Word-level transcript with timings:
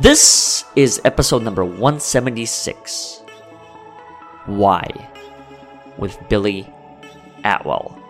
This 0.00 0.64
is 0.74 1.02
episode 1.04 1.42
number 1.42 1.66
176 1.66 3.20
Why? 4.46 4.88
with 5.98 6.18
Billy 6.30 6.66
Atwell. 7.44 8.00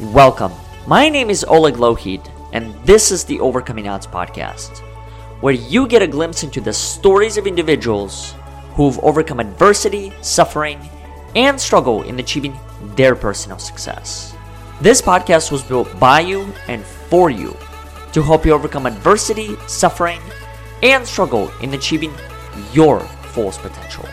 Welcome. 0.00 0.52
My 0.86 1.10
name 1.10 1.28
is 1.28 1.44
Oleg 1.44 1.74
Lohid, 1.74 2.26
and 2.54 2.74
this 2.86 3.10
is 3.10 3.24
the 3.24 3.38
Overcoming 3.38 3.86
Odds 3.86 4.06
podcast, 4.06 4.78
where 5.42 5.52
you 5.52 5.86
get 5.86 6.00
a 6.00 6.06
glimpse 6.06 6.42
into 6.42 6.62
the 6.62 6.72
stories 6.72 7.36
of 7.36 7.46
individuals 7.46 8.34
who've 8.76 8.98
overcome 9.00 9.40
adversity, 9.40 10.10
suffering, 10.22 10.80
and 11.36 11.60
struggle 11.60 12.00
in 12.04 12.18
achieving 12.18 12.58
their 12.96 13.14
personal 13.14 13.58
success. 13.58 14.34
This 14.80 15.02
podcast 15.02 15.52
was 15.52 15.62
built 15.62 16.00
by 16.00 16.20
you 16.20 16.50
and 16.66 16.82
for 16.82 17.28
you 17.28 17.54
to 18.12 18.22
help 18.22 18.44
you 18.44 18.52
overcome 18.52 18.86
adversity, 18.86 19.56
suffering, 19.66 20.20
and 20.82 21.06
struggle 21.06 21.50
in 21.60 21.74
achieving 21.74 22.12
your 22.72 23.00
fullest 23.00 23.60
potential. 23.60 24.08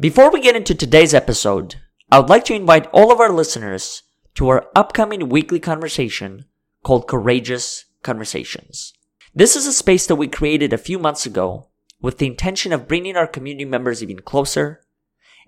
Before 0.00 0.30
we 0.30 0.40
get 0.40 0.54
into 0.54 0.76
today's 0.76 1.12
episode, 1.12 1.74
I 2.10 2.20
would 2.20 2.28
like 2.28 2.44
to 2.44 2.54
invite 2.54 2.86
all 2.92 3.10
of 3.10 3.18
our 3.18 3.32
listeners 3.32 4.04
to 4.34 4.48
our 4.48 4.68
upcoming 4.76 5.28
weekly 5.28 5.58
conversation 5.58 6.44
called 6.84 7.08
Courageous 7.08 7.84
Conversations. 8.04 8.92
This 9.34 9.56
is 9.56 9.66
a 9.66 9.72
space 9.72 10.06
that 10.06 10.14
we 10.14 10.28
created 10.28 10.72
a 10.72 10.78
few 10.78 11.00
months 11.00 11.26
ago 11.26 11.68
with 12.00 12.18
the 12.18 12.26
intention 12.26 12.72
of 12.72 12.88
bringing 12.88 13.16
our 13.16 13.26
community 13.26 13.64
members 13.64 14.02
even 14.02 14.20
closer, 14.20 14.82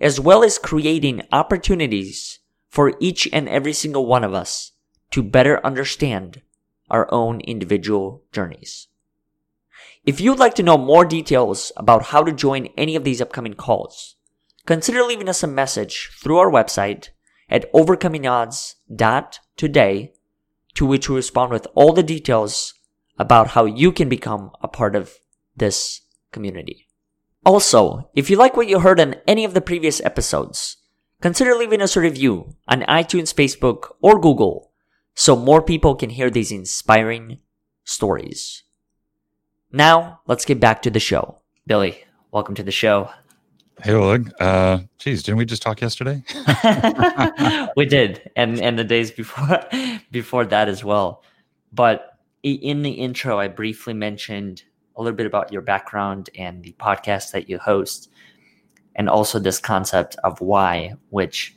as 0.01 0.19
well 0.19 0.43
as 0.43 0.59
creating 0.59 1.23
opportunities 1.31 2.41
for 2.69 2.95
each 3.01 3.29
and 3.33 3.49
every 3.49 3.73
single 3.73 4.07
one 4.07 4.25
of 4.25 4.35
us 4.35 4.73
to 5.11 5.23
better 5.23 5.65
understand 5.65 6.43
our 6.89 7.13
own 7.13 7.41
individual 7.41 8.25
journeys. 8.33 8.89
If 10.05 10.21
you'd 10.21 10.39
like 10.39 10.55
to 10.55 10.63
know 10.63 10.79
more 10.79 11.05
details 11.05 11.73
about 11.77 12.07
how 12.07 12.23
to 12.25 12.33
join 12.33 12.69
any 12.77 12.97
of 12.97 13.05
these 13.05 13.21
upcoming 13.21 13.55
calls, 13.55 14.17
consider 14.67 15.03
leaving 15.03 15.29
us 15.29 15.43
a 15.43 15.47
message 15.47 16.11
through 16.21 16.39
our 16.39 16.51
website 16.51 17.11
at 17.49 17.73
overcomingodds.today 17.73 20.13
to 20.75 20.87
which 20.87 21.09
we 21.09 21.17
respond 21.17 21.53
with 21.53 21.67
all 21.75 21.93
the 21.93 22.03
details 22.03 22.75
about 23.19 23.49
how 23.49 23.67
you 23.67 23.93
can 23.93 24.09
become 24.09 24.51
a 24.63 24.69
part 24.69 24.97
of 24.97 25.19
this 25.57 26.01
community. 26.33 26.87
Also, 27.45 28.11
if 28.15 28.29
you 28.29 28.37
like 28.37 28.57
what 28.57 28.69
you 28.69 28.81
heard 28.81 29.01
on 29.01 29.17
any 29.27 29.45
of 29.45 29.55
the 29.55 29.61
previous 29.61 30.01
episodes, 30.03 30.77
consider 31.21 31.55
leaving 31.55 31.81
us 31.81 31.97
a 31.97 32.01
review 32.01 32.57
on 32.69 32.83
iTunes, 32.83 33.35
Facebook, 33.35 33.95
or 34.03 34.21
Google 34.21 34.71
so 35.15 35.37
more 35.37 35.63
people 35.63 35.95
can 35.95 36.11
hear 36.11 36.31
these 36.31 36.53
inspiring 36.53 37.39
stories. 37.85 38.63
Now, 39.73 40.21
let's 40.27 40.45
get 40.45 40.61
back 40.61 40.83
to 40.83 40.91
the 40.91 41.01
show. 41.01 41.39
Billy, 41.67 42.05
welcome 42.31 42.55
to 42.57 42.63
the 42.63 42.73
show. 42.73 43.11
Hey 43.83 43.93
Oleg, 43.95 44.31
uh, 44.41 44.81
geez, 44.99 45.23
didn't 45.23 45.39
we 45.39 45.47
just 45.47 45.63
talk 45.63 45.81
yesterday? 45.81 46.23
we 47.77 47.87
did, 47.87 48.31
and 48.37 48.61
and 48.61 48.79
the 48.79 48.85
days 48.85 49.11
before 49.11 49.61
before 50.11 50.45
that 50.45 50.69
as 50.69 50.85
well. 50.85 51.23
But 51.73 52.19
in 52.43 52.83
the 52.83 52.91
intro, 52.91 53.39
I 53.39 53.49
briefly 53.49 53.95
mentioned 53.95 54.65
a 54.97 55.03
little 55.03 55.17
bit 55.17 55.27
about 55.27 55.53
your 55.53 55.63
background 55.63 56.31
and 56.37 56.63
the 56.63 56.75
podcast 56.79 57.33
that 57.33 57.49
you 57.49 57.59
host, 57.59 58.11
and 58.97 59.09
also 59.09 59.39
this 59.39 59.59
concept 59.59 60.17
of 60.25 60.41
why, 60.41 60.95
which, 61.11 61.57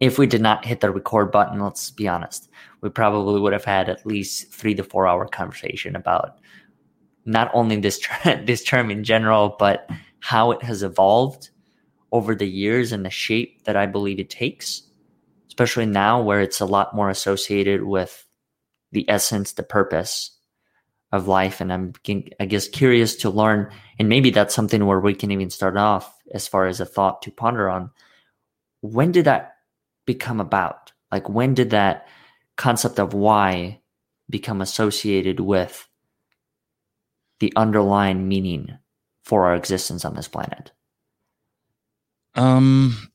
if 0.00 0.18
we 0.18 0.26
did 0.26 0.40
not 0.42 0.64
hit 0.64 0.80
the 0.80 0.90
record 0.90 1.30
button, 1.30 1.60
let's 1.60 1.90
be 1.90 2.08
honest, 2.08 2.48
we 2.80 2.90
probably 2.90 3.40
would 3.40 3.52
have 3.52 3.64
had 3.64 3.88
at 3.88 4.06
least 4.06 4.52
three 4.52 4.74
to 4.74 4.84
four 4.84 5.06
hour 5.06 5.26
conversation 5.26 5.96
about 5.96 6.38
not 7.24 7.50
only 7.54 7.76
this 7.76 7.98
ter- 8.02 8.44
this 8.44 8.64
term 8.64 8.90
in 8.90 9.04
general, 9.04 9.56
but 9.58 9.88
how 10.20 10.50
it 10.50 10.62
has 10.62 10.82
evolved 10.82 11.50
over 12.12 12.34
the 12.34 12.48
years 12.48 12.92
and 12.92 13.04
the 13.04 13.10
shape 13.10 13.64
that 13.64 13.76
I 13.76 13.86
believe 13.86 14.20
it 14.20 14.30
takes, 14.30 14.82
especially 15.48 15.86
now 15.86 16.20
where 16.20 16.40
it's 16.40 16.60
a 16.60 16.66
lot 16.66 16.94
more 16.94 17.08
associated 17.08 17.84
with 17.84 18.26
the 18.92 19.08
essence, 19.08 19.52
the 19.52 19.62
purpose 19.62 20.38
of 21.12 21.28
life. 21.28 21.60
And 21.60 21.72
I'm, 21.72 21.92
I 22.40 22.46
guess, 22.46 22.68
curious 22.68 23.14
to 23.16 23.30
learn. 23.30 23.70
And 23.98 24.08
maybe 24.08 24.30
that's 24.30 24.54
something 24.54 24.84
where 24.86 25.00
we 25.00 25.14
can 25.14 25.30
even 25.30 25.50
start 25.50 25.76
off 25.76 26.18
as 26.32 26.48
far 26.48 26.66
as 26.66 26.80
a 26.80 26.86
thought 26.86 27.22
to 27.22 27.30
ponder 27.30 27.68
on. 27.68 27.90
When 28.80 29.12
did 29.12 29.26
that 29.26 29.56
become 30.06 30.40
about? 30.40 30.92
Like, 31.10 31.28
when 31.28 31.54
did 31.54 31.70
that 31.70 32.08
concept 32.56 32.98
of 32.98 33.14
why 33.14 33.80
become 34.30 34.60
associated 34.60 35.40
with 35.40 35.86
the 37.40 37.52
underlying 37.56 38.28
meaning 38.28 38.78
for 39.24 39.46
our 39.46 39.54
existence 39.54 40.04
on 40.04 40.14
this 40.14 40.28
planet? 40.28 40.72
Um, 42.34 43.10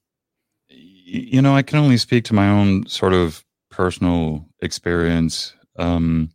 you 0.69 1.41
know, 1.41 1.55
I 1.55 1.63
can 1.63 1.79
only 1.79 1.97
speak 1.97 2.25
to 2.25 2.35
my 2.35 2.49
own 2.49 2.85
sort 2.85 3.13
of 3.13 3.43
personal 3.71 4.45
experience. 4.61 5.53
Um, 5.77 6.29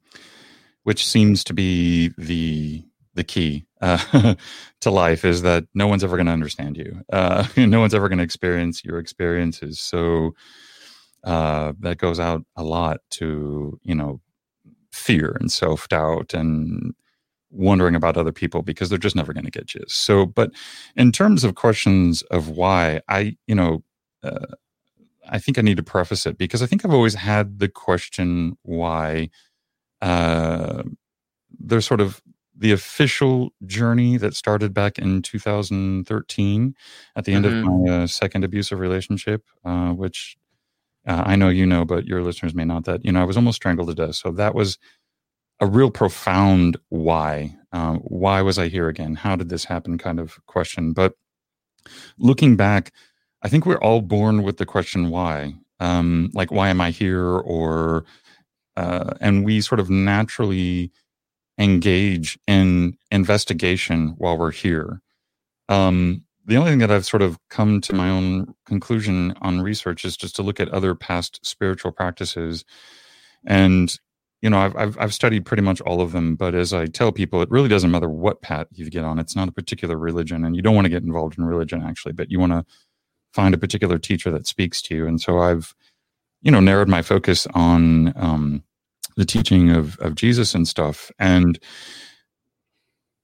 which 0.84 1.06
seems 1.06 1.44
to 1.44 1.54
be 1.54 2.12
the 2.18 2.84
the 3.14 3.24
key 3.24 3.66
uh, 3.80 4.34
to 4.80 4.90
life 4.90 5.24
is 5.24 5.42
that 5.42 5.64
no 5.74 5.86
one's 5.86 6.04
ever 6.04 6.16
going 6.16 6.26
to 6.26 6.32
understand 6.32 6.76
you. 6.76 7.02
Uh, 7.12 7.46
no 7.56 7.80
one's 7.80 7.94
ever 7.94 8.08
going 8.08 8.18
to 8.18 8.24
experience 8.24 8.84
your 8.84 8.98
experiences. 8.98 9.78
So 9.80 10.34
uh, 11.24 11.72
that 11.80 11.98
goes 11.98 12.18
out 12.18 12.44
a 12.56 12.62
lot 12.62 13.00
to 13.10 13.78
you 13.82 13.94
know 13.94 14.20
fear 14.92 15.36
and 15.40 15.50
self 15.50 15.88
doubt 15.88 16.34
and 16.34 16.94
wondering 17.50 17.94
about 17.94 18.16
other 18.16 18.32
people 18.32 18.62
because 18.62 18.88
they're 18.88 18.98
just 18.98 19.16
never 19.16 19.32
going 19.32 19.44
to 19.44 19.50
get 19.50 19.74
you. 19.74 19.84
So, 19.86 20.24
but 20.24 20.50
in 20.96 21.12
terms 21.12 21.44
of 21.44 21.54
questions 21.54 22.22
of 22.22 22.48
why, 22.48 23.00
I 23.08 23.36
you 23.46 23.54
know. 23.54 23.82
Uh, 24.22 24.54
I 25.28 25.38
think 25.38 25.56
I 25.56 25.62
need 25.62 25.76
to 25.76 25.84
preface 25.84 26.26
it 26.26 26.36
because 26.36 26.62
I 26.62 26.66
think 26.66 26.84
I've 26.84 26.92
always 26.92 27.14
had 27.14 27.60
the 27.60 27.68
question 27.68 28.56
why 28.62 29.30
uh, 30.02 30.82
there's 31.58 31.86
sort 31.86 32.00
of 32.00 32.20
the 32.54 32.72
official 32.72 33.50
journey 33.64 34.16
that 34.18 34.34
started 34.34 34.74
back 34.74 34.98
in 34.98 35.22
2013 35.22 36.74
at 37.16 37.24
the 37.24 37.32
end 37.32 37.44
mm-hmm. 37.44 37.68
of 37.68 37.80
my 37.88 38.02
uh, 38.02 38.06
second 38.06 38.44
abusive 38.44 38.78
relationship, 38.78 39.44
uh, 39.64 39.92
which 39.92 40.36
uh, 41.06 41.22
I 41.24 41.36
know 41.36 41.48
you 41.48 41.64
know, 41.64 41.84
but 41.84 42.06
your 42.06 42.22
listeners 42.22 42.54
may 42.54 42.64
not. 42.64 42.84
That 42.84 43.04
you 43.04 43.12
know, 43.12 43.22
I 43.22 43.24
was 43.24 43.36
almost 43.36 43.56
strangled 43.56 43.88
to 43.88 43.94
death. 43.94 44.16
So 44.16 44.30
that 44.32 44.54
was 44.54 44.78
a 45.60 45.66
real 45.66 45.90
profound 45.90 46.76
why. 46.88 47.56
Um, 47.72 47.98
why 47.98 48.42
was 48.42 48.58
I 48.58 48.68
here 48.68 48.88
again? 48.88 49.14
How 49.14 49.36
did 49.36 49.48
this 49.48 49.64
happen? 49.64 49.96
Kind 49.96 50.20
of 50.20 50.44
question. 50.46 50.92
But 50.92 51.14
looking 52.18 52.56
back, 52.56 52.92
I 53.42 53.48
think 53.48 53.66
we're 53.66 53.80
all 53.80 54.02
born 54.02 54.42
with 54.42 54.58
the 54.58 54.66
question 54.66 55.10
why. 55.10 55.54
Um, 55.80 56.30
like, 56.32 56.52
why 56.52 56.68
am 56.68 56.80
I 56.80 56.90
here? 56.90 57.24
Or 57.24 58.04
uh, 58.76 59.14
and 59.20 59.44
we 59.44 59.60
sort 59.60 59.80
of 59.80 59.90
naturally 59.90 60.90
engage 61.58 62.38
in 62.46 62.96
investigation 63.10 64.14
while 64.18 64.38
we're 64.38 64.50
here. 64.52 65.00
Um, 65.68 66.24
the 66.44 66.56
only 66.56 66.70
thing 66.70 66.80
that 66.80 66.90
I've 66.90 67.06
sort 67.06 67.22
of 67.22 67.38
come 67.50 67.80
to 67.82 67.94
my 67.94 68.08
own 68.10 68.54
conclusion 68.66 69.34
on 69.42 69.60
research 69.60 70.04
is 70.04 70.16
just 70.16 70.34
to 70.36 70.42
look 70.42 70.58
at 70.58 70.68
other 70.70 70.94
past 70.94 71.38
spiritual 71.44 71.92
practices, 71.92 72.64
and 73.46 73.96
you 74.40 74.50
know 74.50 74.58
I've, 74.58 74.74
I've 74.76 74.98
I've 74.98 75.14
studied 75.14 75.46
pretty 75.46 75.62
much 75.62 75.80
all 75.82 76.00
of 76.00 76.12
them. 76.12 76.34
But 76.34 76.54
as 76.54 76.72
I 76.72 76.86
tell 76.86 77.12
people, 77.12 77.42
it 77.42 77.50
really 77.50 77.68
doesn't 77.68 77.90
matter 77.92 78.08
what 78.08 78.42
path 78.42 78.66
you 78.72 78.90
get 78.90 79.04
on. 79.04 79.20
It's 79.20 79.36
not 79.36 79.48
a 79.48 79.52
particular 79.52 79.96
religion, 79.96 80.44
and 80.44 80.56
you 80.56 80.62
don't 80.62 80.74
want 80.74 80.86
to 80.86 80.90
get 80.90 81.04
involved 81.04 81.38
in 81.38 81.44
religion 81.44 81.82
actually, 81.82 82.12
but 82.12 82.30
you 82.30 82.40
want 82.40 82.52
to 82.52 82.64
find 83.32 83.54
a 83.54 83.58
particular 83.58 83.98
teacher 83.98 84.30
that 84.32 84.46
speaks 84.46 84.82
to 84.82 84.94
you. 84.94 85.06
And 85.06 85.20
so 85.20 85.38
I've 85.38 85.74
you 86.42 86.50
know 86.50 86.60
narrowed 86.60 86.88
my 86.88 87.02
focus 87.02 87.46
on 87.54 88.12
um, 88.16 88.64
the 89.16 89.24
teaching 89.24 89.70
of 89.70 89.98
of 89.98 90.14
Jesus 90.14 90.54
and 90.54 90.66
stuff 90.66 91.10
and 91.18 91.58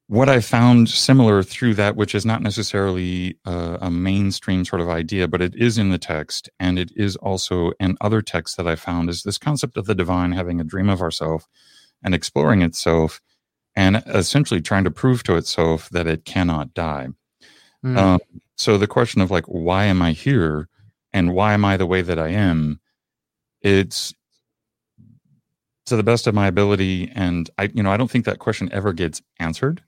what 0.08 0.30
I 0.30 0.40
found 0.40 0.88
similar 0.88 1.42
through 1.42 1.74
that, 1.74 1.94
which 1.94 2.14
is 2.14 2.24
not 2.24 2.40
necessarily 2.40 3.36
a, 3.44 3.76
a, 3.82 3.90
mainstream 3.90 4.64
sort 4.64 4.80
of 4.80 4.88
idea, 4.88 5.28
but 5.28 5.42
it 5.42 5.54
is 5.54 5.76
in 5.76 5.90
the 5.90 5.98
text, 5.98 6.48
and 6.58 6.78
it 6.78 6.90
is 6.96 7.14
also 7.16 7.72
in 7.78 7.98
other 8.00 8.22
texts 8.22 8.56
that 8.56 8.66
I 8.66 8.74
found, 8.74 9.10
is 9.10 9.22
this 9.22 9.36
concept 9.36 9.76
of 9.76 9.84
the 9.84 9.94
divine 9.94 10.32
having 10.32 10.62
a 10.62 10.64
dream 10.64 10.88
of 10.88 11.02
ourself 11.02 11.46
and 12.02 12.14
exploring 12.14 12.62
itself, 12.62 13.20
and 13.76 14.02
essentially 14.06 14.62
trying 14.62 14.84
to 14.84 14.90
prove 14.90 15.24
to 15.24 15.36
itself 15.36 15.90
that 15.90 16.06
it 16.06 16.24
cannot 16.24 16.72
die. 16.72 17.08
Mm. 17.84 17.98
Um, 17.98 18.20
so 18.56 18.78
the 18.78 18.86
question 18.86 19.20
of 19.20 19.30
like, 19.30 19.44
why 19.44 19.84
am 19.84 20.00
I 20.00 20.12
here, 20.12 20.70
and 21.12 21.34
why 21.34 21.52
am 21.52 21.66
I 21.66 21.76
the 21.76 21.86
way 21.86 22.00
that 22.00 22.18
I 22.18 22.28
am? 22.28 22.80
it's 23.62 24.14
to 25.88 25.96
the 25.96 26.02
best 26.02 26.26
of 26.26 26.34
my 26.34 26.46
ability 26.46 27.10
and 27.14 27.50
i 27.58 27.70
you 27.74 27.82
know 27.82 27.90
i 27.90 27.96
don't 27.96 28.10
think 28.10 28.24
that 28.24 28.38
question 28.38 28.68
ever 28.72 28.92
gets 28.92 29.22
answered 29.38 29.82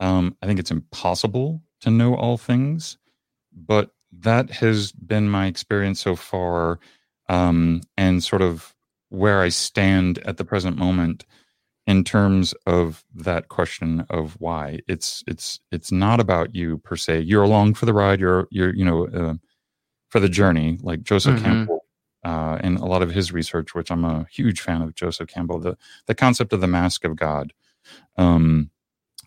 Um, 0.00 0.36
I 0.42 0.46
think 0.46 0.58
it's 0.60 0.70
impossible 0.70 1.60
to 1.80 1.90
know 1.90 2.14
all 2.14 2.38
things, 2.38 2.98
but 3.52 3.90
that 4.12 4.50
has 4.50 4.92
been 4.92 5.28
my 5.28 5.46
experience 5.46 6.00
so 6.00 6.16
far, 6.16 6.78
um, 7.28 7.82
and 7.96 8.22
sort 8.22 8.42
of 8.42 8.74
where 9.10 9.40
I 9.42 9.48
stand 9.50 10.18
at 10.18 10.36
the 10.36 10.44
present 10.44 10.76
moment 10.76 11.24
in 11.86 12.04
terms 12.04 12.54
of 12.66 13.04
that 13.14 13.48
question 13.48 14.06
of 14.10 14.36
why. 14.38 14.80
It's 14.86 15.24
it's 15.26 15.60
it's 15.72 15.90
not 15.90 16.20
about 16.20 16.54
you 16.54 16.78
per 16.78 16.96
se. 16.96 17.20
You're 17.20 17.42
along 17.42 17.74
for 17.74 17.86
the 17.86 17.94
ride. 17.94 18.20
You're 18.20 18.46
you're 18.50 18.74
you 18.74 18.84
know 18.84 19.06
uh, 19.08 19.34
for 20.10 20.20
the 20.20 20.28
journey, 20.28 20.78
like 20.82 21.02
Joseph 21.02 21.36
mm-hmm. 21.36 21.44
Campbell. 21.44 21.84
Uh, 22.28 22.58
and 22.62 22.78
a 22.78 22.86
lot 22.86 23.02
of 23.02 23.10
his 23.12 23.32
research, 23.32 23.74
which 23.74 23.90
I'm 23.90 24.04
a 24.04 24.26
huge 24.30 24.60
fan 24.60 24.82
of 24.82 24.94
Joseph 24.94 25.28
Campbell, 25.30 25.60
the 25.60 25.76
the 26.08 26.14
concept 26.14 26.52
of 26.52 26.60
the 26.62 26.68
mask 26.80 27.04
of 27.04 27.16
God, 27.16 27.54
um, 28.18 28.70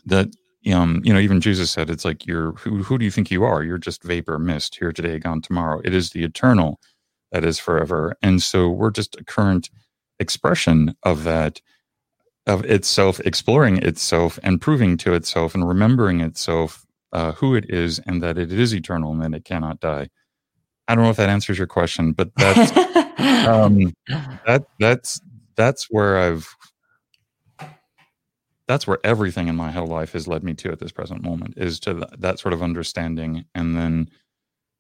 that 0.05 0.29
um, 0.73 1.01
you 1.03 1.13
know, 1.13 1.19
even 1.19 1.41
Jesus 1.41 1.71
said, 1.71 1.89
it's 1.89 2.05
like 2.05 2.27
you're 2.27 2.53
who, 2.53 2.83
who 2.83 2.97
do 2.99 3.05
you 3.05 3.11
think 3.11 3.31
you 3.31 3.43
are? 3.45 3.63
You're 3.63 3.79
just 3.79 4.03
vapor, 4.03 4.39
mist, 4.39 4.75
here 4.77 4.93
today, 4.93 5.19
gone 5.19 5.41
tomorrow. 5.41 5.81
It 5.85 5.95
is 5.95 6.11
the 6.11 6.23
eternal 6.23 6.79
that 7.31 7.45
is 7.45 7.59
forever. 7.59 8.15
And 8.21 8.43
so 8.43 8.69
we're 8.69 8.91
just 8.91 9.15
a 9.17 9.25
current 9.25 9.69
expression 10.19 10.95
of 11.03 11.23
that, 11.25 11.61
of 12.47 12.65
itself 12.65 13.19
exploring 13.21 13.77
itself 13.77 14.39
and 14.43 14.61
proving 14.61 14.97
to 14.97 15.13
itself 15.15 15.55
and 15.55 15.67
remembering 15.67 16.21
itself 16.21 16.85
uh, 17.13 17.33
who 17.33 17.55
it 17.55 17.69
is 17.69 17.99
and 18.07 18.23
that 18.23 18.37
it 18.37 18.51
is 18.51 18.75
eternal 18.75 19.13
and 19.13 19.21
that 19.23 19.37
it 19.37 19.45
cannot 19.45 19.79
die. 19.81 20.09
I 20.91 20.95
don't 20.95 21.05
know 21.05 21.09
if 21.09 21.17
that 21.17 21.29
answers 21.29 21.57
your 21.57 21.67
question, 21.67 22.11
but 22.11 22.35
that's 22.35 22.75
um, 23.47 23.93
that 24.45 24.65
that's 24.77 25.21
that's 25.55 25.85
where 25.89 26.19
I've 26.19 26.53
that's 28.67 28.85
where 28.85 28.99
everything 29.05 29.47
in 29.47 29.55
my 29.55 29.71
whole 29.71 29.87
life 29.87 30.11
has 30.11 30.27
led 30.27 30.43
me 30.43 30.53
to 30.55 30.69
at 30.69 30.79
this 30.79 30.91
present 30.91 31.23
moment 31.23 31.53
is 31.55 31.79
to 31.81 31.93
th- 31.93 32.05
that 32.19 32.39
sort 32.39 32.53
of 32.53 32.61
understanding. 32.61 33.45
And 33.55 33.77
then 33.77 34.09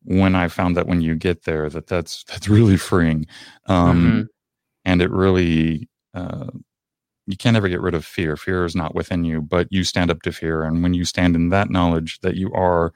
when 0.03 0.33
i 0.33 0.47
found 0.47 0.75
that 0.75 0.87
when 0.87 0.99
you 0.99 1.13
get 1.13 1.43
there 1.43 1.69
that 1.69 1.87
that's 1.87 2.25
that's 2.25 2.49
really 2.49 2.75
freeing. 2.75 3.25
Um, 3.67 4.01
mm-hmm. 4.01 4.21
and 4.83 5.01
it 5.01 5.11
really 5.11 5.87
uh, 6.13 6.47
you 7.25 7.37
can't 7.37 7.55
ever 7.55 7.69
get 7.69 7.81
rid 7.81 7.93
of 7.93 8.03
fear. 8.03 8.35
Fear 8.35 8.65
is 8.65 8.75
not 8.75 8.95
within 8.95 9.23
you 9.23 9.41
but 9.41 9.67
you 9.69 9.85
stand 9.85 10.11
up 10.11 10.23
to 10.23 10.33
fear. 10.33 10.63
And 10.63 10.83
when 10.83 10.93
you 10.93 11.05
stand 11.05 11.37
in 11.37 11.49
that 11.49 11.69
knowledge 11.69 12.19
that 12.19 12.35
you 12.35 12.51
are 12.53 12.91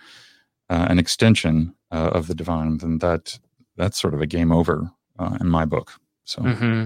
uh, 0.70 0.88
an 0.90 1.00
extension 1.00 1.74
uh, 1.95 2.09
of 2.09 2.27
the 2.27 2.36
divine 2.36 2.77
then 2.77 2.97
that 3.00 3.39
that's 3.77 4.00
sort 4.00 4.13
of 4.13 4.21
a 4.21 4.27
game 4.27 4.51
over 4.51 4.92
uh, 5.19 5.38
in 5.39 5.47
my 5.47 5.65
book 5.65 5.94
so 6.25 6.42
mm-hmm. 6.42 6.86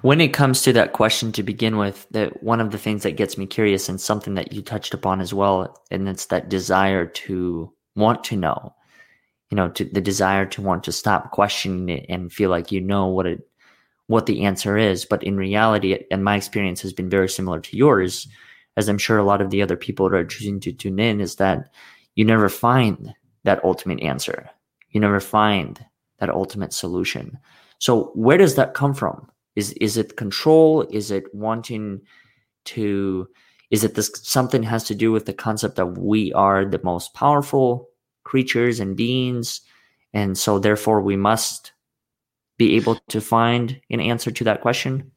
When 0.00 0.20
it 0.20 0.32
comes 0.32 0.62
to 0.62 0.72
that 0.72 0.94
question 0.94 1.30
to 1.32 1.42
begin 1.42 1.76
with, 1.76 2.06
that 2.12 2.42
one 2.42 2.60
of 2.60 2.70
the 2.70 2.78
things 2.78 3.02
that 3.02 3.16
gets 3.16 3.36
me 3.36 3.46
curious 3.46 3.88
and 3.88 4.00
something 4.00 4.34
that 4.34 4.52
you 4.52 4.62
touched 4.62 4.94
upon 4.94 5.20
as 5.20 5.34
well, 5.34 5.76
and 5.90 6.08
it's 6.08 6.26
that 6.26 6.48
desire 6.48 7.04
to 7.04 7.72
want 7.94 8.24
to 8.24 8.36
know, 8.36 8.74
you 9.50 9.56
know, 9.56 9.68
to 9.70 9.84
the 9.84 10.00
desire 10.00 10.46
to 10.46 10.62
want 10.62 10.84
to 10.84 10.92
stop 10.92 11.32
questioning 11.32 11.88
it 11.90 12.06
and 12.08 12.32
feel 12.32 12.48
like 12.48 12.72
you 12.72 12.80
know 12.80 13.06
what 13.06 13.26
it 13.26 13.46
what 14.06 14.24
the 14.24 14.44
answer 14.44 14.78
is. 14.78 15.04
But 15.04 15.22
in 15.22 15.36
reality, 15.36 15.98
and 16.10 16.24
my 16.24 16.36
experience 16.36 16.80
has 16.80 16.94
been 16.94 17.10
very 17.10 17.28
similar 17.28 17.60
to 17.60 17.76
yours, 17.76 18.26
as 18.78 18.88
I'm 18.88 18.98
sure 18.98 19.18
a 19.18 19.24
lot 19.24 19.42
of 19.42 19.50
the 19.50 19.60
other 19.60 19.76
people 19.76 20.08
that 20.08 20.16
are 20.16 20.24
choosing 20.24 20.60
to 20.60 20.72
tune 20.72 20.98
in, 20.98 21.20
is 21.20 21.36
that 21.36 21.68
you 22.14 22.24
never 22.24 22.48
find 22.48 23.12
that 23.44 23.64
ultimate 23.64 24.02
answer. 24.02 24.48
You 24.90 25.00
never 25.00 25.20
find 25.20 25.84
that 26.18 26.30
ultimate 26.30 26.72
solution. 26.72 27.38
So 27.78 28.10
where 28.14 28.38
does 28.38 28.56
that 28.56 28.74
come 28.74 28.94
from? 28.94 29.30
Is 29.56 29.72
is 29.72 29.96
it 29.96 30.16
control? 30.16 30.82
Is 30.90 31.10
it 31.10 31.32
wanting 31.34 32.00
to? 32.66 33.28
Is 33.70 33.84
it 33.84 33.94
this 33.94 34.10
something 34.14 34.62
has 34.62 34.84
to 34.84 34.94
do 34.94 35.12
with 35.12 35.26
the 35.26 35.32
concept 35.32 35.76
that 35.76 35.98
we 35.98 36.32
are 36.32 36.64
the 36.64 36.80
most 36.82 37.14
powerful 37.14 37.88
creatures 38.24 38.80
and 38.80 38.96
beings, 38.96 39.60
and 40.12 40.36
so 40.38 40.58
therefore 40.58 41.00
we 41.00 41.16
must 41.16 41.72
be 42.56 42.76
able 42.76 42.96
to 43.08 43.20
find 43.20 43.80
an 43.90 44.00
answer 44.00 44.30
to 44.30 44.44
that 44.44 44.60
question? 44.60 45.10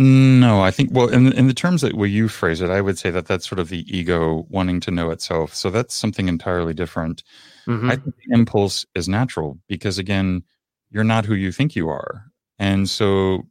No, 0.00 0.60
I 0.60 0.70
think 0.70 0.90
well, 0.92 1.08
in 1.08 1.32
in 1.32 1.48
the 1.48 1.52
terms 1.54 1.82
that 1.82 1.94
way 1.94 2.06
you 2.06 2.28
phrase 2.28 2.60
it, 2.60 2.70
I 2.70 2.80
would 2.80 2.96
say 2.96 3.10
that 3.10 3.26
that's 3.26 3.48
sort 3.48 3.58
of 3.58 3.68
the 3.68 3.84
ego 3.88 4.46
wanting 4.48 4.78
to 4.80 4.92
know 4.92 5.10
itself. 5.10 5.52
So 5.56 5.70
that's 5.70 5.92
something 5.92 6.28
entirely 6.28 6.72
different. 6.72 7.24
Mm-hmm. 7.66 7.90
I 7.90 7.96
think 7.96 8.14
the 8.14 8.32
impulse 8.32 8.86
is 8.94 9.08
natural 9.08 9.58
because 9.66 9.98
again, 9.98 10.44
you're 10.88 11.02
not 11.02 11.24
who 11.24 11.34
you 11.34 11.50
think 11.50 11.74
you 11.74 11.88
are. 11.88 12.26
And 12.60 12.88
so 12.88 13.48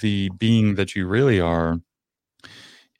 the 0.00 0.30
being 0.38 0.76
that 0.76 0.94
you 0.94 1.08
really 1.08 1.40
are 1.40 1.80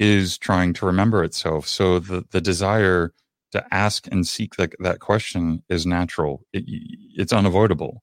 is 0.01 0.37
trying 0.37 0.73
to 0.73 0.87
remember 0.87 1.23
itself. 1.23 1.69
So 1.69 2.01
the, 2.01 2.25
the 2.33 2.41
desire 2.41 3.13
to 3.53 3.65
ask 3.73 4.09
and 4.11 4.27
seek 4.27 4.57
that, 4.57 4.75
that 4.81 4.99
question 4.99 5.63
is 5.69 5.87
natural, 5.87 6.45
it, 6.53 6.65
it's 6.67 7.33
unavoidable. 7.33 8.03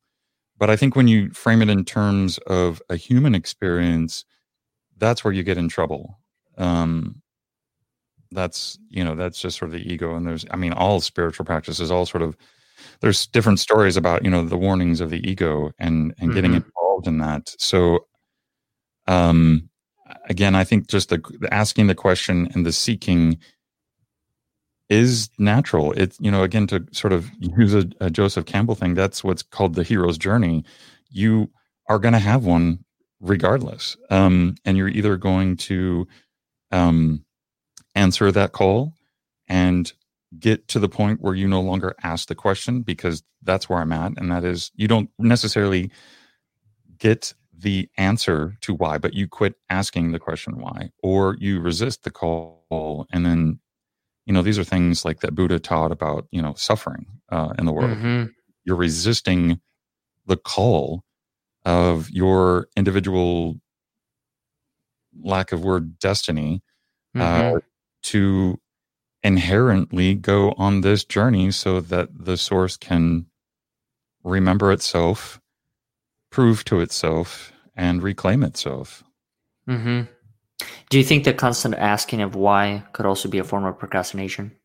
But 0.57 0.69
I 0.69 0.77
think 0.77 0.95
when 0.95 1.09
you 1.09 1.29
frame 1.31 1.61
it 1.61 1.69
in 1.69 1.83
terms 1.83 2.37
of 2.47 2.81
a 2.89 2.95
human 2.95 3.35
experience, 3.35 4.23
that's 4.97 5.23
where 5.23 5.33
you 5.33 5.43
get 5.43 5.57
in 5.57 5.69
trouble. 5.69 6.19
Um, 6.57 7.21
that's 8.31 8.77
you 8.89 9.03
know 9.03 9.15
that's 9.15 9.39
just 9.39 9.57
sort 9.57 9.69
of 9.69 9.73
the 9.73 9.89
ego 9.89 10.13
and 10.13 10.27
there's 10.27 10.45
i 10.51 10.57
mean 10.57 10.73
all 10.73 10.99
spiritual 10.99 11.45
practices 11.45 11.89
all 11.89 12.05
sort 12.05 12.21
of 12.21 12.35
there's 12.99 13.25
different 13.27 13.57
stories 13.57 13.95
about 13.95 14.21
you 14.21 14.29
know 14.29 14.43
the 14.43 14.57
warnings 14.57 14.99
of 14.99 15.09
the 15.09 15.25
ego 15.25 15.71
and 15.79 16.13
and 16.19 16.31
mm-hmm. 16.31 16.35
getting 16.35 16.53
involved 16.53 17.07
in 17.07 17.19
that 17.19 17.55
so 17.57 18.05
um, 19.07 19.69
again, 20.29 20.55
I 20.55 20.63
think 20.63 20.87
just 20.87 21.09
the, 21.09 21.21
the 21.39 21.53
asking 21.53 21.87
the 21.87 21.95
question 21.95 22.49
and 22.53 22.65
the 22.65 22.71
seeking 22.71 23.37
is 24.89 25.29
natural. 25.37 25.93
It's 25.93 26.17
you 26.19 26.31
know 26.31 26.43
again 26.43 26.67
to 26.67 26.85
sort 26.91 27.13
of 27.13 27.29
use 27.39 27.73
a, 27.73 27.89
a 27.99 28.09
Joseph 28.09 28.45
Campbell 28.45 28.75
thing. 28.75 28.93
That's 28.93 29.23
what's 29.23 29.43
called 29.43 29.75
the 29.75 29.83
hero's 29.83 30.17
journey. 30.17 30.63
You 31.09 31.49
are 31.89 31.99
going 31.99 32.13
to 32.13 32.19
have 32.19 32.45
one 32.45 32.83
regardless, 33.19 33.97
um, 34.09 34.55
and 34.65 34.77
you're 34.77 34.87
either 34.87 35.17
going 35.17 35.57
to 35.57 36.07
um, 36.71 37.23
answer 37.95 38.31
that 38.31 38.51
call 38.51 38.93
and 39.47 39.93
get 40.37 40.67
to 40.67 40.79
the 40.79 40.89
point 40.89 41.21
where 41.21 41.35
you 41.35 41.47
no 41.47 41.61
longer 41.61 41.95
ask 42.03 42.27
the 42.27 42.35
question 42.35 42.81
because 42.81 43.23
that's 43.43 43.69
where 43.69 43.79
I'm 43.79 43.93
at, 43.93 44.13
and 44.17 44.31
that 44.31 44.43
is 44.43 44.71
you 44.75 44.87
don't 44.87 45.09
necessarily 45.17 45.91
get 46.97 47.33
the 47.57 47.89
answer 47.97 48.55
to 48.61 48.73
why, 48.73 48.97
but 48.97 49.13
you 49.13 49.27
quit 49.27 49.55
asking 49.69 50.11
the 50.11 50.19
question 50.19 50.59
why, 50.59 50.91
or 51.01 51.35
you 51.39 51.59
resist 51.59 52.03
the 52.03 52.11
call. 52.11 53.07
And 53.11 53.25
then, 53.25 53.59
you 54.25 54.33
know, 54.33 54.41
these 54.41 54.59
are 54.59 54.63
things 54.63 55.03
like 55.03 55.21
that 55.21 55.33
Buddha 55.35 55.59
taught 55.59 55.91
about, 55.91 56.27
you 56.31 56.41
know, 56.41 56.53
suffering 56.55 57.05
uh, 57.31 57.53
in 57.57 57.65
the 57.65 57.73
world. 57.73 57.97
Mm-hmm. 57.97 58.25
You're 58.63 58.75
resisting 58.75 59.59
the 60.25 60.37
call 60.37 61.03
of 61.67 62.09
your 62.09 62.69
individual 62.77 63.59
lack 65.21 65.51
of 65.51 65.65
word 65.65 65.99
destiny 65.99 66.63
uh, 67.13 67.19
mm-hmm. 67.19 67.57
uh, 67.57 67.59
to 68.03 68.57
inherently 69.21 70.15
go 70.15 70.53
on 70.57 70.79
this 70.79 71.03
journey 71.03 71.51
so 71.51 71.81
that 71.81 72.07
the 72.17 72.37
source 72.37 72.77
can 72.77 73.25
remember 74.23 74.71
itself 74.71 75.41
prove 76.31 76.63
to 76.63 76.79
itself 76.79 77.51
and 77.75 78.01
reclaim 78.01 78.43
itself. 78.43 79.03
Mm-hmm. 79.67 80.03
Do 80.89 80.97
you 80.97 81.03
think 81.03 81.25
the 81.25 81.33
constant 81.33 81.75
asking 81.75 82.21
of 82.21 82.33
why 82.33 82.85
could 82.93 83.05
also 83.05 83.27
be 83.27 83.39
a 83.39 83.43
form 83.43 83.65
of 83.65 83.77
procrastination? 83.77 84.55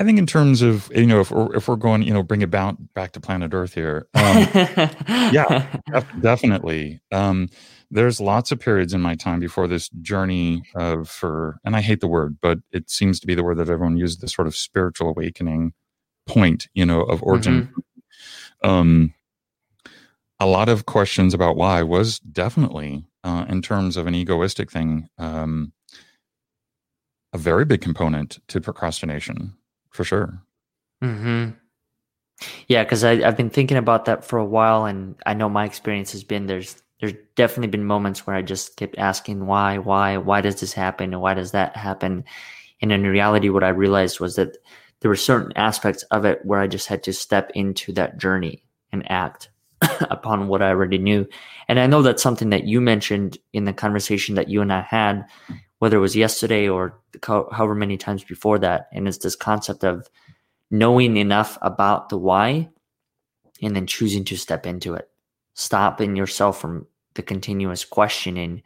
I 0.00 0.04
think 0.04 0.18
in 0.18 0.24
terms 0.24 0.62
of 0.62 0.90
you 0.94 1.06
know 1.06 1.20
if 1.20 1.30
we're, 1.30 1.54
if 1.54 1.68
we're 1.68 1.76
going 1.76 2.02
you 2.02 2.14
know 2.14 2.22
bring 2.22 2.40
it 2.40 2.50
back 2.50 2.74
back 2.94 3.12
to 3.12 3.20
planet 3.20 3.52
Earth 3.52 3.74
here, 3.74 4.08
um, 4.14 4.48
yeah, 5.30 5.76
def- 5.92 6.20
definitely. 6.20 7.00
Um, 7.12 7.50
there's 7.90 8.18
lots 8.18 8.50
of 8.50 8.58
periods 8.58 8.94
in 8.94 9.02
my 9.02 9.14
time 9.14 9.40
before 9.40 9.68
this 9.68 9.90
journey 10.00 10.62
of 10.74 11.10
for 11.10 11.60
and 11.64 11.76
I 11.76 11.82
hate 11.82 12.00
the 12.00 12.08
word, 12.08 12.38
but 12.40 12.60
it 12.72 12.88
seems 12.88 13.20
to 13.20 13.26
be 13.26 13.34
the 13.34 13.44
word 13.44 13.58
that 13.58 13.68
everyone 13.68 13.98
uses 13.98 14.18
the 14.18 14.28
sort 14.28 14.48
of 14.48 14.56
spiritual 14.56 15.10
awakening 15.10 15.74
point, 16.26 16.68
you 16.72 16.86
know, 16.86 17.02
of 17.02 17.22
origin. 17.22 17.66
Mm-hmm. 17.66 18.70
Um, 18.70 19.14
a 20.38 20.46
lot 20.46 20.70
of 20.70 20.86
questions 20.86 21.34
about 21.34 21.56
why 21.56 21.82
was 21.82 22.20
definitely, 22.20 23.04
uh, 23.22 23.44
in 23.50 23.60
terms 23.60 23.98
of 23.98 24.06
an 24.06 24.14
egoistic 24.14 24.70
thing, 24.70 25.10
um, 25.18 25.74
a 27.34 27.38
very 27.38 27.66
big 27.66 27.82
component 27.82 28.38
to 28.48 28.62
procrastination 28.62 29.56
for 29.90 30.04
sure. 30.04 30.42
Hmm. 31.00 31.50
Yeah, 32.68 32.84
because 32.84 33.04
I've 33.04 33.36
been 33.36 33.50
thinking 33.50 33.76
about 33.76 34.06
that 34.06 34.24
for 34.24 34.38
a 34.38 34.44
while, 34.44 34.86
and 34.86 35.16
I 35.26 35.34
know 35.34 35.48
my 35.48 35.64
experience 35.64 36.12
has 36.12 36.24
been 36.24 36.46
there's 36.46 36.82
there's 37.00 37.14
definitely 37.34 37.68
been 37.68 37.84
moments 37.84 38.26
where 38.26 38.36
I 38.36 38.42
just 38.42 38.76
kept 38.76 38.98
asking 38.98 39.46
why, 39.46 39.78
why, 39.78 40.18
why 40.18 40.42
does 40.42 40.60
this 40.60 40.72
happen, 40.72 41.12
and 41.12 41.22
why 41.22 41.34
does 41.34 41.52
that 41.52 41.76
happen, 41.76 42.24
and 42.80 42.92
in 42.92 43.02
reality, 43.02 43.50
what 43.50 43.64
I 43.64 43.68
realized 43.68 44.20
was 44.20 44.36
that 44.36 44.56
there 45.00 45.08
were 45.08 45.16
certain 45.16 45.52
aspects 45.56 46.02
of 46.04 46.24
it 46.24 46.44
where 46.44 46.60
I 46.60 46.66
just 46.66 46.88
had 46.88 47.02
to 47.04 47.12
step 47.12 47.50
into 47.54 47.92
that 47.92 48.18
journey 48.18 48.64
and 48.92 49.10
act 49.10 49.50
upon 50.10 50.48
what 50.48 50.62
I 50.62 50.68
already 50.68 50.98
knew. 50.98 51.26
And 51.68 51.78
I 51.78 51.86
know 51.86 52.02
that's 52.02 52.22
something 52.22 52.50
that 52.50 52.64
you 52.64 52.80
mentioned 52.80 53.38
in 53.52 53.64
the 53.64 53.72
conversation 53.72 54.34
that 54.34 54.48
you 54.48 54.60
and 54.60 54.72
I 54.72 54.82
had 54.82 55.24
whether 55.80 55.96
it 55.96 56.00
was 56.00 56.14
yesterday 56.14 56.68
or 56.68 57.00
however 57.26 57.74
many 57.74 57.96
times 57.96 58.22
before 58.22 58.58
that. 58.58 58.88
And 58.92 59.08
it's 59.08 59.18
this 59.18 59.34
concept 59.34 59.82
of 59.82 60.08
knowing 60.70 61.16
enough 61.16 61.58
about 61.62 62.10
the 62.10 62.18
why 62.18 62.68
and 63.62 63.74
then 63.74 63.86
choosing 63.86 64.24
to 64.26 64.36
step 64.36 64.66
into 64.66 64.94
it, 64.94 65.08
stopping 65.54 66.16
yourself 66.16 66.60
from 66.60 66.86
the 67.14 67.22
continuous 67.22 67.84
questioning 67.84 68.62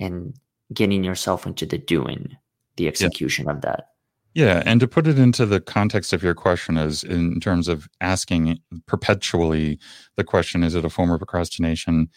and 0.00 0.34
getting 0.72 1.04
yourself 1.04 1.44
into 1.44 1.66
the 1.66 1.78
doing, 1.78 2.36
the 2.76 2.86
execution 2.86 3.46
yeah. 3.46 3.52
of 3.52 3.60
that. 3.62 3.88
Yeah, 4.32 4.62
and 4.64 4.80
to 4.80 4.88
put 4.88 5.06
it 5.06 5.18
into 5.18 5.46
the 5.46 5.60
context 5.60 6.12
of 6.12 6.22
your 6.22 6.34
question 6.34 6.76
is 6.76 7.04
in 7.04 7.38
terms 7.40 7.68
of 7.68 7.88
asking 8.00 8.58
perpetually 8.86 9.78
the 10.16 10.24
question, 10.24 10.64
is 10.64 10.74
it 10.74 10.84
a 10.84 10.90
form 10.90 11.10
of 11.10 11.18
procrastination? 11.18 12.08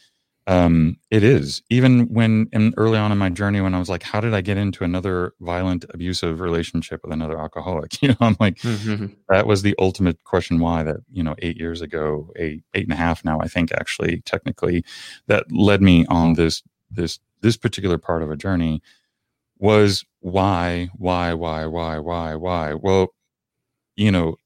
Um, 0.47 0.97
it 1.11 1.23
is. 1.23 1.61
Even 1.69 2.05
when 2.07 2.47
in 2.53 2.73
early 2.77 2.97
on 2.97 3.11
in 3.11 3.17
my 3.17 3.29
journey, 3.29 3.59
when 3.59 3.75
I 3.75 3.79
was 3.79 3.89
like, 3.89 4.01
how 4.01 4.21
did 4.21 4.33
I 4.33 4.39
get 4.39 4.55
into 4.57 4.85
another 4.85 5.33
violent, 5.41 5.83
abusive 5.93 6.39
relationship 6.39 7.01
with 7.03 7.11
another 7.11 7.37
alcoholic? 7.37 8.01
You 8.01 8.09
know, 8.09 8.15
I'm 8.21 8.37
like, 8.39 8.57
mm-hmm. 8.59 9.07
that 9.27 9.47
was 9.47 9.61
the 9.61 9.75
ultimate 9.79 10.23
question 10.23 10.59
why 10.59 10.83
that, 10.83 10.97
you 11.11 11.23
know, 11.23 11.35
eight 11.39 11.57
years 11.57 11.81
ago, 11.81 12.31
eight, 12.37 12.63
eight 12.73 12.85
and 12.85 12.93
a 12.93 12.95
half 12.95 13.25
now, 13.25 13.39
I 13.41 13.47
think 13.49 13.73
actually, 13.73 14.21
technically, 14.21 14.85
that 15.25 15.51
led 15.51 15.81
me 15.81 16.05
on 16.07 16.33
this 16.33 16.63
this 16.89 17.19
this 17.41 17.57
particular 17.57 17.97
part 17.97 18.23
of 18.23 18.31
a 18.31 18.37
journey 18.37 18.81
was 19.59 20.05
why, 20.21 20.89
why, 20.95 21.33
why, 21.33 21.65
why, 21.65 21.99
why, 21.99 22.35
why? 22.35 22.73
Well, 22.73 23.13
you 23.95 24.11
know, 24.11 24.37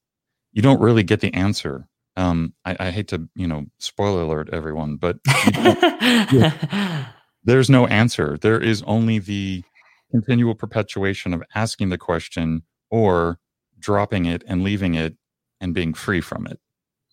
you 0.52 0.62
don't 0.62 0.80
really 0.80 1.02
get 1.02 1.20
the 1.20 1.32
answer. 1.34 1.88
Um, 2.16 2.54
I, 2.64 2.76
I 2.78 2.90
hate 2.90 3.08
to, 3.08 3.28
you 3.34 3.46
know, 3.46 3.66
spoiler 3.78 4.22
alert 4.22 4.50
everyone, 4.52 4.96
but 4.96 5.18
there's 7.44 7.70
no 7.70 7.86
answer. 7.86 8.38
There 8.40 8.60
is 8.60 8.82
only 8.86 9.18
the 9.18 9.62
continual 10.10 10.54
perpetuation 10.54 11.32
of 11.32 11.42
asking 11.54 11.88
the 11.88 11.98
question 11.98 12.62
or 12.90 13.38
dropping 13.78 14.26
it 14.26 14.44
and 14.46 14.62
leaving 14.62 14.94
it 14.94 15.16
and 15.60 15.74
being 15.74 15.94
free 15.94 16.20
from 16.20 16.46
it. 16.46 16.60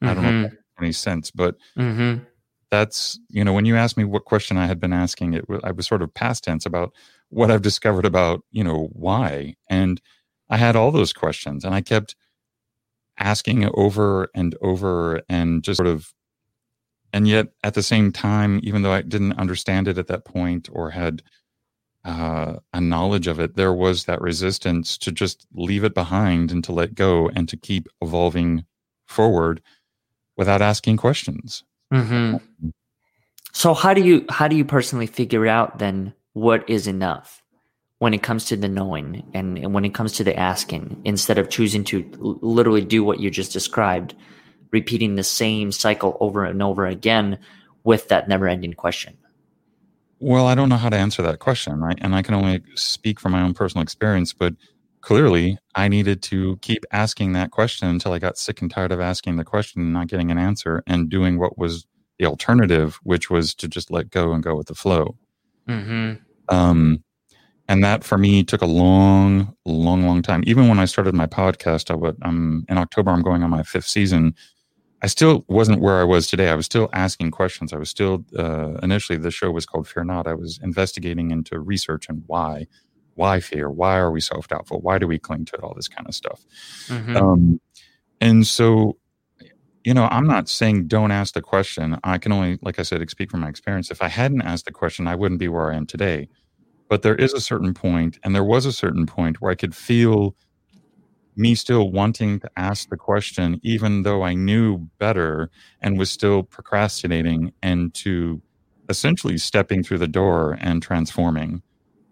Mm-hmm. 0.03 0.08
I 0.08 0.13
don't 0.13 0.24
know 0.24 0.29
if 0.29 0.36
mm-hmm. 0.36 0.44
that 0.44 0.51
makes 0.51 0.82
any 0.82 0.91
sense, 0.91 1.32
but 1.32 1.56
mm-hmm. 1.77 2.24
that's, 2.70 3.20
you 3.29 3.44
know, 3.44 3.53
when 3.53 3.65
you 3.65 3.75
asked 3.75 3.98
me 3.98 4.03
what 4.03 4.25
question 4.25 4.58
I 4.58 4.68
had 4.68 4.79
been 4.79 4.94
asking, 4.94 5.34
it 5.34 5.46
I 5.63 5.72
was 5.72 5.88
sort 5.88 6.01
of 6.01 6.13
past 6.13 6.44
tense 6.44 6.65
about 6.65 6.94
what 7.29 7.51
I've 7.51 7.62
discovered 7.62 8.06
about, 8.06 8.41
you 8.51 8.63
know, 8.63 8.89
why. 8.91 9.56
And 9.70 10.01
I 10.50 10.58
had 10.58 10.75
all 10.75 10.91
those 10.91 11.13
questions 11.13 11.63
and 11.63 11.74
I 11.74 11.82
kept 11.82 12.15
asking 13.20 13.70
over 13.76 14.30
and 14.34 14.56
over 14.62 15.22
and 15.30 15.64
just 15.64 15.78
sort 15.78 15.88
of, 15.88 16.14
and 17.14 17.28
yet 17.28 17.48
at 17.64 17.74
the 17.74 17.84
same 17.84 18.12
time, 18.12 18.60
even 18.64 18.82
though 18.82 18.92
I 18.92 19.02
didn't 19.02 19.34
understand 19.34 19.88
it 19.88 19.98
at 19.98 20.08
that 20.08 20.26
point 20.26 20.70
or 20.72 20.92
had 20.92 21.22
uh, 22.06 22.56
a 22.74 22.82
knowledge 22.82 23.28
of 23.28 23.40
it, 23.40 23.56
there 23.56 23.74
was 23.74 24.06
that 24.06 24.22
resistance 24.22 24.98
to 25.00 25.12
just 25.12 25.46
leave 25.54 25.84
it 25.84 25.94
behind 25.94 26.52
and 26.52 26.64
to 26.64 26.72
let 26.72 26.96
go 26.96 27.30
and 27.30 27.50
to 27.50 27.58
keep 27.58 27.88
evolving 28.02 28.66
forward 29.06 29.62
without 30.38 30.62
asking 30.62 30.98
questions. 30.98 31.64
Mm-hmm. 31.94 32.38
So 33.52 33.74
how 33.74 33.94
do 33.94 34.02
you 34.02 34.26
how 34.30 34.48
do 34.48 34.56
you 34.56 34.64
personally 34.64 35.08
figure 35.08 35.48
out 35.48 35.80
then 35.80 36.14
what 36.34 36.70
is 36.70 36.88
enough 36.88 37.38
when 38.00 38.13
it 38.13 38.24
comes 38.24 38.46
to 38.46 38.56
the 38.56 38.68
knowing 38.68 39.24
and, 39.34 39.58
and 39.58 39.74
when 39.74 39.86
it 39.86 39.94
comes 39.94 40.13
to 40.13 40.24
the 40.24 40.38
asking 40.38 41.00
instead 41.06 41.38
of 41.38 41.50
choosing 41.50 41.84
to 41.84 42.10
l- 42.22 42.39
literally 42.41 42.84
do 42.84 43.03
what 43.03 43.20
you 43.20 43.29
just 43.29 43.53
described 43.53 44.15
repeating 44.72 45.15
the 45.15 45.24
same 45.24 45.72
cycle 45.72 46.18
over 46.20 46.44
and 46.46 46.63
over 46.63 46.86
again 46.86 47.38
with 47.84 48.08
that 48.08 48.27
never 48.27 48.48
ending 48.48 48.74
question 48.74 49.15
well 50.20 50.48
i 50.48 50.56
don't 50.56 50.70
know 50.70 50.77
how 50.77 50.89
to 50.89 50.98
answer 50.98 51.22
that 51.22 51.39
question 51.39 51.79
right? 51.79 52.00
and 52.01 52.15
i 52.15 52.22
can 52.22 52.34
only 52.34 52.62
speak 52.75 53.20
from 53.20 53.34
my 53.34 53.41
own 53.41 53.53
personal 53.53 53.84
experience 53.84 54.34
but 54.34 54.53
clearly 55.01 55.58
i 55.75 55.88
needed 55.88 56.22
to 56.22 56.58
keep 56.62 56.86
asking 56.91 57.34
that 57.34 57.51
question 57.51 57.88
until 57.89 58.13
i 58.13 58.20
got 58.20 58.38
sick 58.38 58.62
and 58.62 58.72
tired 58.72 58.91
of 58.91 59.00
asking 59.00 59.36
the 59.36 59.46
question 59.46 59.82
and 59.82 59.94
not 59.94 60.08
getting 60.08 60.32
an 60.32 60.38
answer 60.38 60.84
and 60.88 61.10
doing 61.10 61.38
what 61.38 61.58
was 61.58 61.86
the 62.18 62.25
alternative 62.25 63.00
which 63.03 63.29
was 63.29 63.53
to 63.53 63.68
just 63.68 63.91
let 63.91 64.10
go 64.10 64.34
and 64.34 64.44
go 64.44 64.56
with 64.56 64.68
the 64.68 64.75
flow 64.75 65.15
mm-hmm. 65.68 66.13
Um, 66.51 67.03
and 67.70 67.84
that 67.84 68.04
for 68.04 68.18
me 68.18 68.44
took 68.44 68.64
a 68.64 68.66
long, 68.66 69.56
long, 69.64 70.06
long 70.06 70.24
time. 70.24 70.44
Even 70.48 70.68
when 70.68 70.80
I 70.80 70.86
started 70.86 71.14
my 71.14 71.28
podcast, 71.28 71.92
I 71.92 71.96
would, 71.96 72.18
um, 72.24 72.66
in 72.68 72.80
October, 72.80 73.12
I'm 73.12 73.22
going 73.22 73.44
on 73.44 73.52
my 73.52 73.62
fifth 73.62 73.88
season. 73.88 74.34
I 75.04 75.08
still 75.08 75.46
wasn't 75.48 75.80
where 75.80 76.02
I 76.02 76.04
was 76.04 76.28
today. 76.28 76.50
I 76.50 76.56
was 76.56 76.66
still 76.66 76.90
asking 76.94 77.30
questions. 77.30 77.72
I 77.72 77.78
was 77.78 77.88
still, 77.88 78.26
uh, 78.38 78.74
initially, 78.82 79.20
the 79.20 79.30
show 79.30 79.52
was 79.52 79.68
called 79.68 79.88
Fear 79.88 80.06
Not. 80.06 80.26
I 80.26 80.34
was 80.34 80.60
investigating 80.64 81.30
into 81.30 81.60
research 81.60 82.10
and 82.10 82.24
why. 82.26 82.66
Why 83.14 83.40
fear? 83.40 83.70
Why 83.70 83.98
are 83.98 84.12
we 84.12 84.20
self 84.20 84.48
doubtful? 84.48 84.82
Why 84.82 84.98
do 84.98 85.06
we 85.06 85.20
cling 85.20 85.46
to 85.46 85.56
it? 85.56 85.64
All 85.64 85.76
this 85.76 85.88
kind 85.88 86.08
of 86.08 86.16
stuff. 86.16 86.44
Mm-hmm. 86.88 87.18
Um, 87.18 87.62
and 88.20 88.48
so 88.48 88.98
you 89.84 89.94
know, 89.94 90.08
I'm 90.12 90.28
not 90.28 90.50
saying 90.50 90.88
don't 90.88 91.12
ask 91.12 91.34
the 91.34 91.42
question. 91.42 91.98
I 92.04 92.18
can 92.18 92.32
only, 92.32 92.60
like 92.62 92.80
I 92.80 92.84
said, 92.84 93.08
speak 93.10 93.32
from 93.32 93.42
my 93.42 93.50
experience. 93.50 93.92
If 93.92 94.02
I 94.02 94.08
hadn't 94.08 94.42
asked 94.42 94.66
the 94.66 94.72
question, 94.72 95.08
I 95.08 95.16
wouldn't 95.16 95.40
be 95.40 95.48
where 95.48 95.72
I 95.72 95.78
am 95.78 95.86
today. 95.86 96.28
But 96.89 97.03
there 97.03 97.15
is 97.15 97.34
a 97.34 97.39
certain 97.39 97.74
point, 97.74 98.19
and 98.24 98.36
there 98.36 98.43
was 98.43 98.65
a 98.65 98.74
certain 98.74 99.05
point 99.05 99.39
where 99.39 99.51
I 99.51 99.55
could 99.55 99.75
feel 99.75 100.36
me 101.36 101.55
still 101.55 101.91
wanting 101.91 102.39
to 102.41 102.50
ask 102.58 102.89
the 102.89 102.98
question, 102.98 103.62
even 103.63 104.03
though 104.03 104.24
I 104.24 104.34
knew 104.34 104.89
better 104.98 105.50
and 105.81 105.98
was 105.98 106.12
still 106.12 106.43
procrastinating 106.43 107.53
and 107.63 107.93
to 107.93 108.41
essentially 108.89 109.38
stepping 109.38 109.84
through 109.84 110.00
the 110.00 110.08
door 110.08 110.58
and 110.60 110.81
transforming 110.81 111.62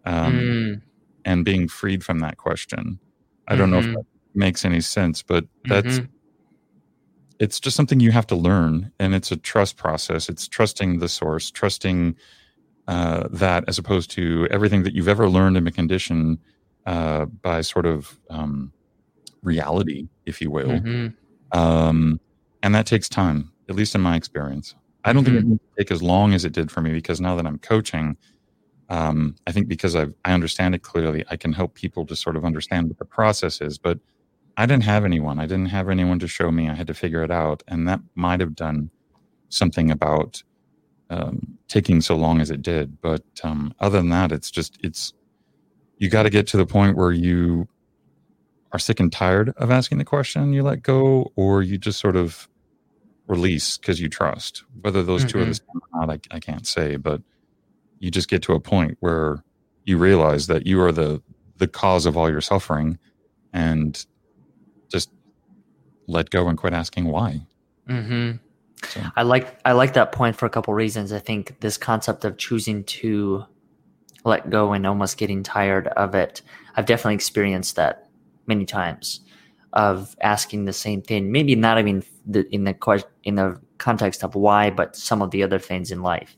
um, 0.05 0.33
mm. 0.33 0.81
and 1.25 1.43
being 1.43 1.67
freed 1.67 2.05
from 2.05 2.19
that 2.19 2.37
question. 2.37 2.99
I 3.47 3.55
don't 3.55 3.65
mm-hmm. 3.65 3.71
know 3.71 3.79
if 3.79 3.85
mm-hmm. 3.85 3.93
that 3.95 4.05
makes 4.35 4.63
any 4.63 4.79
sense, 4.81 5.21
but 5.21 5.45
that's. 5.65 5.99
Mm-hmm 5.99 6.11
it's 7.39 7.59
just 7.59 7.77
something 7.77 7.99
you 7.99 8.11
have 8.11 8.25
to 8.27 8.35
learn 8.35 8.91
and 8.99 9.13
it's 9.13 9.31
a 9.31 9.37
trust 9.37 9.77
process 9.77 10.29
it's 10.29 10.47
trusting 10.47 10.99
the 10.99 11.07
source 11.07 11.51
trusting 11.51 12.15
uh, 12.87 13.27
that 13.31 13.63
as 13.67 13.77
opposed 13.77 14.09
to 14.11 14.47
everything 14.51 14.83
that 14.83 14.93
you've 14.93 15.07
ever 15.07 15.29
learned 15.29 15.57
in 15.57 15.63
been 15.63 15.73
condition 15.73 16.39
uh, 16.85 17.25
by 17.25 17.61
sort 17.61 17.85
of 17.85 18.17
um, 18.29 18.71
reality 19.43 20.07
if 20.25 20.41
you 20.41 20.49
will 20.49 20.69
mm-hmm. 20.69 21.07
um, 21.57 22.19
and 22.63 22.73
that 22.73 22.85
takes 22.85 23.09
time 23.09 23.51
at 23.69 23.75
least 23.75 23.95
in 23.95 24.01
my 24.01 24.15
experience 24.15 24.75
i 25.03 25.13
don't 25.13 25.23
mm-hmm. 25.23 25.33
think 25.33 25.45
it 25.45 25.49
will 25.49 25.59
take 25.77 25.91
as 25.91 26.01
long 26.01 26.33
as 26.33 26.45
it 26.45 26.53
did 26.53 26.71
for 26.71 26.81
me 26.81 26.91
because 26.91 27.19
now 27.21 27.35
that 27.35 27.45
i'm 27.45 27.59
coaching 27.59 28.17
um, 28.89 29.35
i 29.45 29.51
think 29.51 29.67
because 29.67 29.95
I've, 29.95 30.13
i 30.25 30.33
understand 30.33 30.75
it 30.75 30.83
clearly 30.83 31.23
i 31.29 31.35
can 31.35 31.53
help 31.53 31.73
people 31.73 32.05
to 32.05 32.15
sort 32.15 32.35
of 32.35 32.45
understand 32.45 32.87
what 32.87 32.97
the 32.97 33.05
process 33.05 33.61
is 33.61 33.77
but 33.77 33.99
I 34.57 34.65
didn't 34.65 34.85
have 34.85 35.05
anyone. 35.05 35.39
I 35.39 35.45
didn't 35.45 35.67
have 35.67 35.87
anyone 35.87 36.17
to 36.17 36.27
show 36.27 36.49
me. 36.51 36.67
I 36.67 36.73
had 36.73 36.87
to 36.87 36.95
figure 36.95 37.23
it 37.23 37.29
out, 37.29 37.61
and 37.67 37.87
that 37.87 37.99
might 38.15 38.39
have 38.39 38.55
done 38.55 38.89
something 39.49 39.91
about 39.91 40.41
um, 41.09 41.57
taking 41.67 42.01
so 42.01 42.15
long 42.15 42.41
as 42.41 42.51
it 42.51 42.61
did. 42.61 43.01
But 43.01 43.23
um, 43.43 43.73
other 43.79 43.97
than 43.97 44.09
that, 44.09 44.31
it's 44.31 44.51
just 44.51 44.77
it's 44.83 45.13
you 45.97 46.09
got 46.09 46.23
to 46.23 46.29
get 46.29 46.47
to 46.47 46.57
the 46.57 46.65
point 46.65 46.97
where 46.97 47.11
you 47.11 47.67
are 48.71 48.79
sick 48.79 48.99
and 48.99 49.11
tired 49.11 49.53
of 49.57 49.71
asking 49.71 49.97
the 49.97 50.05
question, 50.05 50.53
you 50.53 50.61
let 50.61 50.83
go, 50.83 51.31
or 51.35 51.63
you 51.63 51.77
just 51.77 51.99
sort 51.99 52.15
of 52.15 52.47
release 53.27 53.77
because 53.77 53.99
you 53.99 54.09
trust. 54.09 54.63
Whether 54.81 55.03
those 55.03 55.21
mm-hmm. 55.21 55.29
two 55.29 55.37
are 55.39 55.45
the 55.45 55.51
mm-hmm. 55.51 55.77
same 55.77 55.81
or 55.93 56.05
not, 56.07 56.21
I, 56.31 56.35
I 56.35 56.39
can't 56.39 56.67
say, 56.67 56.95
but 56.97 57.21
you 57.99 58.11
just 58.11 58.29
get 58.29 58.41
to 58.43 58.53
a 58.53 58.59
point 58.59 58.97
where 58.99 59.43
you 59.85 59.97
realize 59.97 60.47
that 60.47 60.65
you 60.65 60.81
are 60.81 60.91
the 60.91 61.21
the 61.57 61.67
cause 61.67 62.05
of 62.05 62.15
all 62.15 62.29
your 62.29 62.41
suffering 62.41 62.99
and 63.51 64.05
just 64.89 65.09
let 66.07 66.29
go 66.29 66.47
and 66.47 66.57
quit 66.57 66.73
asking 66.73 67.05
why. 67.05 67.41
Mm-hmm. 67.89 68.37
I 69.15 69.23
like 69.23 69.59
I 69.65 69.71
like 69.73 69.93
that 69.93 70.11
point 70.11 70.35
for 70.35 70.45
a 70.45 70.49
couple 70.49 70.73
reasons. 70.73 71.11
I 71.11 71.19
think 71.19 71.59
this 71.59 71.77
concept 71.77 72.25
of 72.25 72.37
choosing 72.37 72.83
to 72.85 73.45
let 74.23 74.49
go 74.49 74.73
and 74.73 74.85
almost 74.85 75.17
getting 75.17 75.43
tired 75.43 75.87
of 75.87 76.13
it. 76.15 76.41
I've 76.75 76.85
definitely 76.85 77.15
experienced 77.15 77.75
that 77.77 78.09
many 78.45 78.65
times 78.65 79.21
of 79.73 80.15
asking 80.21 80.65
the 80.65 80.73
same 80.73 81.01
thing. 81.01 81.31
Maybe 81.31 81.55
not 81.55 81.79
even 81.79 82.03
the, 82.25 82.47
in 82.53 82.63
the 82.63 83.03
in 83.23 83.35
the 83.35 83.59
context 83.77 84.23
of 84.23 84.35
why, 84.35 84.69
but 84.69 84.95
some 84.95 85.21
of 85.21 85.31
the 85.31 85.43
other 85.43 85.59
things 85.59 85.91
in 85.91 86.01
life. 86.01 86.35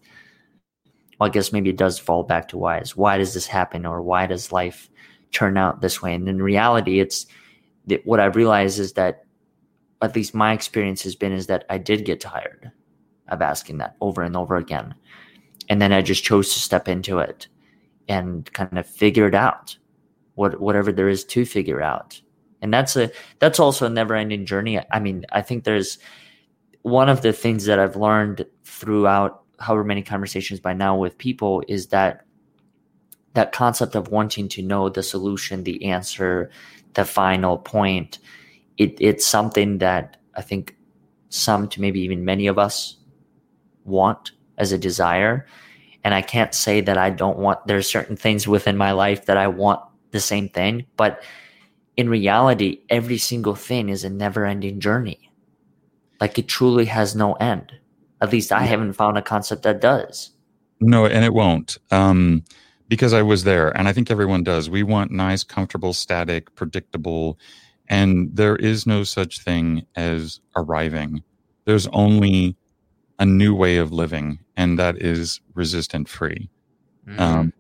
Well, 1.20 1.30
I 1.30 1.32
guess 1.32 1.52
maybe 1.52 1.70
it 1.70 1.78
does 1.78 2.00
fall 2.00 2.24
back 2.24 2.48
to 2.50 2.58
why. 2.58 2.80
Is 2.80 2.96
why 2.96 3.18
does 3.18 3.34
this 3.34 3.48
happen, 3.48 3.86
or 3.86 4.02
why 4.02 4.28
does 4.28 4.52
life 4.52 4.90
turn 5.32 5.58
out 5.58 5.82
this 5.82 6.02
way? 6.02 6.14
And 6.14 6.28
in 6.28 6.42
reality, 6.42 7.00
it's 7.00 7.26
what 8.06 8.20
I've 8.20 8.36
realized 8.36 8.80
is 8.80 8.94
that 8.94 9.26
at 10.02 10.16
least 10.16 10.34
my 10.34 10.54
experience 10.54 11.04
has 11.04 11.16
been 11.16 11.32
is 11.32 11.48
that 11.48 11.66
I 11.70 11.78
did 11.78 12.06
get 12.06 12.22
tired 12.22 12.72
of 13.28 13.42
asking 13.42 13.78
that 13.80 13.96
over 14.02 14.22
and 14.22 14.36
over 14.36 14.56
again. 14.56 14.96
And 15.70 15.82
then 15.82 15.94
I 15.94 16.02
just 16.02 16.24
chose 16.24 16.54
to 16.54 16.60
step 16.60 16.88
into 16.88 17.20
it 17.20 17.48
and 18.08 18.52
kind 18.54 18.78
of 18.78 18.88
figure 18.88 19.28
it 19.28 19.36
out. 19.36 19.78
What 20.36 20.60
whatever 20.60 20.92
there 20.92 21.10
is 21.10 21.26
to 21.26 21.46
figure 21.46 21.82
out. 21.82 22.20
And 22.62 22.74
that's 22.74 22.96
a 22.96 23.12
that's 23.40 23.60
also 23.60 23.86
a 23.86 23.90
never 23.90 24.16
ending 24.16 24.46
journey. 24.46 24.80
I 24.92 25.00
mean, 25.00 25.26
I 25.32 25.42
think 25.42 25.64
there's 25.64 26.00
one 26.82 27.10
of 27.10 27.22
the 27.22 27.34
things 27.34 27.66
that 27.66 27.78
I've 27.78 27.98
learned 27.98 28.46
throughout 28.64 29.44
however 29.60 29.84
many 29.84 30.02
conversations 30.02 30.60
by 30.60 30.74
now 30.74 30.96
with 30.96 31.18
people 31.18 31.62
is 31.68 31.88
that 31.88 32.26
that 33.34 33.52
concept 33.52 33.96
of 33.96 34.08
wanting 34.08 34.48
to 34.50 34.62
know 34.62 34.90
the 34.90 35.04
solution, 35.04 35.64
the 35.64 35.86
answer, 35.86 36.50
the 36.94 37.06
final 37.06 37.58
point, 37.58 38.20
it, 38.80 38.98
it's 39.00 39.26
something 39.26 39.78
that 39.80 40.18
I 40.36 40.42
think 40.42 40.76
some 41.28 41.68
to 41.68 41.82
maybe 41.82 42.00
even 42.00 42.26
many 42.26 42.48
of 42.48 42.58
us 42.58 42.98
want 43.84 44.32
as 44.58 44.72
a 44.72 44.78
desire. 44.78 45.46
And 46.04 46.14
I 46.16 46.22
can't 46.22 46.56
say 46.56 46.82
that 46.82 46.98
I 46.98 47.10
don't 47.10 47.38
want, 47.38 47.68
there's 47.68 47.88
certain 47.88 48.16
things 48.16 48.48
within 48.48 48.78
my 48.78 48.94
life 48.94 49.26
that 49.26 49.38
I 49.38 49.48
want 49.48 49.82
the 50.12 50.22
same 50.22 50.48
thing. 50.48 50.86
But 50.96 51.22
in 51.98 52.10
reality, 52.10 52.80
every 52.90 53.18
single 53.18 53.54
thing 53.54 53.90
is 53.90 54.06
a 54.06 54.10
never 54.10 54.46
ending 54.46 54.80
journey. 54.80 55.30
Like 56.22 56.40
it 56.40 56.48
truly 56.48 56.86
has 56.86 57.16
no 57.16 57.34
end. 57.34 57.74
At 58.22 58.32
least 58.32 58.52
I 58.52 58.64
haven't 58.64 58.94
found 58.94 59.18
a 59.18 59.22
concept 59.22 59.64
that 59.64 59.82
does. 59.82 60.32
No, 60.80 61.06
and 61.06 61.26
it 61.26 61.34
won't. 61.34 61.78
Um, 61.92 62.46
because 62.88 63.14
I 63.14 63.22
was 63.22 63.44
there, 63.44 63.70
and 63.78 63.88
I 63.88 63.94
think 63.94 64.10
everyone 64.10 64.44
does. 64.44 64.70
We 64.70 64.84
want 64.84 65.12
nice, 65.12 65.44
comfortable, 65.44 65.94
static, 65.94 66.56
predictable, 66.56 67.38
and 67.90 68.30
there 68.36 68.56
is 68.56 68.86
no 68.86 69.04
such 69.04 69.40
thing 69.40 69.86
as 69.96 70.40
arriving. 70.56 71.24
There's 71.66 71.88
only 71.88 72.56
a 73.18 73.26
new 73.26 73.54
way 73.54 73.78
of 73.78 73.92
living, 73.92 74.40
and 74.56 74.80
that 74.80 75.02
is 75.02 75.42
resistant 75.54 76.08
free. 76.08 76.50
Mm. 77.08 77.20
Um, 77.20 77.54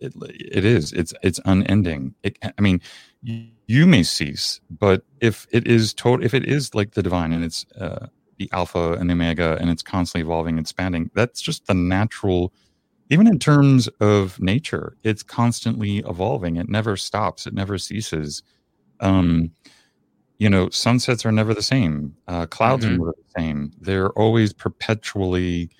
it, 0.00 0.12
it 0.20 0.64
is. 0.64 0.92
It's 0.92 1.14
it's 1.22 1.40
unending. 1.44 2.14
It, 2.22 2.38
I 2.42 2.60
mean, 2.60 2.80
you 3.22 3.86
may 3.86 4.02
cease, 4.02 4.60
but 4.70 5.02
if 5.20 5.46
it 5.50 5.66
is 5.66 5.94
total, 5.94 6.24
if 6.24 6.34
it 6.34 6.44
is 6.44 6.74
like 6.74 6.92
the 6.92 7.02
divine, 7.02 7.32
and 7.32 7.44
it's 7.44 7.64
uh, 7.80 8.08
the 8.38 8.48
alpha 8.52 8.92
and 8.94 9.08
the 9.08 9.14
omega, 9.14 9.56
and 9.60 9.70
it's 9.70 9.82
constantly 9.82 10.26
evolving, 10.26 10.58
and 10.58 10.64
expanding, 10.64 11.10
that's 11.14 11.40
just 11.40 11.66
the 11.66 11.74
natural 11.74 12.52
even 13.08 13.26
in 13.26 13.38
terms 13.38 13.88
of 14.00 14.40
nature, 14.40 14.96
it's 15.04 15.22
constantly 15.22 15.98
evolving. 15.98 16.56
It 16.56 16.68
never 16.68 16.96
stops. 16.96 17.46
It 17.46 17.54
never 17.54 17.78
ceases. 17.78 18.42
Um, 19.00 19.50
you 20.38 20.50
know, 20.50 20.68
sunsets 20.70 21.24
are 21.24 21.32
never 21.32 21.54
the 21.54 21.62
same. 21.62 22.14
Uh, 22.28 22.46
clouds 22.46 22.84
mm-hmm. 22.84 22.94
are 22.94 22.98
never 22.98 23.14
the 23.16 23.40
same. 23.40 23.72
They're 23.80 24.10
always 24.10 24.52
perpetually 24.52 25.70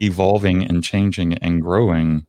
evolving 0.00 0.62
and 0.62 0.82
changing 0.82 1.34
and 1.34 1.62
growing. 1.62 2.26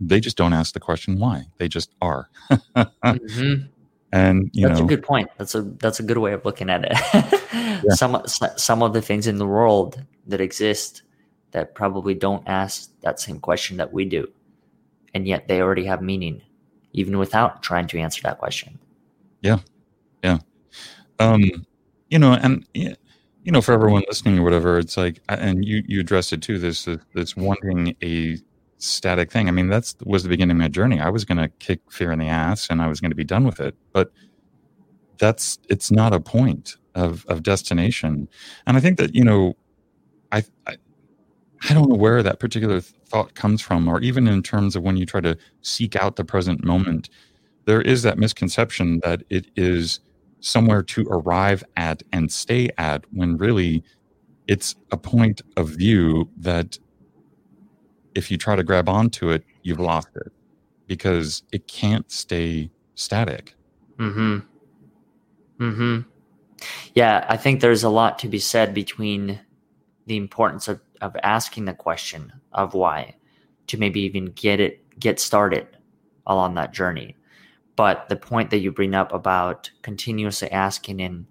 They 0.00 0.20
just 0.20 0.36
don't 0.36 0.52
ask 0.52 0.74
the 0.74 0.80
question 0.80 1.18
why. 1.18 1.44
They 1.58 1.68
just 1.68 1.94
are. 2.00 2.28
mm-hmm. 2.50 3.66
And 4.12 4.50
you 4.52 4.62
know 4.62 4.70
that's 4.70 4.80
know, 4.80 4.86
a 4.86 4.88
good 4.88 5.04
point. 5.04 5.30
That's 5.38 5.54
a 5.54 5.62
that's 5.62 6.00
a 6.00 6.02
good 6.02 6.18
way 6.18 6.32
of 6.32 6.44
looking 6.44 6.68
at 6.68 6.84
it. 6.84 6.90
yeah. 7.52 7.94
Some 7.94 8.20
some 8.26 8.82
of 8.82 8.92
the 8.92 9.00
things 9.00 9.28
in 9.28 9.36
the 9.36 9.46
world 9.46 10.04
that 10.26 10.40
exist 10.40 11.02
that 11.52 11.74
probably 11.74 12.14
don't 12.14 12.42
ask 12.48 12.90
that 13.02 13.20
same 13.20 13.38
question 13.38 13.76
that 13.76 13.92
we 13.92 14.04
do. 14.04 14.28
And 15.14 15.26
yet 15.26 15.48
they 15.48 15.60
already 15.60 15.84
have 15.84 16.02
meaning, 16.02 16.42
even 16.92 17.18
without 17.18 17.62
trying 17.62 17.86
to 17.88 17.98
answer 17.98 18.22
that 18.22 18.38
question. 18.38 18.78
Yeah. 19.42 19.58
Um, 21.20 21.64
you 22.08 22.18
know, 22.18 22.32
and, 22.32 22.66
you 22.74 22.96
know, 23.46 23.60
for 23.60 23.72
everyone 23.72 24.02
listening 24.08 24.38
or 24.38 24.42
whatever, 24.42 24.78
it's 24.78 24.96
like, 24.96 25.20
and 25.28 25.64
you, 25.64 25.84
you 25.86 26.00
addressed 26.00 26.32
it 26.32 26.42
too, 26.42 26.58
this, 26.58 26.88
this 27.14 27.36
wanting 27.36 27.94
a 28.02 28.38
static 28.78 29.30
thing. 29.30 29.46
I 29.46 29.52
mean, 29.52 29.68
that's 29.68 29.94
was 30.04 30.24
the 30.24 30.28
beginning 30.28 30.56
of 30.56 30.60
my 30.60 30.68
journey. 30.68 30.98
I 30.98 31.10
was 31.10 31.24
going 31.24 31.38
to 31.38 31.48
kick 31.60 31.80
fear 31.90 32.10
in 32.10 32.18
the 32.18 32.26
ass 32.26 32.68
and 32.68 32.82
I 32.82 32.88
was 32.88 33.00
going 33.00 33.12
to 33.12 33.16
be 33.16 33.22
done 33.22 33.44
with 33.44 33.60
it. 33.60 33.76
But 33.92 34.10
that's, 35.18 35.58
it's 35.68 35.92
not 35.92 36.12
a 36.12 36.20
point 36.20 36.76
of, 36.96 37.24
of 37.26 37.44
destination. 37.44 38.26
And 38.66 38.76
I 38.76 38.80
think 38.80 38.98
that, 38.98 39.14
you 39.14 39.22
know, 39.22 39.54
I, 40.32 40.42
I 40.66 40.76
I 41.68 41.74
don't 41.74 41.90
know 41.90 41.96
where 41.96 42.22
that 42.22 42.40
particular 42.40 42.80
thought 42.80 43.34
comes 43.34 43.60
from, 43.60 43.86
or 43.86 44.00
even 44.00 44.26
in 44.26 44.42
terms 44.42 44.76
of 44.76 44.82
when 44.82 44.96
you 44.96 45.04
try 45.04 45.20
to 45.20 45.36
seek 45.60 45.94
out 45.94 46.16
the 46.16 46.24
present 46.24 46.64
moment, 46.64 47.10
there 47.66 47.82
is 47.82 48.02
that 48.02 48.16
misconception 48.16 49.00
that 49.04 49.22
it 49.28 49.46
is 49.56 50.00
somewhere 50.40 50.82
to 50.82 51.06
arrive 51.08 51.62
at 51.76 52.02
and 52.12 52.32
stay 52.32 52.70
at 52.78 53.04
when 53.12 53.36
really 53.36 53.82
it's 54.48 54.74
a 54.90 54.96
point 54.96 55.42
of 55.56 55.68
view 55.68 56.28
that 56.36 56.78
if 58.14 58.30
you 58.30 58.36
try 58.36 58.56
to 58.56 58.64
grab 58.64 58.88
onto 58.88 59.30
it, 59.30 59.44
you've 59.62 59.78
lost 59.78 60.08
it 60.16 60.32
because 60.86 61.42
it 61.52 61.68
can't 61.68 62.10
stay 62.10 62.70
static. 62.94 63.54
Hmm. 63.96 64.38
Hmm. 65.58 66.00
Yeah, 66.94 67.24
I 67.28 67.36
think 67.36 67.60
there's 67.60 67.84
a 67.84 67.88
lot 67.88 68.18
to 68.20 68.28
be 68.28 68.38
said 68.38 68.74
between 68.74 69.40
the 70.06 70.16
importance 70.16 70.68
of 70.68 70.80
of 71.00 71.16
asking 71.22 71.64
the 71.64 71.72
question 71.72 72.32
of 72.52 72.74
why 72.74 73.14
to 73.68 73.78
maybe 73.78 74.00
even 74.00 74.26
get 74.26 74.60
it 74.60 74.84
get 74.98 75.20
started 75.20 75.66
along 76.26 76.54
that 76.54 76.72
journey 76.72 77.16
but 77.80 78.10
the 78.10 78.16
point 78.16 78.50
that 78.50 78.58
you 78.58 78.70
bring 78.70 78.94
up 78.94 79.10
about 79.10 79.70
continuously 79.80 80.50
asking 80.50 81.00
in 81.00 81.26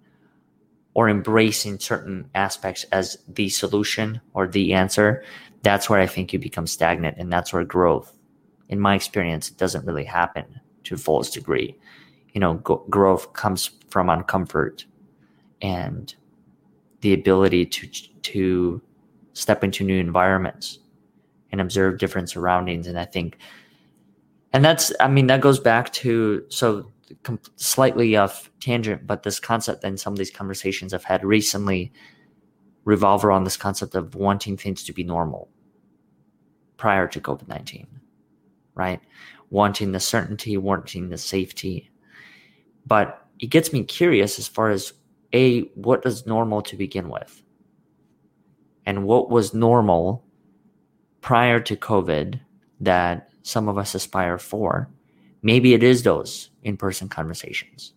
or 0.94 1.08
embracing 1.08 1.78
certain 1.78 2.28
aspects 2.34 2.82
as 2.90 3.18
the 3.28 3.48
solution 3.48 4.20
or 4.34 4.48
the 4.48 4.72
answer 4.72 5.22
that's 5.62 5.88
where 5.88 6.00
i 6.00 6.06
think 6.08 6.32
you 6.32 6.40
become 6.40 6.66
stagnant 6.66 7.16
and 7.18 7.32
that's 7.32 7.52
where 7.52 7.62
growth 7.62 8.18
in 8.68 8.80
my 8.80 8.96
experience 8.96 9.48
doesn't 9.48 9.86
really 9.86 10.02
happen 10.02 10.44
to 10.82 10.96
fullest 10.96 11.34
degree 11.34 11.76
you 12.32 12.40
know 12.40 12.54
go- 12.54 12.84
growth 12.90 13.32
comes 13.32 13.70
from 13.88 14.08
uncomfort 14.08 14.84
and 15.62 16.16
the 17.02 17.12
ability 17.12 17.64
to 17.64 17.86
to 18.22 18.82
step 19.34 19.62
into 19.62 19.84
new 19.84 20.00
environments 20.00 20.80
and 21.52 21.60
observe 21.60 21.98
different 21.98 22.30
surroundings. 22.30 22.86
And 22.86 22.98
I 22.98 23.04
think, 23.04 23.38
and 24.52 24.64
that's, 24.64 24.92
I 25.00 25.08
mean, 25.08 25.26
that 25.28 25.40
goes 25.40 25.60
back 25.60 25.92
to, 25.94 26.44
so 26.48 26.90
slightly 27.56 28.16
off 28.16 28.50
tangent, 28.60 29.06
but 29.06 29.22
this 29.22 29.40
concept 29.40 29.84
and 29.84 29.98
some 29.98 30.12
of 30.12 30.18
these 30.18 30.30
conversations 30.30 30.94
I've 30.94 31.04
had 31.04 31.24
recently 31.24 31.92
revolve 32.84 33.24
around 33.24 33.44
this 33.44 33.56
concept 33.56 33.94
of 33.94 34.14
wanting 34.14 34.56
things 34.56 34.84
to 34.84 34.92
be 34.92 35.04
normal 35.04 35.48
prior 36.76 37.06
to 37.08 37.20
COVID 37.20 37.48
19, 37.48 37.86
right? 38.74 39.00
Wanting 39.50 39.92
the 39.92 40.00
certainty, 40.00 40.56
wanting 40.56 41.08
the 41.08 41.18
safety. 41.18 41.90
But 42.86 43.26
it 43.38 43.48
gets 43.48 43.72
me 43.72 43.84
curious 43.84 44.38
as 44.38 44.48
far 44.48 44.70
as 44.70 44.92
A, 45.32 45.62
what 45.74 46.06
is 46.06 46.26
normal 46.26 46.62
to 46.62 46.76
begin 46.76 47.08
with? 47.08 47.42
and 48.86 49.04
what 49.04 49.30
was 49.30 49.54
normal 49.54 50.24
prior 51.20 51.60
to 51.60 51.76
COVID 51.76 52.40
that 52.80 53.29
some 53.50 53.68
of 53.68 53.76
us 53.76 53.94
aspire 53.94 54.38
for. 54.38 54.88
Maybe 55.42 55.74
it 55.74 55.82
is 55.82 56.02
those 56.02 56.50
in 56.62 56.76
person 56.76 57.08
conversations. 57.08 57.92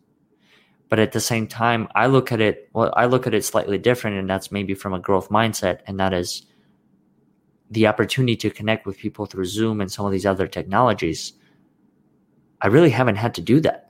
But 0.90 1.00
at 1.00 1.12
the 1.12 1.20
same 1.20 1.48
time, 1.48 1.88
I 1.96 2.08
look 2.08 2.32
at 2.32 2.42
it, 2.42 2.70
well, 2.74 2.94
I 2.96 3.06
look 3.06 3.26
at 3.26 3.34
it 3.34 3.44
slightly 3.46 3.78
different, 3.78 4.18
and 4.18 4.30
that's 4.30 4.52
maybe 4.52 4.74
from 4.74 4.94
a 4.94 5.00
growth 5.00 5.30
mindset, 5.30 5.80
and 5.88 6.00
that 6.00 6.14
is 6.14 6.44
the 7.72 7.88
opportunity 7.88 8.36
to 8.36 8.50
connect 8.50 8.86
with 8.86 8.98
people 8.98 9.26
through 9.26 9.46
Zoom 9.46 9.82
and 9.82 9.92
some 9.92 10.06
of 10.06 10.12
these 10.12 10.26
other 10.26 10.48
technologies. 10.48 11.34
I 12.62 12.68
really 12.68 12.92
haven't 12.92 13.16
had 13.16 13.34
to 13.36 13.42
do 13.42 13.60
that. 13.62 13.90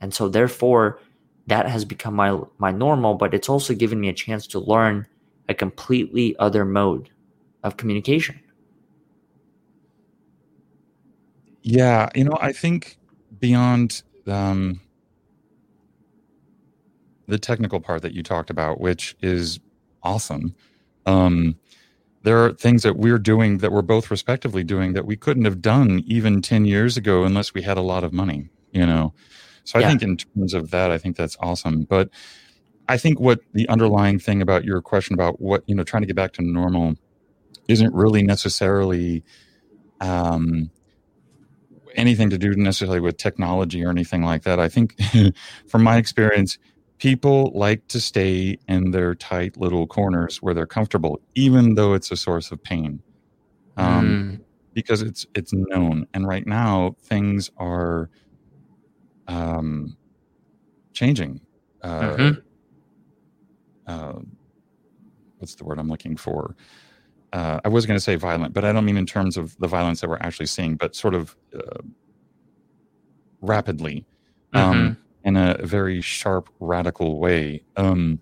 And 0.00 0.12
so 0.12 0.28
therefore, 0.28 1.00
that 1.46 1.68
has 1.68 1.84
become 1.84 2.14
my 2.14 2.38
my 2.58 2.72
normal, 2.72 3.14
but 3.14 3.34
it's 3.34 3.48
also 3.48 3.74
given 3.74 4.00
me 4.00 4.08
a 4.08 4.14
chance 4.14 4.46
to 4.48 4.58
learn 4.58 5.06
a 5.48 5.54
completely 5.54 6.36
other 6.38 6.64
mode 6.64 7.10
of 7.62 7.76
communication. 7.76 8.40
Yeah, 11.64 12.10
you 12.14 12.24
know, 12.24 12.36
I 12.40 12.52
think 12.52 12.98
beyond 13.40 14.02
um, 14.26 14.80
the 17.26 17.38
technical 17.38 17.80
part 17.80 18.02
that 18.02 18.12
you 18.12 18.22
talked 18.22 18.50
about, 18.50 18.80
which 18.80 19.16
is 19.22 19.58
awesome, 20.02 20.54
um, 21.06 21.56
there 22.22 22.44
are 22.44 22.52
things 22.52 22.82
that 22.82 22.98
we're 22.98 23.18
doing 23.18 23.58
that 23.58 23.72
we're 23.72 23.80
both 23.80 24.10
respectively 24.10 24.62
doing 24.62 24.92
that 24.92 25.06
we 25.06 25.16
couldn't 25.16 25.46
have 25.46 25.62
done 25.62 26.02
even 26.06 26.42
10 26.42 26.66
years 26.66 26.98
ago 26.98 27.24
unless 27.24 27.54
we 27.54 27.62
had 27.62 27.78
a 27.78 27.82
lot 27.82 28.04
of 28.04 28.12
money, 28.12 28.50
you 28.72 28.84
know? 28.84 29.14
So 29.64 29.78
I 29.78 29.82
yeah. 29.82 29.88
think 29.88 30.02
in 30.02 30.16
terms 30.18 30.52
of 30.52 30.70
that, 30.70 30.90
I 30.90 30.98
think 30.98 31.16
that's 31.16 31.36
awesome. 31.40 31.84
But 31.84 32.10
I 32.88 32.98
think 32.98 33.18
what 33.20 33.40
the 33.54 33.66
underlying 33.70 34.18
thing 34.18 34.42
about 34.42 34.64
your 34.64 34.82
question 34.82 35.14
about 35.14 35.40
what 35.40 35.62
you 35.66 35.74
know 35.74 35.82
trying 35.82 36.02
to 36.02 36.06
get 36.06 36.16
back 36.16 36.34
to 36.34 36.42
normal 36.42 36.96
isn't 37.68 37.94
really 37.94 38.22
necessarily 38.22 39.24
um, 40.02 40.70
anything 41.94 42.30
to 42.30 42.38
do 42.38 42.54
necessarily 42.54 43.00
with 43.00 43.16
technology 43.16 43.84
or 43.84 43.90
anything 43.90 44.22
like 44.22 44.42
that. 44.42 44.60
I 44.60 44.68
think, 44.68 44.96
from 45.66 45.82
my 45.82 45.96
experience, 45.96 46.58
people 46.98 47.52
like 47.54 47.86
to 47.88 48.00
stay 48.00 48.58
in 48.68 48.90
their 48.90 49.14
tight 49.14 49.56
little 49.56 49.86
corners 49.86 50.42
where 50.42 50.54
they're 50.54 50.66
comfortable, 50.66 51.20
even 51.34 51.74
though 51.74 51.94
it's 51.94 52.10
a 52.10 52.16
source 52.16 52.50
of 52.50 52.62
pain, 52.62 53.02
um, 53.76 54.38
mm. 54.38 54.44
because 54.72 55.02
it's 55.02 55.26
it's 55.34 55.52
known. 55.52 56.06
And 56.14 56.26
right 56.26 56.46
now, 56.46 56.96
things 57.02 57.50
are 57.56 58.10
um, 59.28 59.96
changing. 60.92 61.40
Uh, 61.82 62.00
mm-hmm 62.00 62.40
uh, 63.86 64.14
what's 65.38 65.54
the 65.54 65.64
word 65.64 65.78
I'm 65.78 65.88
looking 65.88 66.16
for? 66.16 66.54
Uh, 67.34 67.58
I 67.64 67.68
was 67.68 67.84
going 67.84 67.96
to 67.96 68.00
say 68.00 68.14
violent, 68.14 68.54
but 68.54 68.64
I 68.64 68.72
don't 68.72 68.84
mean 68.84 68.96
in 68.96 69.06
terms 69.06 69.36
of 69.36 69.58
the 69.58 69.66
violence 69.66 70.00
that 70.00 70.08
we're 70.08 70.18
actually 70.18 70.46
seeing, 70.46 70.76
but 70.76 70.94
sort 70.94 71.14
of 71.14 71.34
uh, 71.52 71.80
rapidly 73.40 74.06
um, 74.52 74.74
mm-hmm. 74.74 75.28
in 75.28 75.36
a 75.36 75.58
very 75.66 76.00
sharp, 76.00 76.48
radical 76.60 77.18
way. 77.18 77.64
Um, 77.76 78.20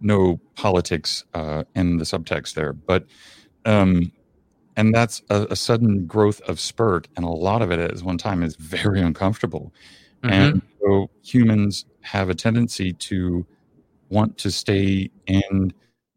no 0.00 0.40
politics 0.56 1.24
uh, 1.32 1.62
in 1.76 1.98
the 1.98 2.04
subtext 2.04 2.54
there, 2.54 2.72
but 2.72 3.06
um, 3.64 4.10
and 4.76 4.92
that's 4.92 5.22
a, 5.30 5.46
a, 5.50 5.56
sudden 5.56 6.04
growth 6.04 6.40
of 6.48 6.58
spurt, 6.58 7.06
and 7.14 7.24
a 7.24 7.28
lot 7.28 7.62
of 7.62 7.70
it 7.70 7.78
at 7.78 8.02
one 8.02 8.18
time 8.18 8.42
is 8.42 8.56
very 8.56 9.00
uncomfortable. 9.10 9.72
Mm-hmm. 10.24 10.32
And 10.32 10.62
so 10.80 11.08
humans 11.22 11.84
have 12.00 12.30
a 12.30 12.34
tendency 12.34 12.94
to 12.94 13.46
want 14.08 14.38
to 14.38 14.50
stay 14.50 15.08
in 15.28 15.72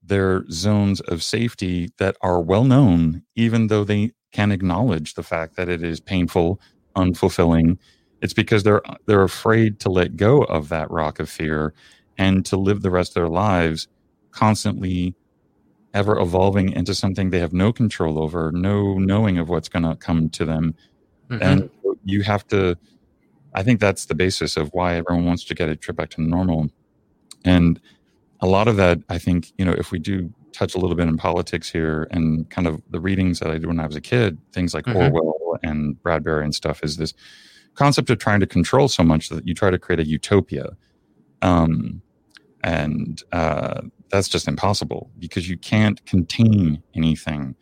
their 0.08 0.50
zones 0.50 1.02
of 1.02 1.24
safety 1.24 1.90
that 1.98 2.16
are 2.22 2.42
well 2.42 2.64
known, 2.64 3.24
even 3.36 3.68
though 3.68 3.84
they 3.84 4.12
can 4.32 4.52
acknowledge 4.52 5.14
the 5.14 5.24
fact 5.24 5.56
that 5.56 5.70
it 5.70 5.82
is 5.82 6.00
painful, 6.00 6.60
unfulfilling. 6.96 7.78
It's 8.22 8.34
because 8.34 8.64
they're 8.64 8.82
they're 9.06 9.24
afraid 9.24 9.80
to 9.82 9.90
let 9.90 10.16
go 10.16 10.44
of 10.44 10.70
that 10.70 10.90
rock 10.92 11.20
of 11.20 11.30
fear 11.30 11.74
and 12.18 12.46
to 12.46 12.58
live 12.58 12.82
the 12.82 12.92
rest 12.92 13.12
of 13.12 13.16
their 13.16 13.30
lives 13.30 13.88
constantly 14.32 15.16
ever 15.94 16.20
evolving 16.20 16.72
into 16.72 16.94
something 16.94 17.30
they 17.30 17.40
have 17.40 17.54
no 17.54 17.72
control 17.72 18.22
over, 18.22 18.52
no 18.52 18.98
knowing 18.98 19.38
of 19.38 19.48
what's 19.48 19.70
going 19.70 19.84
to 19.84 19.96
come 19.96 20.30
to 20.30 20.44
them. 20.44 20.76
Mm-hmm. 21.30 21.42
And 21.42 21.70
you 22.04 22.22
have 22.24 22.46
to, 22.48 22.78
I 23.54 23.64
think 23.64 23.80
that's 23.80 24.06
the 24.06 24.16
basis 24.16 24.58
of 24.58 24.70
why 24.74 24.96
everyone 24.96 25.26
wants 25.26 25.46
to 25.46 25.56
get 25.56 25.70
a 25.70 25.76
trip 25.76 25.96
back 25.96 26.10
to 26.12 26.22
normal. 26.22 26.70
And 27.46 27.80
a 28.42 28.48
lot 28.48 28.68
of 28.68 28.76
that, 28.78 29.00
I 29.10 29.18
think, 29.18 29.52
you 29.58 29.66
know, 29.66 29.74
if 29.74 29.92
we 29.92 30.00
do 30.00 30.34
touch 30.52 30.76
a 30.76 30.78
little 30.78 30.96
bit 30.96 31.08
in 31.08 31.18
politics 31.18 31.70
here 31.70 32.08
and 32.12 32.50
kind 32.50 32.68
of 32.68 32.82
the 32.90 33.00
readings 33.00 33.40
that 33.40 33.50
I 33.50 33.54
did 33.54 33.66
when 33.66 33.80
I 33.80 33.86
was 33.86 33.96
a 33.96 34.02
kid, 34.02 34.38
things 34.54 34.74
like 34.74 34.86
mm-hmm. 34.86 35.14
Orwell 35.14 35.58
and 35.64 36.02
Bradbury 36.02 36.44
and 36.44 36.56
stuff, 36.56 36.84
is 36.84 36.98
this 36.98 37.14
concept 37.76 38.10
of 38.10 38.20
trying 38.20 38.40
to 38.40 38.48
control 38.48 38.88
so 38.88 39.04
much 39.04 39.30
that 39.30 39.48
you 39.48 39.54
try 39.54 39.70
to 39.70 39.78
create 39.78 40.00
a 40.00 40.06
utopia. 40.06 40.78
Um, 41.42 42.02
and 42.64 43.22
uh, 43.32 43.82
that's 44.10 44.28
just 44.28 44.48
impossible 44.48 45.12
because 45.20 45.48
you 45.50 45.58
can't 45.58 46.04
contain 46.06 46.82
anything. 46.96 47.56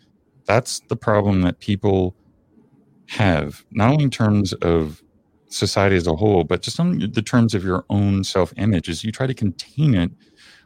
That's 0.45 0.81
the 0.87 0.95
problem 0.95 1.41
that 1.41 1.59
people 1.59 2.15
have, 3.07 3.65
not 3.71 3.91
only 3.91 4.05
in 4.05 4.09
terms 4.09 4.53
of 4.53 5.03
society 5.47 5.95
as 5.95 6.07
a 6.07 6.15
whole, 6.15 6.43
but 6.43 6.61
just 6.61 6.79
on 6.79 6.99
the 6.99 7.21
terms 7.21 7.53
of 7.53 7.63
your 7.63 7.85
own 7.89 8.23
self 8.23 8.53
image, 8.57 8.87
is 8.87 9.03
you 9.03 9.11
try 9.11 9.27
to 9.27 9.33
contain 9.33 9.93
it 9.93 10.11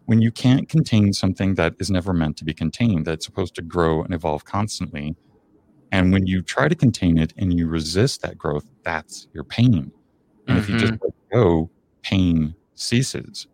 when 0.07 0.21
you 0.21 0.31
can't 0.31 0.69
contain 0.69 1.11
something 1.11 1.55
that 1.55 1.75
is 1.79 1.91
never 1.91 2.13
meant 2.13 2.37
to 2.37 2.45
be 2.45 2.53
contained, 2.53 3.05
that's 3.05 3.25
supposed 3.25 3.53
to 3.55 3.61
grow 3.61 4.03
and 4.03 4.13
evolve 4.13 4.45
constantly. 4.45 5.15
And 5.91 6.13
when 6.13 6.25
you 6.25 6.41
try 6.41 6.69
to 6.69 6.75
contain 6.75 7.17
it 7.17 7.33
and 7.37 7.57
you 7.57 7.67
resist 7.67 8.21
that 8.21 8.37
growth, 8.37 8.65
that's 8.83 9.27
your 9.33 9.43
pain. 9.43 9.91
And 10.47 10.57
mm-hmm. 10.57 10.57
if 10.57 10.69
you 10.69 10.79
just 10.79 10.93
mm-hmm. 10.93 11.05
let 11.05 11.13
go, 11.33 11.69
pain 12.03 12.55
ceases. 12.73 13.47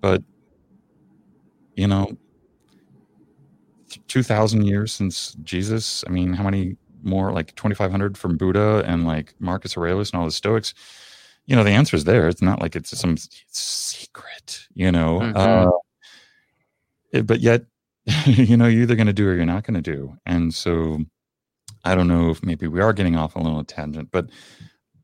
But 0.00 0.22
you 1.76 1.86
know, 1.86 2.16
2000 4.08 4.64
years 4.64 4.92
since 4.92 5.36
Jesus. 5.42 6.04
I 6.06 6.10
mean, 6.10 6.32
how 6.32 6.44
many 6.44 6.76
more? 7.02 7.32
Like 7.32 7.54
2500 7.54 8.16
from 8.16 8.38
Buddha 8.38 8.82
and 8.86 9.06
like 9.06 9.34
Marcus 9.40 9.76
Aurelius 9.76 10.10
and 10.10 10.20
all 10.20 10.26
the 10.26 10.32
Stoics. 10.32 10.72
You 11.52 11.56
know, 11.56 11.64
the 11.64 11.70
answer 11.72 11.94
is 11.94 12.04
there. 12.04 12.28
It's 12.28 12.40
not 12.40 12.62
like 12.62 12.74
it's 12.74 12.98
some 12.98 13.18
secret, 13.48 14.66
you 14.72 14.90
know. 14.90 15.20
Mm-hmm. 15.20 15.36
Uh, 15.36 15.70
it, 17.12 17.26
but 17.26 17.40
yet, 17.40 17.66
you 18.24 18.56
know, 18.56 18.66
you're 18.66 18.84
either 18.84 18.94
going 18.94 19.06
to 19.06 19.12
do 19.12 19.28
or 19.28 19.34
you're 19.34 19.44
not 19.44 19.64
going 19.64 19.74
to 19.74 19.82
do. 19.82 20.16
And 20.24 20.54
so 20.54 21.00
I 21.84 21.94
don't 21.94 22.08
know 22.08 22.30
if 22.30 22.42
maybe 22.42 22.68
we 22.68 22.80
are 22.80 22.94
getting 22.94 23.16
off 23.16 23.36
a 23.36 23.38
little 23.38 23.62
tangent, 23.64 24.08
but 24.10 24.30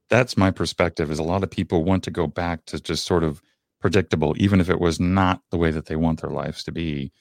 that's 0.09 0.39
my 0.39 0.51
perspective 0.51 1.11
is 1.11 1.19
a 1.19 1.23
lot 1.23 1.43
of 1.43 1.51
people 1.51 1.85
want 1.85 2.03
to 2.05 2.11
go 2.11 2.27
back 2.27 2.65
to 2.65 2.81
just 2.81 3.05
sort 3.05 3.25
of 3.25 3.43
predictable, 3.83 4.35
even 4.39 4.59
if 4.59 4.71
it 4.71 4.81
was 4.81 4.99
not 4.99 5.43
the 5.51 5.59
way 5.59 5.71
that 5.71 5.85
they 5.85 5.97
want 5.97 6.23
their 6.23 6.31
lives 6.31 6.65
to 6.65 6.73
be. 6.73 7.13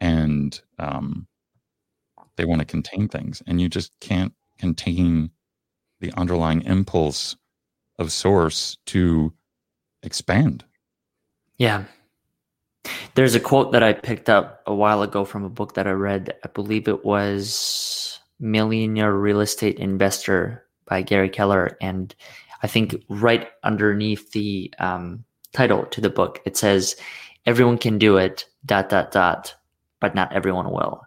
And 0.00 0.58
um, 0.78 1.26
they 2.38 2.46
want 2.46 2.60
to 2.60 2.64
contain 2.64 3.08
things. 3.08 3.42
And 3.46 3.60
you 3.60 3.68
just 3.68 3.92
can't 4.00 4.32
contain 4.58 5.32
the 6.00 6.14
underlying 6.16 6.62
impulse 6.62 7.36
of 8.00 8.10
source 8.10 8.78
to 8.86 9.32
expand. 10.02 10.64
Yeah. 11.58 11.84
There's 13.14 13.34
a 13.34 13.40
quote 13.40 13.72
that 13.72 13.82
I 13.82 13.92
picked 13.92 14.30
up 14.30 14.62
a 14.66 14.74
while 14.74 15.02
ago 15.02 15.24
from 15.24 15.44
a 15.44 15.50
book 15.50 15.74
that 15.74 15.86
I 15.86 15.92
read. 15.92 16.34
I 16.42 16.48
believe 16.48 16.88
it 16.88 17.04
was 17.04 18.18
Millionaire 18.40 19.12
Real 19.12 19.40
Estate 19.40 19.78
Investor 19.78 20.64
by 20.86 21.02
Gary 21.02 21.28
Keller. 21.28 21.76
And 21.80 22.14
I 22.62 22.66
think 22.66 22.96
right 23.08 23.48
underneath 23.62 24.32
the 24.32 24.72
um, 24.78 25.24
title 25.52 25.84
to 25.86 26.00
the 26.00 26.10
book. 26.10 26.40
It 26.46 26.56
says, 26.56 26.96
everyone 27.44 27.78
can 27.78 27.98
do 27.98 28.16
it, 28.16 28.46
dot, 28.64 28.88
dot, 28.88 29.12
dot, 29.12 29.54
but 30.00 30.14
not 30.14 30.32
everyone 30.32 30.70
will. 30.70 31.02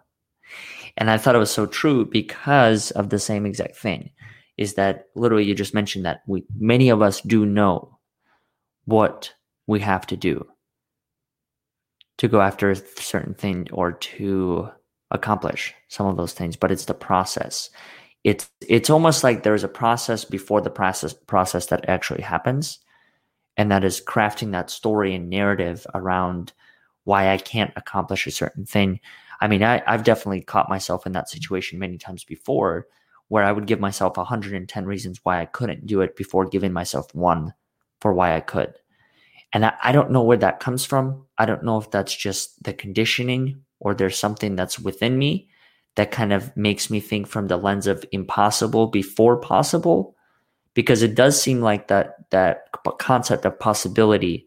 And 0.96 1.10
I 1.10 1.18
thought 1.18 1.34
it 1.34 1.40
was 1.40 1.50
so 1.50 1.66
true 1.66 2.04
because 2.04 2.92
of 2.92 3.10
the 3.10 3.18
same 3.18 3.46
exact 3.46 3.76
thing 3.76 4.10
is 4.56 4.74
that 4.74 5.06
literally 5.14 5.44
you 5.44 5.54
just 5.54 5.74
mentioned 5.74 6.04
that 6.04 6.22
we, 6.26 6.44
many 6.56 6.88
of 6.88 7.02
us 7.02 7.20
do 7.20 7.44
know 7.44 7.98
what 8.84 9.32
we 9.66 9.80
have 9.80 10.06
to 10.06 10.16
do 10.16 10.46
to 12.18 12.28
go 12.28 12.40
after 12.40 12.70
a 12.70 12.76
certain 12.76 13.34
thing 13.34 13.66
or 13.72 13.92
to 13.92 14.68
accomplish 15.10 15.74
some 15.88 16.06
of 16.06 16.16
those 16.16 16.32
things, 16.32 16.56
but 16.56 16.70
it's 16.70 16.84
the 16.84 16.94
process. 16.94 17.70
It's, 18.22 18.48
it's 18.68 18.90
almost 18.90 19.24
like 19.24 19.42
there's 19.42 19.64
a 19.64 19.68
process 19.68 20.24
before 20.24 20.60
the 20.60 20.70
process 20.70 21.12
process 21.12 21.66
that 21.66 21.88
actually 21.88 22.22
happens 22.22 22.78
and 23.56 23.70
that 23.70 23.84
is 23.84 24.00
crafting 24.00 24.52
that 24.52 24.70
story 24.70 25.14
and 25.14 25.28
narrative 25.28 25.86
around 25.94 26.52
why 27.04 27.32
I 27.32 27.38
can't 27.38 27.72
accomplish 27.76 28.26
a 28.26 28.30
certain 28.30 28.64
thing. 28.64 29.00
I 29.40 29.48
mean, 29.48 29.62
I, 29.62 29.82
have 29.86 30.04
definitely 30.04 30.40
caught 30.40 30.68
myself 30.68 31.06
in 31.06 31.12
that 31.12 31.28
situation 31.28 31.78
many 31.78 31.98
times 31.98 32.24
before 32.24 32.86
where 33.28 33.44
I 33.44 33.52
would 33.52 33.66
give 33.66 33.80
myself 33.80 34.16
110 34.16 34.86
reasons 34.86 35.20
why 35.22 35.40
I 35.40 35.46
couldn't 35.46 35.86
do 35.86 36.00
it 36.00 36.16
before 36.16 36.46
giving 36.46 36.72
myself 36.72 37.14
one 37.14 37.54
for 38.00 38.12
why 38.12 38.36
I 38.36 38.40
could. 38.40 38.74
And 39.52 39.64
I, 39.66 39.74
I 39.82 39.92
don't 39.92 40.10
know 40.10 40.22
where 40.22 40.36
that 40.38 40.60
comes 40.60 40.84
from. 40.84 41.26
I 41.38 41.46
don't 41.46 41.64
know 41.64 41.78
if 41.78 41.90
that's 41.90 42.14
just 42.14 42.62
the 42.62 42.74
conditioning 42.74 43.62
or 43.80 43.94
there's 43.94 44.18
something 44.18 44.56
that's 44.56 44.78
within 44.78 45.18
me 45.18 45.48
that 45.96 46.10
kind 46.10 46.32
of 46.32 46.56
makes 46.56 46.90
me 46.90 47.00
think 47.00 47.26
from 47.26 47.46
the 47.46 47.56
lens 47.56 47.86
of 47.86 48.04
impossible 48.10 48.88
before 48.88 49.36
possible 49.36 50.16
because 50.74 51.02
it 51.02 51.14
does 51.14 51.40
seem 51.40 51.60
like 51.60 51.88
that 51.88 52.16
that 52.30 52.68
concept 52.98 53.44
of 53.44 53.58
possibility 53.60 54.46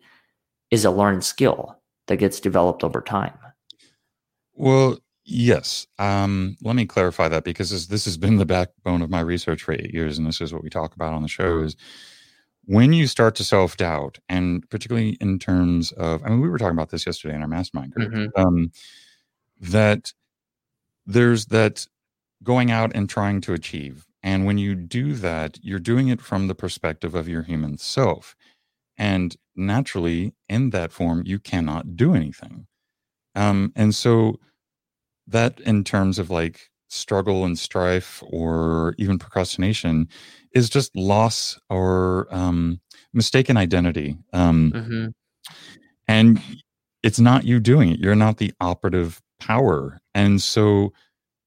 is 0.72 0.84
a 0.84 0.92
learned 0.92 1.24
skill 1.24 1.80
that 2.08 2.18
gets 2.18 2.42
developed 2.42 2.84
over 2.84 3.02
time. 3.02 3.34
Well, 4.54 5.00
yes. 5.28 5.86
Um, 6.00 6.58
let 6.62 6.76
me 6.76 6.86
clarify 6.86 7.28
that 7.28 7.44
because 7.44 7.70
this, 7.70 7.88
this 7.88 8.06
has 8.06 8.18
been 8.18 8.38
the 8.38 8.46
backbone 8.46 9.02
of 9.02 9.10
my 9.10 9.20
research 9.20 9.64
for 9.64 9.74
eight 9.74 9.94
years, 9.94 10.18
and 10.18 10.26
this 10.26 10.42
is 10.42 10.54
what 10.54 10.64
we 10.64 10.70
talk 10.70 10.96
about 10.96 11.14
on 11.14 11.22
the 11.22 11.28
show. 11.28 11.60
Is 11.60 11.76
when 12.66 12.94
you 12.94 13.06
start 13.08 13.36
to 13.36 13.44
self 13.44 13.78
doubt, 13.78 14.18
and 14.28 14.68
particularly 14.70 15.18
in 15.22 15.40
terms 15.40 15.92
of, 15.92 16.24
I 16.24 16.30
mean, 16.30 16.42
we 16.42 16.50
were 16.50 16.58
talking 16.58 16.78
about 16.78 16.90
this 16.90 17.06
yesterday 17.06 17.36
in 17.36 17.42
our 17.42 17.48
mastermind 17.48 17.94
group, 17.94 18.12
mm-hmm. 18.12 18.42
um, 18.42 18.72
that 19.60 20.14
there's 21.06 21.46
that 21.48 21.88
going 22.44 22.72
out 22.72 22.92
and 22.96 23.10
trying 23.10 23.42
to 23.42 23.54
achieve 23.54 24.08
and 24.28 24.46
when 24.46 24.58
you 24.58 24.76
do 24.76 25.14
that, 25.14 25.58
you're 25.62 25.80
doing 25.80 26.10
it 26.10 26.22
from 26.22 26.48
the 26.48 26.54
perspective 26.54 27.16
of 27.16 27.30
your 27.30 27.44
human 27.44 27.78
self. 27.78 28.36
And 28.98 29.38
naturally, 29.56 30.34
in 30.50 30.72
that 30.72 30.92
form, 30.92 31.24
you 31.26 31.40
cannot 31.40 31.96
do 31.96 32.14
anything. 32.14 32.68
Um, 33.36 33.72
and 33.74 33.96
so, 33.96 34.38
that 35.28 35.60
in 35.62 35.84
terms 35.84 36.20
of 36.20 36.30
like 36.30 36.70
struggle 36.90 37.46
and 37.46 37.60
strife 37.60 38.24
or 38.28 38.96
even 38.98 39.20
procrastination 39.20 40.08
is 40.54 40.70
just 40.70 40.96
loss 40.96 41.60
or 41.70 42.28
um, 42.32 42.80
mistaken 43.14 43.58
identity. 43.58 44.18
Um, 44.34 44.72
mm-hmm. 44.74 45.08
And 46.08 46.42
it's 47.04 47.20
not 47.20 47.44
you 47.44 47.60
doing 47.60 47.92
it. 47.92 48.00
You're 48.00 48.16
not 48.16 48.38
the 48.38 48.54
operative 48.62 49.22
power. 49.40 50.00
And 50.16 50.42
so, 50.42 50.94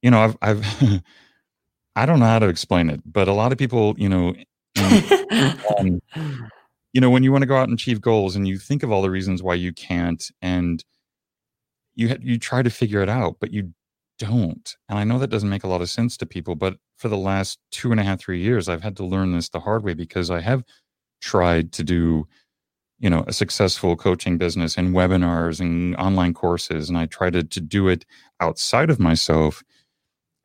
you 0.03 0.11
know, 0.11 0.21
I've, 0.21 0.37
I've 0.43 1.03
I 1.97 2.07
don't 2.07 2.21
know 2.21 2.27
how 2.27 2.39
to 2.39 2.49
explain 2.49 2.89
it, 2.89 3.01
but 3.05 3.29
a 3.29 3.33
lot 3.33 3.53
of 3.53 3.59
people, 3.59 3.95
you 3.99 4.09
know, 4.09 4.35
um, 5.79 6.01
you 6.93 7.01
know, 7.01 7.11
when 7.11 7.23
you 7.23 7.33
want 7.33 7.43
to 7.43 7.47
go 7.47 7.57
out 7.57 7.69
and 7.69 7.75
achieve 7.75 8.01
goals, 8.01 8.37
and 8.37 8.47
you 8.47 8.59
think 8.59 8.83
of 8.83 8.91
all 8.91 9.03
the 9.03 9.11
reasons 9.11 9.43
why 9.43 9.55
you 9.55 9.73
can't, 9.73 10.31
and 10.41 10.85
you 12.09 12.17
you 12.23 12.39
try 12.39 12.63
to 12.63 12.71
figure 12.71 13.03
it 13.03 13.09
out, 13.11 13.39
but 13.41 13.53
you 13.53 13.73
don't. 14.19 14.77
And 14.89 14.99
I 14.99 15.05
know 15.05 15.19
that 15.19 15.31
doesn't 15.31 15.51
make 15.51 15.65
a 15.65 15.69
lot 15.69 15.83
of 15.83 15.91
sense 15.91 16.17
to 16.19 16.27
people, 16.27 16.57
but 16.57 16.77
for 16.99 17.09
the 17.09 17.19
last 17.19 17.59
two 17.73 17.93
and 17.93 18.01
a 18.01 18.05
half, 18.05 18.21
three 18.21 18.43
years, 18.43 18.69
I've 18.69 18.83
had 18.83 18.97
to 18.99 19.07
learn 19.07 19.33
this 19.33 19.51
the 19.51 19.61
hard 19.61 19.85
way 19.85 19.95
because 19.95 20.31
I 20.31 20.41
have 20.41 20.65
tried 21.23 21.73
to 21.75 21.85
do, 21.85 22.29
you 23.01 23.11
know, 23.11 23.25
a 23.29 23.33
successful 23.35 23.97
coaching 23.97 24.39
business 24.39 24.77
and 24.79 24.95
webinars 24.95 25.61
and 25.61 25.97
online 25.97 26.35
courses, 26.35 26.89
and 26.91 26.99
I 26.99 27.07
tried 27.07 27.35
to, 27.35 27.45
to 27.45 27.61
do 27.61 27.89
it 27.89 28.07
outside 28.41 28.91
of 28.91 29.01
myself 29.01 29.63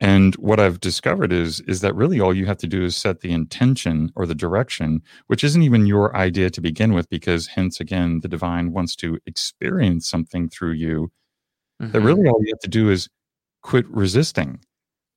And 0.02 0.36
what 0.36 0.60
I've 0.60 0.80
discovered 0.82 1.32
is 1.32 1.62
is 1.62 1.82
that 1.82 1.96
really 1.96 2.20
all 2.20 2.34
you 2.36 2.46
have 2.48 2.58
to 2.60 2.68
do 2.68 2.84
is 2.84 2.96
set 2.98 3.22
the 3.22 3.32
intention 3.32 4.12
or 4.15 4.26
the 4.26 4.36
direction, 4.36 5.02
which 5.28 5.44
isn't 5.44 5.62
even 5.63 5.86
your 5.86 6.15
idea 6.15 6.50
to 6.52 6.62
begin 6.62 6.94
with, 6.94 7.10
because 7.10 7.48
hence 7.48 7.80
again, 7.80 8.20
the 8.22 8.28
divine 8.28 8.74
wants 8.74 8.96
to 8.98 9.20
experience 9.26 10.08
something 10.10 10.50
through 10.50 10.74
you. 10.74 11.12
Mm-hmm. 11.82 11.92
That 11.92 12.02
really 12.02 12.28
all 12.28 12.40
you 12.42 12.54
have 12.54 12.60
to 12.60 12.70
do 12.70 12.90
is 12.90 13.10
quit 13.62 13.88
resisting. 13.90 14.60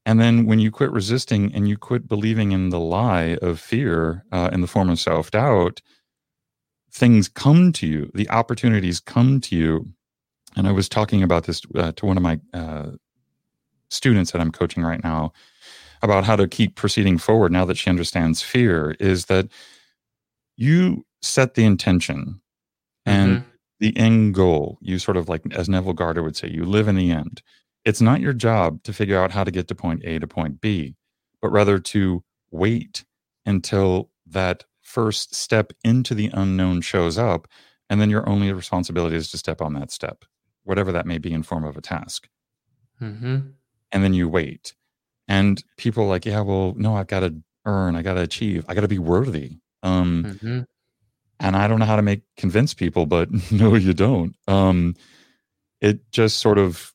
And 0.06 0.20
then 0.20 0.46
when 0.46 0.58
you 0.58 0.70
quit 0.70 0.90
resisting 0.90 1.52
and 1.54 1.68
you 1.68 1.76
quit 1.76 2.08
believing 2.08 2.52
in 2.52 2.70
the 2.70 2.80
lie 2.80 3.36
of 3.42 3.60
fear 3.60 4.24
uh, 4.32 4.48
in 4.52 4.62
the 4.62 4.66
form 4.66 4.88
of 4.88 4.98
self 4.98 5.30
doubt, 5.30 5.82
things 6.90 7.28
come 7.28 7.72
to 7.74 7.86
you, 7.86 8.10
the 8.14 8.28
opportunities 8.30 9.00
come 9.00 9.40
to 9.42 9.54
you. 9.54 9.86
And 10.56 10.66
I 10.66 10.72
was 10.72 10.88
talking 10.88 11.22
about 11.22 11.44
this 11.44 11.62
uh, 11.74 11.92
to 11.92 12.06
one 12.06 12.16
of 12.16 12.22
my 12.22 12.40
uh, 12.54 12.92
students 13.90 14.32
that 14.32 14.40
I'm 14.40 14.50
coaching 14.50 14.82
right 14.82 15.02
now 15.04 15.32
about 16.02 16.24
how 16.24 16.36
to 16.36 16.48
keep 16.48 16.74
proceeding 16.74 17.18
forward 17.18 17.52
now 17.52 17.64
that 17.64 17.76
she 17.76 17.90
understands 17.90 18.40
fear 18.40 18.96
is 19.00 19.26
that 19.26 19.48
you 20.56 21.04
set 21.22 21.54
the 21.54 21.64
intention 21.64 22.40
and 23.04 23.38
mm-hmm. 23.38 23.48
The 23.80 23.96
end 23.96 24.34
goal. 24.34 24.78
You 24.80 24.98
sort 24.98 25.16
of 25.16 25.28
like, 25.28 25.42
as 25.52 25.68
Neville 25.68 25.92
Goddard 25.92 26.22
would 26.22 26.36
say, 26.36 26.48
you 26.48 26.64
live 26.64 26.88
in 26.88 26.96
the 26.96 27.10
end. 27.10 27.42
It's 27.84 28.00
not 28.00 28.20
your 28.20 28.32
job 28.32 28.82
to 28.84 28.92
figure 28.92 29.18
out 29.18 29.30
how 29.30 29.44
to 29.44 29.50
get 29.50 29.68
to 29.68 29.74
point 29.74 30.02
A 30.04 30.18
to 30.18 30.26
point 30.26 30.60
B, 30.60 30.96
but 31.40 31.50
rather 31.50 31.78
to 31.78 32.22
wait 32.50 33.04
until 33.46 34.10
that 34.26 34.64
first 34.82 35.34
step 35.34 35.72
into 35.84 36.14
the 36.14 36.30
unknown 36.32 36.80
shows 36.80 37.16
up. 37.18 37.46
And 37.88 38.00
then 38.00 38.10
your 38.10 38.28
only 38.28 38.52
responsibility 38.52 39.16
is 39.16 39.30
to 39.30 39.38
step 39.38 39.62
on 39.62 39.74
that 39.74 39.90
step, 39.90 40.24
whatever 40.64 40.92
that 40.92 41.06
may 41.06 41.18
be 41.18 41.32
in 41.32 41.42
form 41.42 41.64
of 41.64 41.76
a 41.76 41.80
task. 41.80 42.28
Mm-hmm 43.00 43.38
and 43.92 44.04
then 44.04 44.14
you 44.14 44.28
wait. 44.28 44.74
And 45.26 45.62
people 45.76 46.04
are 46.04 46.08
like, 46.08 46.26
yeah, 46.26 46.40
well, 46.40 46.74
no, 46.76 46.96
I've 46.96 47.06
got 47.06 47.20
to 47.20 47.34
earn, 47.66 47.96
I 47.96 48.02
got 48.02 48.14
to 48.14 48.22
achieve, 48.22 48.64
I 48.68 48.74
got 48.74 48.82
to 48.82 48.88
be 48.88 48.98
worthy. 48.98 49.58
Um, 49.82 50.24
mm-hmm. 50.24 50.60
And 51.40 51.56
I 51.56 51.68
don't 51.68 51.78
know 51.78 51.86
how 51.86 51.96
to 51.96 52.02
make 52.02 52.22
convince 52.36 52.74
people, 52.74 53.06
but 53.06 53.28
no, 53.52 53.74
you 53.74 53.94
don't. 53.94 54.34
Um, 54.46 54.94
it 55.80 56.10
just 56.10 56.38
sort 56.38 56.58
of 56.58 56.92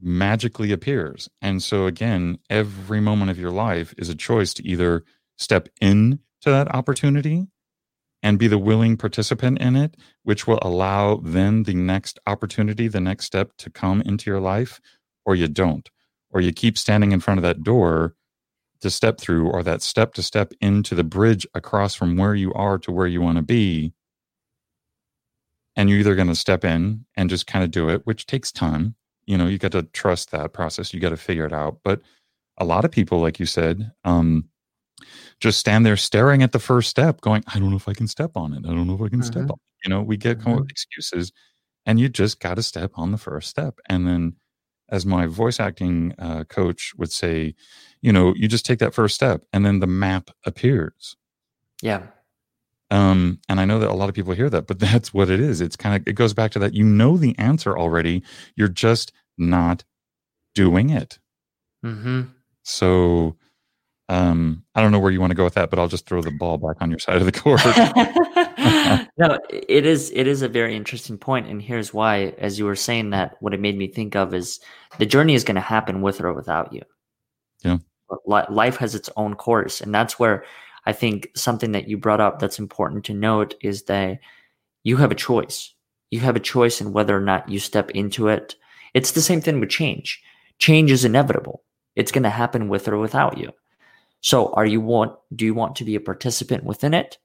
magically 0.00 0.72
appears. 0.72 1.28
And 1.42 1.62
so 1.62 1.86
again, 1.86 2.38
every 2.48 3.00
moment 3.00 3.30
of 3.30 3.38
your 3.38 3.50
life 3.50 3.94
is 3.98 4.08
a 4.08 4.14
choice 4.14 4.54
to 4.54 4.66
either 4.66 5.04
step 5.36 5.68
in 5.80 6.20
to 6.42 6.50
that 6.50 6.74
opportunity 6.74 7.46
and 8.22 8.38
be 8.38 8.48
the 8.48 8.58
willing 8.58 8.96
participant 8.96 9.58
in 9.60 9.76
it, 9.76 9.96
which 10.24 10.46
will 10.46 10.58
allow 10.62 11.16
then 11.16 11.62
the 11.62 11.74
next 11.74 12.18
opportunity, 12.26 12.88
the 12.88 13.00
next 13.00 13.26
step 13.26 13.52
to 13.58 13.70
come 13.70 14.02
into 14.02 14.30
your 14.30 14.40
life, 14.40 14.80
or 15.24 15.34
you 15.34 15.48
don't, 15.48 15.88
or 16.30 16.40
you 16.40 16.52
keep 16.52 16.76
standing 16.76 17.12
in 17.12 17.20
front 17.20 17.38
of 17.38 17.42
that 17.42 17.62
door 17.62 18.14
to 18.80 18.90
step 18.90 19.18
through, 19.18 19.48
or 19.48 19.62
that 19.62 19.82
step 19.82 20.14
to 20.14 20.22
step 20.22 20.52
into 20.60 20.94
the 20.94 21.04
bridge 21.04 21.46
across 21.54 21.94
from 21.94 22.16
where 22.16 22.34
you 22.34 22.52
are 22.54 22.78
to 22.78 22.92
where 22.92 23.06
you 23.06 23.20
want 23.20 23.36
to 23.36 23.42
be. 23.42 23.92
And 25.76 25.88
you're 25.88 26.00
either 26.00 26.14
going 26.14 26.28
to 26.28 26.34
step 26.34 26.64
in 26.64 27.04
and 27.16 27.30
just 27.30 27.46
kind 27.46 27.64
of 27.64 27.70
do 27.70 27.88
it, 27.88 28.06
which 28.06 28.26
takes 28.26 28.50
time. 28.50 28.94
You 29.24 29.38
know, 29.38 29.46
you 29.46 29.58
got 29.58 29.72
to 29.72 29.84
trust 29.84 30.30
that 30.32 30.52
process. 30.52 30.92
You 30.92 31.00
got 31.00 31.10
to 31.10 31.16
figure 31.16 31.46
it 31.46 31.52
out. 31.52 31.78
But 31.84 32.00
a 32.58 32.64
lot 32.64 32.84
of 32.84 32.90
people, 32.90 33.20
like 33.20 33.38
you 33.38 33.46
said, 33.46 33.90
um, 34.04 34.48
just 35.40 35.58
stand 35.58 35.86
there 35.86 35.96
staring 35.96 36.42
at 36.42 36.52
the 36.52 36.58
first 36.58 36.90
step, 36.90 37.20
going, 37.20 37.42
I 37.46 37.58
don't 37.58 37.70
know 37.70 37.76
if 37.76 37.88
I 37.88 37.94
can 37.94 38.08
step 38.08 38.32
on 38.34 38.52
it. 38.52 38.64
I 38.66 38.70
don't 38.70 38.86
know 38.86 38.94
if 38.94 39.00
I 39.00 39.08
can 39.08 39.20
mm-hmm. 39.20 39.26
step 39.26 39.44
on 39.44 39.56
it. 39.56 39.84
You 39.84 39.90
know, 39.90 40.02
we 40.02 40.16
get 40.16 40.40
mm-hmm. 40.40 40.64
excuses 40.68 41.32
and 41.86 41.98
you 41.98 42.08
just 42.08 42.40
got 42.40 42.54
to 42.54 42.62
step 42.62 42.92
on 42.94 43.12
the 43.12 43.18
first 43.18 43.48
step. 43.48 43.78
And 43.88 44.06
then 44.06 44.36
as 44.90 45.06
my 45.06 45.26
voice 45.26 45.60
acting 45.60 46.14
uh, 46.18 46.44
coach 46.44 46.92
would 46.96 47.12
say, 47.12 47.54
you 48.02 48.12
know, 48.12 48.34
you 48.34 48.48
just 48.48 48.66
take 48.66 48.78
that 48.80 48.94
first 48.94 49.14
step 49.14 49.42
and 49.52 49.64
then 49.64 49.80
the 49.80 49.86
map 49.86 50.30
appears. 50.44 51.16
Yeah. 51.82 52.02
Um, 52.90 53.38
and 53.48 53.60
I 53.60 53.64
know 53.64 53.78
that 53.78 53.90
a 53.90 53.94
lot 53.94 54.08
of 54.08 54.14
people 54.14 54.34
hear 54.34 54.50
that, 54.50 54.66
but 54.66 54.78
that's 54.80 55.14
what 55.14 55.30
it 55.30 55.40
is. 55.40 55.60
It's 55.60 55.76
kind 55.76 55.96
of, 55.96 56.08
it 56.08 56.14
goes 56.14 56.34
back 56.34 56.50
to 56.52 56.58
that. 56.60 56.74
You 56.74 56.84
know 56.84 57.16
the 57.16 57.38
answer 57.38 57.78
already. 57.78 58.22
You're 58.56 58.68
just 58.68 59.12
not 59.38 59.84
doing 60.54 60.90
it. 60.90 61.18
Mm-hmm. 61.84 62.22
So, 62.62 63.36
um, 64.08 64.64
I 64.74 64.82
don't 64.82 64.90
know 64.90 64.98
where 64.98 65.12
you 65.12 65.20
want 65.20 65.30
to 65.30 65.36
go 65.36 65.44
with 65.44 65.54
that, 65.54 65.70
but 65.70 65.78
I'll 65.78 65.88
just 65.88 66.06
throw 66.06 66.20
the 66.20 66.32
ball 66.32 66.58
back 66.58 66.76
on 66.80 66.90
your 66.90 66.98
side 66.98 67.18
of 67.18 67.26
the 67.26 67.32
court. 67.32 67.60
no, 69.18 69.38
it 69.50 69.86
is 69.86 70.10
it 70.14 70.26
is 70.26 70.42
a 70.42 70.48
very 70.48 70.76
interesting 70.76 71.18
point, 71.18 71.46
and 71.46 71.60
here's 71.60 71.94
why. 71.94 72.34
As 72.38 72.58
you 72.58 72.64
were 72.64 72.76
saying 72.76 73.10
that, 73.10 73.36
what 73.40 73.54
it 73.54 73.60
made 73.60 73.76
me 73.76 73.88
think 73.88 74.16
of 74.16 74.34
is 74.34 74.60
the 74.98 75.06
journey 75.06 75.34
is 75.34 75.44
going 75.44 75.56
to 75.56 75.60
happen 75.60 76.02
with 76.02 76.20
or 76.20 76.32
without 76.32 76.72
you. 76.72 76.82
Yeah, 77.62 77.78
life 78.26 78.76
has 78.76 78.94
its 78.94 79.10
own 79.16 79.34
course, 79.34 79.80
and 79.80 79.94
that's 79.94 80.18
where 80.18 80.44
I 80.86 80.92
think 80.92 81.28
something 81.34 81.72
that 81.72 81.88
you 81.88 81.98
brought 81.98 82.20
up 82.20 82.38
that's 82.38 82.58
important 82.58 83.04
to 83.04 83.14
note 83.14 83.54
is 83.60 83.84
that 83.84 84.20
you 84.82 84.96
have 84.96 85.12
a 85.12 85.16
choice. 85.16 85.74
You 86.10 86.20
have 86.20 86.36
a 86.36 86.40
choice 86.40 86.80
in 86.80 86.92
whether 86.92 87.16
or 87.16 87.20
not 87.20 87.48
you 87.48 87.58
step 87.58 87.90
into 87.90 88.28
it. 88.28 88.56
It's 88.94 89.12
the 89.12 89.22
same 89.22 89.40
thing 89.40 89.60
with 89.60 89.68
change. 89.68 90.22
Change 90.58 90.90
is 90.90 91.04
inevitable. 91.04 91.62
It's 91.94 92.12
going 92.12 92.24
to 92.24 92.30
happen 92.30 92.68
with 92.68 92.88
or 92.88 92.98
without 92.98 93.38
you. 93.38 93.52
So 94.20 94.52
are 94.52 94.66
you 94.66 94.80
want 94.80 95.16
do 95.34 95.44
you 95.44 95.54
want 95.54 95.76
to 95.76 95.84
be 95.84 95.94
a 95.94 96.00
participant 96.00 96.64
within 96.64 96.94
it 96.94 97.18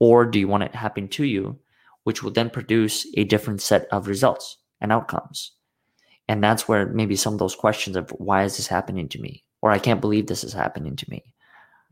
or 0.00 0.26
do 0.26 0.40
you 0.40 0.48
want 0.48 0.64
it 0.64 0.72
to 0.72 0.78
happen 0.78 1.06
to 1.06 1.24
you 1.24 1.60
which 2.04 2.22
will 2.22 2.30
then 2.30 2.50
produce 2.50 3.06
a 3.16 3.24
different 3.24 3.60
set 3.60 3.86
of 3.92 4.08
results 4.08 4.58
and 4.80 4.92
outcomes. 4.92 5.52
And 6.28 6.42
that's 6.42 6.68
where 6.68 6.86
maybe 6.86 7.16
some 7.16 7.32
of 7.32 7.38
those 7.38 7.54
questions 7.54 7.96
of 7.96 8.10
why 8.10 8.44
is 8.44 8.56
this 8.56 8.66
happening 8.66 9.08
to 9.10 9.20
me 9.20 9.44
or 9.62 9.70
I 9.70 9.78
can't 9.78 10.00
believe 10.00 10.26
this 10.26 10.44
is 10.44 10.52
happening 10.52 10.96
to 10.96 11.10
me. 11.10 11.22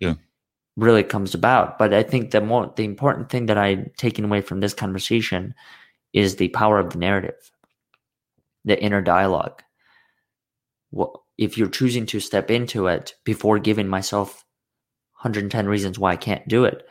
Yeah. 0.01 0.15
Really 0.77 1.03
comes 1.03 1.35
about, 1.35 1.79
but 1.79 1.93
I 1.93 2.05
think 2.05 2.31
the 2.31 2.41
more 2.41 2.73
the 2.77 2.85
important 2.85 3.31
thing 3.31 3.47
that 3.47 3.59
I 3.59 3.87
taken 3.97 4.25
away 4.25 4.41
from 4.41 4.61
this 4.61 4.75
conversation 4.75 5.55
is 6.13 6.37
the 6.37 6.49
power 6.49 6.79
of 6.79 6.91
the 6.91 6.99
narrative, 6.99 7.51
the 8.65 8.81
inner 8.81 9.03
dialogue. 9.03 9.63
Well, 10.93 11.25
if 11.37 11.59
you're 11.59 11.69
choosing 11.69 12.07
to 12.07 12.21
step 12.21 12.51
into 12.51 12.87
it 12.87 13.15
before 13.25 13.59
giving 13.59 13.89
myself 13.89 14.45
110 15.21 15.67
reasons 15.67 15.99
why 15.99 16.13
I 16.13 16.17
can't 16.17 16.47
do 16.47 16.65
it, 16.65 16.87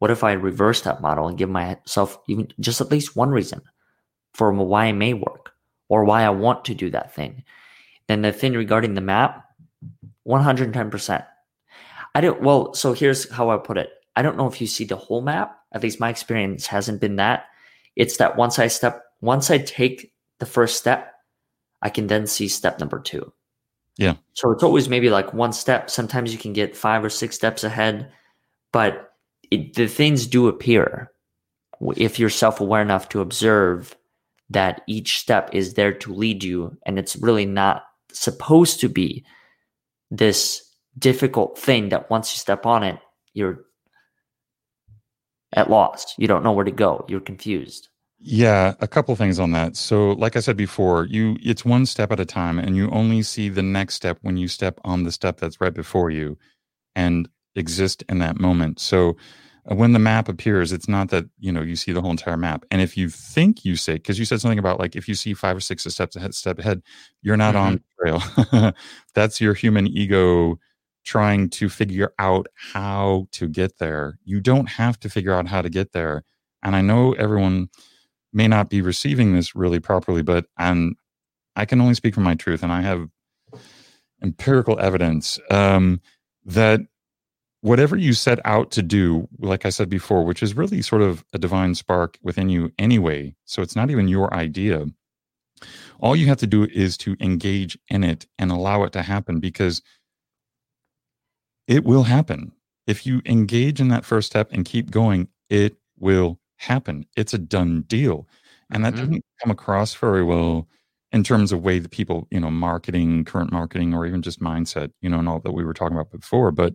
what 0.00 0.10
if 0.10 0.24
I 0.24 0.32
reverse 0.32 0.80
that 0.82 1.02
model 1.02 1.28
and 1.28 1.38
give 1.38 1.50
myself 1.50 2.18
even 2.26 2.48
just 2.58 2.80
at 2.80 2.90
least 2.90 3.14
one 3.16 3.30
reason 3.30 3.60
for 4.32 4.50
why 4.52 4.86
it 4.86 4.94
may 4.94 5.12
work 5.12 5.52
or 5.88 6.04
why 6.04 6.24
I 6.24 6.30
want 6.30 6.64
to 6.64 6.74
do 6.74 6.90
that 6.90 7.14
thing? 7.14 7.44
Then 8.08 8.22
the 8.22 8.32
thing 8.32 8.54
regarding 8.54 8.94
the 8.94 9.02
map, 9.02 9.44
110%. 10.26 11.26
I 12.14 12.20
don't, 12.20 12.40
well, 12.40 12.72
so 12.72 12.94
here's 12.94 13.30
how 13.30 13.50
I 13.50 13.58
put 13.58 13.76
it. 13.76 13.90
I 14.16 14.22
don't 14.22 14.38
know 14.38 14.46
if 14.46 14.60
you 14.60 14.66
see 14.66 14.84
the 14.84 14.96
whole 14.96 15.20
map. 15.20 15.56
At 15.72 15.82
least 15.82 16.00
my 16.00 16.08
experience 16.08 16.66
hasn't 16.66 17.02
been 17.02 17.16
that. 17.16 17.44
It's 17.94 18.16
that 18.16 18.36
once 18.36 18.58
I 18.58 18.68
step, 18.68 19.02
once 19.20 19.50
I 19.50 19.58
take 19.58 20.14
the 20.38 20.46
first 20.46 20.78
step, 20.78 21.12
I 21.82 21.90
can 21.90 22.06
then 22.06 22.26
see 22.26 22.48
step 22.48 22.80
number 22.80 23.00
two. 23.00 23.32
Yeah. 23.98 24.14
So 24.32 24.50
it's 24.50 24.62
always 24.62 24.88
maybe 24.88 25.10
like 25.10 25.34
one 25.34 25.52
step. 25.52 25.90
Sometimes 25.90 26.32
you 26.32 26.38
can 26.38 26.54
get 26.54 26.74
five 26.74 27.04
or 27.04 27.10
six 27.10 27.36
steps 27.36 27.64
ahead, 27.64 28.10
but 28.72 29.09
it, 29.50 29.74
the 29.74 29.86
things 29.86 30.26
do 30.26 30.48
appear 30.48 31.10
if 31.96 32.18
you're 32.18 32.30
self 32.30 32.60
aware 32.60 32.82
enough 32.82 33.08
to 33.10 33.20
observe 33.20 33.96
that 34.50 34.82
each 34.86 35.18
step 35.18 35.50
is 35.52 35.74
there 35.74 35.92
to 35.92 36.12
lead 36.12 36.42
you, 36.42 36.76
and 36.84 36.98
it's 36.98 37.16
really 37.16 37.46
not 37.46 37.84
supposed 38.12 38.80
to 38.80 38.88
be 38.88 39.24
this 40.10 40.62
difficult 40.98 41.56
thing 41.58 41.90
that 41.90 42.10
once 42.10 42.34
you 42.34 42.38
step 42.38 42.66
on 42.66 42.82
it, 42.82 42.98
you're 43.32 43.60
at 45.52 45.70
loss. 45.70 46.14
You 46.18 46.26
don't 46.26 46.42
know 46.42 46.52
where 46.52 46.64
to 46.64 46.70
go. 46.70 47.04
You're 47.08 47.20
confused. 47.20 47.88
Yeah, 48.18 48.74
a 48.80 48.88
couple 48.88 49.16
things 49.16 49.38
on 49.38 49.52
that. 49.52 49.76
So, 49.76 50.10
like 50.12 50.36
I 50.36 50.40
said 50.40 50.56
before, 50.56 51.06
you 51.06 51.38
it's 51.42 51.64
one 51.64 51.86
step 51.86 52.12
at 52.12 52.20
a 52.20 52.26
time 52.26 52.58
and 52.58 52.76
you 52.76 52.90
only 52.90 53.22
see 53.22 53.48
the 53.48 53.62
next 53.62 53.94
step 53.94 54.18
when 54.20 54.36
you 54.36 54.46
step 54.46 54.78
on 54.84 55.04
the 55.04 55.12
step 55.12 55.38
that's 55.38 55.60
right 55.60 55.72
before 55.72 56.10
you 56.10 56.36
and 56.94 57.28
exist 57.54 58.04
in 58.08 58.18
that 58.18 58.40
moment. 58.40 58.80
So, 58.80 59.16
uh, 59.70 59.74
when 59.74 59.92
the 59.92 59.98
map 59.98 60.28
appears, 60.28 60.72
it's 60.72 60.88
not 60.88 61.10
that, 61.10 61.26
you 61.38 61.52
know, 61.52 61.60
you 61.60 61.76
see 61.76 61.92
the 61.92 62.00
whole 62.00 62.10
entire 62.10 62.36
map. 62.36 62.64
And 62.70 62.80
if 62.80 62.96
you 62.96 63.10
think 63.10 63.64
you 63.64 63.76
say 63.76 63.98
cuz 63.98 64.18
you 64.18 64.24
said 64.24 64.40
something 64.40 64.58
about 64.58 64.78
like 64.78 64.96
if 64.96 65.06
you 65.08 65.14
see 65.14 65.34
5 65.34 65.58
or 65.58 65.60
6 65.60 65.84
steps 65.84 66.16
ahead 66.16 66.34
step 66.34 66.58
ahead, 66.58 66.82
you're 67.22 67.36
not 67.36 67.54
mm-hmm. 67.54 67.80
on 68.08 68.22
trail. 68.52 68.72
that's 69.14 69.40
your 69.40 69.54
human 69.54 69.86
ego 69.86 70.58
trying 71.04 71.48
to 71.48 71.68
figure 71.68 72.12
out 72.18 72.46
how 72.54 73.26
to 73.32 73.48
get 73.48 73.78
there. 73.78 74.18
You 74.24 74.40
don't 74.40 74.68
have 74.68 74.98
to 75.00 75.08
figure 75.08 75.34
out 75.34 75.48
how 75.48 75.62
to 75.62 75.70
get 75.70 75.92
there. 75.92 76.24
And 76.62 76.76
I 76.76 76.82
know 76.82 77.12
everyone 77.12 77.68
may 78.32 78.48
not 78.48 78.70
be 78.70 78.82
receiving 78.82 79.34
this 79.34 79.54
really 79.56 79.80
properly, 79.80 80.22
but 80.22 80.46
I'm, 80.56 80.96
I 81.56 81.64
can 81.64 81.80
only 81.80 81.94
speak 81.94 82.14
from 82.14 82.22
my 82.22 82.34
truth, 82.34 82.62
and 82.62 82.72
I 82.72 82.82
have 82.82 83.08
empirical 84.22 84.78
evidence 84.78 85.38
um, 85.50 86.00
that 86.44 86.80
whatever 87.62 87.96
you 87.96 88.12
set 88.14 88.38
out 88.44 88.70
to 88.72 88.82
do, 88.82 89.28
like 89.38 89.66
I 89.66 89.70
said 89.70 89.88
before, 89.88 90.24
which 90.24 90.42
is 90.42 90.56
really 90.56 90.82
sort 90.82 91.02
of 91.02 91.24
a 91.32 91.38
divine 91.38 91.74
spark 91.74 92.18
within 92.22 92.48
you 92.48 92.72
anyway, 92.78 93.34
so 93.44 93.62
it's 93.62 93.76
not 93.76 93.90
even 93.90 94.08
your 94.08 94.32
idea. 94.34 94.86
all 96.00 96.16
you 96.16 96.26
have 96.26 96.38
to 96.38 96.46
do 96.46 96.64
is 96.64 96.96
to 96.98 97.16
engage 97.20 97.78
in 97.88 98.02
it 98.04 98.26
and 98.38 98.50
allow 98.50 98.82
it 98.84 98.92
to 98.92 99.02
happen 99.02 99.40
because 99.40 99.82
it 101.66 101.84
will 101.84 102.04
happen 102.04 102.52
if 102.86 103.06
you 103.06 103.22
engage 103.26 103.80
in 103.80 103.88
that 103.88 104.04
first 104.04 104.26
step 104.28 104.48
and 104.52 104.64
keep 104.64 104.90
going 104.90 105.28
it 105.48 105.76
will 105.98 106.38
happen 106.56 107.06
it's 107.16 107.34
a 107.34 107.38
done 107.38 107.82
deal 107.82 108.26
and 108.72 108.84
that 108.84 108.94
mm-hmm. 108.94 109.06
doesn't 109.06 109.24
come 109.42 109.50
across 109.50 109.94
very 109.94 110.24
well 110.24 110.68
in 111.12 111.22
terms 111.22 111.52
of 111.52 111.62
way 111.62 111.78
that 111.78 111.90
people 111.90 112.26
you 112.30 112.40
know 112.40 112.50
marketing 112.50 113.24
current 113.24 113.52
marketing 113.52 113.94
or 113.94 114.06
even 114.06 114.22
just 114.22 114.40
mindset 114.40 114.90
you 115.00 115.08
know 115.08 115.18
and 115.18 115.28
all 115.28 115.40
that 115.40 115.52
we 115.52 115.64
were 115.64 115.74
talking 115.74 115.96
about 115.96 116.10
before 116.10 116.50
but 116.50 116.74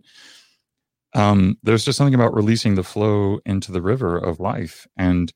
um, 1.16 1.56
there's 1.62 1.84
just 1.84 1.98
something 1.98 2.14
about 2.14 2.34
releasing 2.34 2.74
the 2.74 2.82
flow 2.82 3.40
into 3.46 3.72
the 3.72 3.82
river 3.82 4.16
of 4.16 4.40
life 4.40 4.86
and 4.96 5.32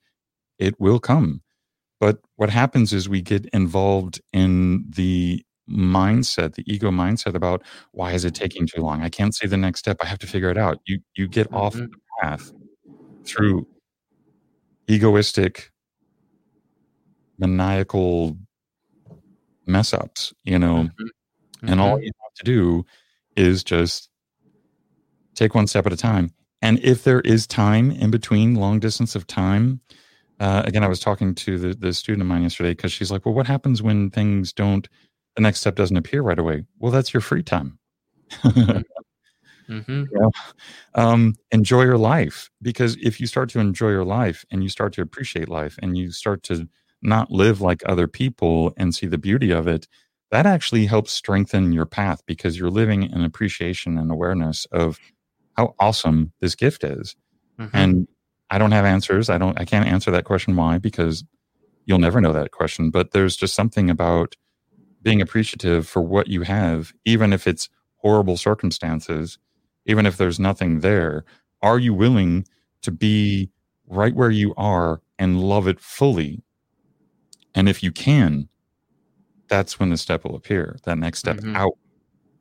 it 0.59 0.79
will 0.79 1.01
come 1.01 1.43
but 1.99 2.19
what 2.37 2.51
happens 2.51 2.93
is 2.93 3.09
we 3.09 3.23
get 3.23 3.47
involved 3.47 4.21
in 4.33 4.85
the 4.89 5.45
mindset 5.69 6.55
the 6.55 6.65
ego 6.73 6.91
mindset 6.91 7.35
about 7.35 7.63
why 7.93 8.13
is 8.13 8.25
it 8.25 8.35
taking 8.35 8.67
too 8.67 8.81
long 8.81 9.03
i 9.03 9.09
can't 9.09 9.35
see 9.35 9.47
the 9.47 9.57
next 9.57 9.79
step 9.79 9.97
i 10.03 10.07
have 10.07 10.19
to 10.19 10.27
figure 10.27 10.51
it 10.51 10.59
out 10.59 10.79
you 10.87 10.99
you 11.17 11.29
get 11.29 11.47
mm-hmm. 11.47 11.57
off 11.57 11.75
the 11.75 11.89
path 12.21 12.53
through 13.25 13.67
egoistic 14.89 15.71
maniacal 17.39 18.37
mess 19.67 19.93
ups, 19.93 20.33
you 20.45 20.59
know. 20.59 20.75
Mm-hmm. 20.75 21.05
Mm-hmm. 21.05 21.69
And 21.69 21.81
all 21.81 21.97
mm-hmm. 21.97 22.05
you 22.05 22.13
have 22.23 22.35
to 22.35 22.45
do 22.45 22.85
is 23.37 23.65
just 23.65 24.10
take 25.41 25.55
one 25.55 25.67
step 25.67 25.87
at 25.87 25.93
a 25.93 25.97
time. 25.97 26.33
And 26.63 26.79
if 26.81 27.05
there 27.05 27.21
is 27.21 27.47
time 27.47 27.91
in 27.91 28.11
between, 28.11 28.55
long 28.55 28.79
distance 28.79 29.17
of 29.17 29.27
time, 29.27 29.81
uh, 30.39 30.63
again, 30.65 30.85
I 30.85 30.89
was 30.89 31.01
talking 31.01 31.35
to 31.37 31.59
the, 31.59 31.75
the 31.75 31.93
student 31.93 32.23
of 32.23 32.29
mine 32.29 32.43
yesterday 32.43 32.71
because 32.71 32.93
she's 32.93 33.11
like, 33.11 33.25
well, 33.25 33.35
what 33.35 33.47
happens 33.47 33.83
when 33.83 34.11
things 34.11 34.53
don't, 34.53 34.89
the 35.37 35.43
next 35.43 35.61
step 35.61 35.75
doesn't 35.75 35.97
appear 35.97 36.23
right 36.23 36.39
away? 36.39 36.65
Well, 36.79 36.93
that's 36.93 37.13
your 37.15 37.21
free 37.23 37.43
time. 37.43 37.79
mm-hmm. 38.31 38.81
mm-hmm. 39.73 40.05
Know? 40.11 40.31
um, 40.95 41.35
enjoy 41.51 41.83
your 41.83 41.99
life 41.99 42.51
because 42.61 42.97
if 42.97 43.21
you 43.21 43.27
start 43.27 43.49
to 43.51 43.61
enjoy 43.61 43.91
your 43.91 44.05
life 44.05 44.45
and 44.51 44.63
you 44.63 44.69
start 44.69 44.93
to 44.95 45.03
appreciate 45.03 45.49
life 45.49 45.79
and 45.83 45.97
you 45.97 46.11
start 46.11 46.43
to 46.45 46.69
not 47.03 47.31
live 47.31 47.63
like 47.63 47.83
other 47.87 48.07
people 48.07 48.75
and 48.77 48.95
see 48.95 49.07
the 49.07 49.19
beauty 49.19 49.51
of 49.51 49.67
it, 49.67 49.89
that 50.31 50.47
actually 50.47 50.87
helps 50.87 51.13
strengthen 51.13 51.73
your 51.73 51.87
path 51.87 52.23
because 52.27 52.59
you're 52.59 52.71
living 52.71 53.03
in 53.03 53.25
appreciation 53.25 53.99
and 53.99 54.11
awareness 54.11 54.67
of 54.67 54.99
how 55.61 55.75
awesome 55.79 56.33
this 56.41 56.55
gift 56.55 56.85
is. 56.85 57.15
Mm-hmm. 57.59 57.77
And 57.77 58.09
I 58.51 58.59
don't 58.59 58.73
have 58.73 58.85
answers. 58.85 59.29
I 59.29 59.39
don't 59.39 59.59
I 59.61 59.65
can't 59.65 59.87
answer 59.87 60.11
that 60.11 60.25
question 60.25 60.57
why 60.57 60.79
because 60.79 61.25
you'll 61.85 61.99
never 61.99 62.21
know 62.21 62.33
that 62.33 62.53
question, 62.53 62.91
but 62.91 63.13
there's 63.13 63.37
just 63.37 63.55
something 63.55 63.91
about 63.91 64.37
being 65.03 65.21
appreciative 65.21 65.87
for 65.87 66.03
what 66.03 66.29
you 66.29 66.43
have 66.43 66.93
even 67.05 67.33
if 67.33 67.47
it's 67.47 67.69
horrible 67.97 68.37
circumstances, 68.37 69.39
even 69.87 70.07
if 70.07 70.17
there's 70.17 70.41
nothing 70.41 70.81
there. 70.81 71.25
Are 71.63 71.79
you 71.79 71.93
willing 71.93 72.47
to 72.83 72.91
be 72.91 73.51
right 73.87 74.15
where 74.15 74.31
you 74.31 74.55
are 74.57 75.03
and 75.19 75.41
love 75.41 75.69
it 75.69 75.81
fully 75.81 76.43
and 77.55 77.69
if 77.69 77.83
you 77.83 77.93
can, 77.93 78.49
that's 79.49 79.81
when 79.81 79.91
the 79.91 79.97
step 79.97 80.25
will 80.25 80.37
appear. 80.37 80.79
That 80.85 80.99
next 80.99 81.19
step 81.19 81.39
mm-hmm. 81.39 81.57
out 81.57 81.73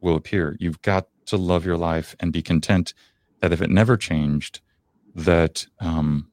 will 0.01 0.15
appear. 0.15 0.55
You've 0.59 0.81
got 0.81 1.07
to 1.29 1.37
love 1.37 1.65
your 1.65 1.77
life 1.77 2.15
and 2.19 2.33
be 2.33 2.41
content 2.41 2.93
that 3.41 3.53
if 3.53 3.61
it 3.61 3.69
never 3.69 3.97
changed, 3.97 4.59
that 5.15 5.65
um, 5.79 6.29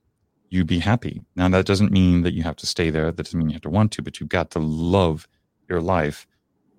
you 0.50 0.64
be 0.64 0.78
happy. 0.78 1.22
Now, 1.34 1.48
that 1.48 1.66
doesn't 1.66 1.92
mean 1.92 2.22
that 2.22 2.34
you 2.34 2.42
have 2.42 2.56
to 2.56 2.66
stay 2.66 2.90
there. 2.90 3.06
That 3.06 3.24
doesn't 3.24 3.38
mean 3.38 3.48
you 3.48 3.54
have 3.54 3.62
to 3.62 3.70
want 3.70 3.92
to, 3.92 4.02
but 4.02 4.20
you've 4.20 4.28
got 4.28 4.50
to 4.52 4.58
love 4.58 5.28
your 5.68 5.80
life 5.80 6.26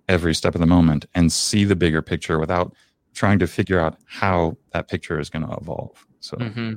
every 0.07 0.33
step 0.33 0.55
of 0.55 0.61
the 0.61 0.67
moment 0.67 1.05
and 1.15 1.31
see 1.31 1.63
the 1.65 1.75
bigger 1.75 2.01
picture 2.01 2.39
without 2.39 2.73
trying 3.13 3.39
to 3.39 3.47
figure 3.47 3.79
out 3.79 3.97
how 4.05 4.57
that 4.71 4.87
picture 4.87 5.19
is 5.19 5.29
going 5.29 5.45
to 5.45 5.53
evolve. 5.55 6.05
So, 6.19 6.37
mm-hmm. 6.37 6.73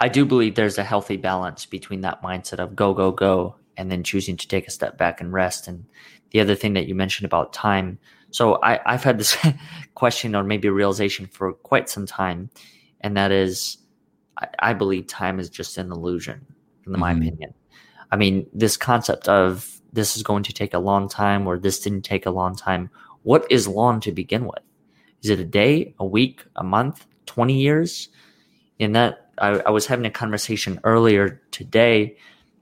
I 0.00 0.08
do 0.08 0.24
believe 0.24 0.54
there's 0.54 0.78
a 0.78 0.84
healthy 0.84 1.16
balance 1.16 1.66
between 1.66 2.02
that 2.02 2.22
mindset 2.22 2.58
of 2.58 2.76
go, 2.76 2.94
go, 2.94 3.10
go 3.10 3.56
and 3.76 3.90
then 3.90 4.02
choosing 4.02 4.36
to 4.36 4.48
take 4.48 4.66
a 4.66 4.70
step 4.70 4.98
back 4.98 5.20
and 5.20 5.32
rest. 5.32 5.66
And 5.66 5.84
the 6.30 6.40
other 6.40 6.54
thing 6.54 6.74
that 6.74 6.86
you 6.86 6.94
mentioned 6.94 7.26
about 7.26 7.52
time. 7.52 7.98
So 8.30 8.58
I, 8.62 8.80
I've 8.84 9.04
had 9.04 9.18
this 9.18 9.36
question 9.94 10.34
or 10.34 10.44
maybe 10.44 10.68
realization 10.68 11.26
for 11.26 11.52
quite 11.52 11.88
some 11.88 12.06
time, 12.06 12.50
and 13.00 13.16
that 13.16 13.32
is 13.32 13.78
I, 14.38 14.48
I 14.58 14.72
believe 14.74 15.06
time 15.06 15.38
is 15.38 15.48
just 15.50 15.78
an 15.78 15.90
illusion, 15.92 16.46
in 16.86 16.92
mm-hmm. 16.92 17.00
my 17.00 17.12
opinion. 17.12 17.54
I 18.10 18.16
mean, 18.16 18.46
this 18.52 18.76
concept 18.76 19.28
of 19.28 19.80
this 19.92 20.16
is 20.16 20.22
going 20.22 20.42
to 20.44 20.52
take 20.52 20.74
a 20.74 20.78
long 20.78 21.08
time 21.08 21.46
or 21.46 21.58
this 21.58 21.80
didn't 21.80 22.02
take 22.02 22.26
a 22.26 22.30
long 22.30 22.56
time. 22.56 22.90
What 23.22 23.46
is 23.50 23.66
long 23.66 24.00
to 24.00 24.12
begin 24.12 24.44
with? 24.44 24.62
Is 25.22 25.30
it 25.30 25.40
a 25.40 25.44
day, 25.44 25.94
a 25.98 26.04
week, 26.04 26.44
a 26.56 26.64
month, 26.64 27.06
20 27.26 27.54
years? 27.54 28.08
In 28.78 28.92
that, 28.92 29.30
I, 29.38 29.60
I 29.60 29.70
was 29.70 29.86
having 29.86 30.04
a 30.04 30.10
conversation 30.10 30.80
earlier 30.84 31.40
today 31.50 32.16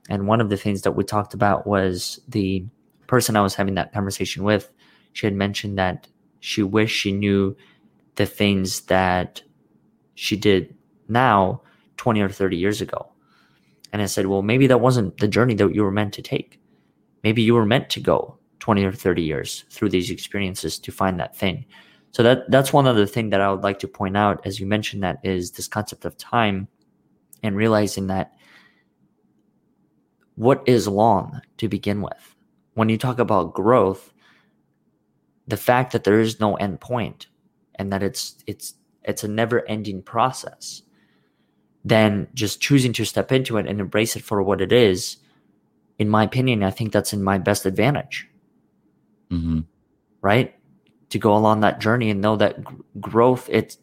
and 0.09 0.27
one 0.27 0.41
of 0.41 0.49
the 0.49 0.57
things 0.57 0.81
that 0.81 0.93
we 0.93 1.03
talked 1.03 1.33
about 1.33 1.65
was 1.65 2.19
the 2.27 2.65
person 3.07 3.35
I 3.35 3.41
was 3.41 3.55
having 3.55 3.75
that 3.75 3.93
conversation 3.93 4.43
with. 4.43 4.71
She 5.13 5.25
had 5.25 5.35
mentioned 5.35 5.77
that 5.77 6.07
she 6.43 6.61
wished 6.61 6.93
she 6.93 7.13
knew 7.13 7.55
the 8.15 8.25
things 8.25 8.81
that 8.81 9.41
she 10.13 10.35
did 10.35 10.75
now 11.07 11.61
20 11.95 12.19
or 12.19 12.27
30 12.27 12.57
years 12.57 12.81
ago. 12.81 13.07
And 13.93 14.01
I 14.01 14.07
said, 14.07 14.25
well, 14.25 14.41
maybe 14.41 14.67
that 14.67 14.81
wasn't 14.81 15.17
the 15.19 15.27
journey 15.29 15.53
that 15.53 15.73
you 15.73 15.83
were 15.83 15.91
meant 15.91 16.13
to 16.15 16.21
take. 16.21 16.59
Maybe 17.23 17.41
you 17.41 17.53
were 17.53 17.65
meant 17.65 17.89
to 17.91 18.01
go 18.01 18.37
20 18.59 18.83
or 18.83 18.91
30 18.91 19.21
years 19.21 19.63
through 19.69 19.87
these 19.87 20.11
experiences 20.11 20.77
to 20.79 20.91
find 20.91 21.17
that 21.17 21.33
thing. 21.33 21.63
So 22.11 22.23
that 22.23 22.51
that's 22.51 22.73
one 22.73 22.87
other 22.87 23.05
thing 23.05 23.29
that 23.29 23.39
I 23.39 23.49
would 23.49 23.63
like 23.63 23.79
to 23.79 23.87
point 23.87 24.17
out 24.17 24.45
as 24.45 24.59
you 24.59 24.65
mentioned 24.65 25.01
that 25.03 25.19
is 25.23 25.51
this 25.51 25.69
concept 25.69 26.03
of 26.03 26.17
time 26.17 26.67
and 27.41 27.55
realizing 27.55 28.07
that 28.07 28.33
what 30.35 30.61
is 30.65 30.89
long 30.89 31.39
to 31.57 31.69
begin 31.69 32.01
with? 32.01 32.35
When 32.73 32.89
you 32.89 32.97
talk 32.97 33.19
about 33.19 33.53
growth, 33.53 34.12
the 35.47 35.57
fact 35.57 35.91
that 35.91 36.03
there 36.03 36.19
is 36.19 36.39
no 36.39 36.55
end 36.55 36.79
point 36.79 37.27
and 37.75 37.91
that 37.91 38.03
it's 38.03 38.35
it's 38.47 38.75
it's 39.03 39.23
a 39.23 39.27
never 39.27 39.67
ending 39.67 40.01
process, 40.01 40.81
then 41.83 42.27
just 42.33 42.61
choosing 42.61 42.93
to 42.93 43.05
step 43.05 43.31
into 43.31 43.57
it 43.57 43.67
and 43.67 43.79
embrace 43.79 44.15
it 44.15 44.23
for 44.23 44.41
what 44.41 44.61
it 44.61 44.71
is, 44.71 45.17
in 45.99 46.09
my 46.09 46.23
opinion, 46.23 46.63
I 46.63 46.71
think 46.71 46.91
that's 46.91 47.13
in 47.13 47.23
my 47.23 47.37
best 47.37 47.65
advantage. 47.65 48.29
Mm-hmm. 49.29 49.59
Right? 50.21 50.55
To 51.09 51.19
go 51.19 51.35
along 51.35 51.59
that 51.61 51.79
journey 51.79 52.09
and 52.09 52.21
know 52.21 52.37
that 52.37 52.57
g- 52.65 52.75
growth, 52.99 53.49
it's 53.51 53.77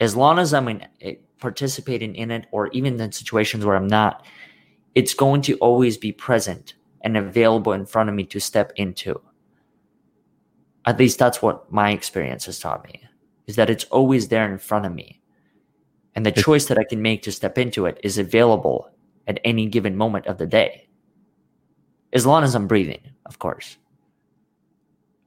as 0.00 0.16
long 0.16 0.38
as 0.38 0.52
I'm 0.52 0.68
in, 0.68 0.86
it, 0.98 1.22
participating 1.38 2.16
in 2.16 2.30
it, 2.30 2.46
or 2.50 2.68
even 2.68 3.00
in 3.00 3.12
situations 3.12 3.64
where 3.64 3.76
I'm 3.76 3.86
not, 3.86 4.26
it's 4.94 5.14
going 5.14 5.42
to 5.42 5.56
always 5.58 5.96
be 5.96 6.12
present 6.12 6.74
and 7.02 7.16
available 7.16 7.72
in 7.72 7.86
front 7.86 8.08
of 8.08 8.14
me 8.14 8.24
to 8.24 8.40
step 8.40 8.72
into. 8.76 9.20
At 10.86 10.98
least 10.98 11.18
that's 11.18 11.40
what 11.40 11.70
my 11.72 11.90
experience 11.90 12.46
has 12.46 12.58
taught 12.58 12.84
me 12.84 13.00
is 13.46 13.56
that 13.56 13.70
it's 13.70 13.84
always 13.84 14.28
there 14.28 14.50
in 14.50 14.58
front 14.58 14.86
of 14.86 14.94
me. 14.94 15.20
And 16.14 16.24
the 16.24 16.32
choice 16.32 16.66
that 16.66 16.78
I 16.78 16.84
can 16.84 17.02
make 17.02 17.22
to 17.22 17.32
step 17.32 17.58
into 17.58 17.86
it 17.86 17.98
is 18.02 18.18
available 18.18 18.90
at 19.26 19.40
any 19.44 19.66
given 19.66 19.96
moment 19.96 20.26
of 20.26 20.38
the 20.38 20.46
day. 20.46 20.88
As 22.12 22.24
long 22.24 22.44
as 22.44 22.54
I'm 22.54 22.68
breathing, 22.68 23.00
of 23.26 23.38
course. 23.38 23.76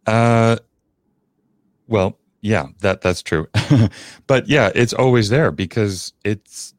Uh 0.06 0.58
well, 1.88 2.18
yeah, 2.42 2.68
that 2.80 3.02
that's 3.02 3.22
true. 3.22 3.48
but 4.28 4.48
yeah, 4.48 4.72
it's 4.74 4.94
always 4.94 5.30
there 5.30 5.52
because 5.52 6.14
it's 6.24 6.74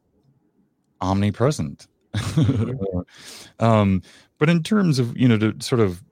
omnipresent. 1.01 1.87
um, 3.59 4.01
but 4.39 4.49
in 4.49 4.63
terms 4.63 4.99
of 4.99 5.15
you 5.17 5.27
know 5.27 5.37
to 5.37 5.55
sort 5.59 5.81
of 5.81 6.03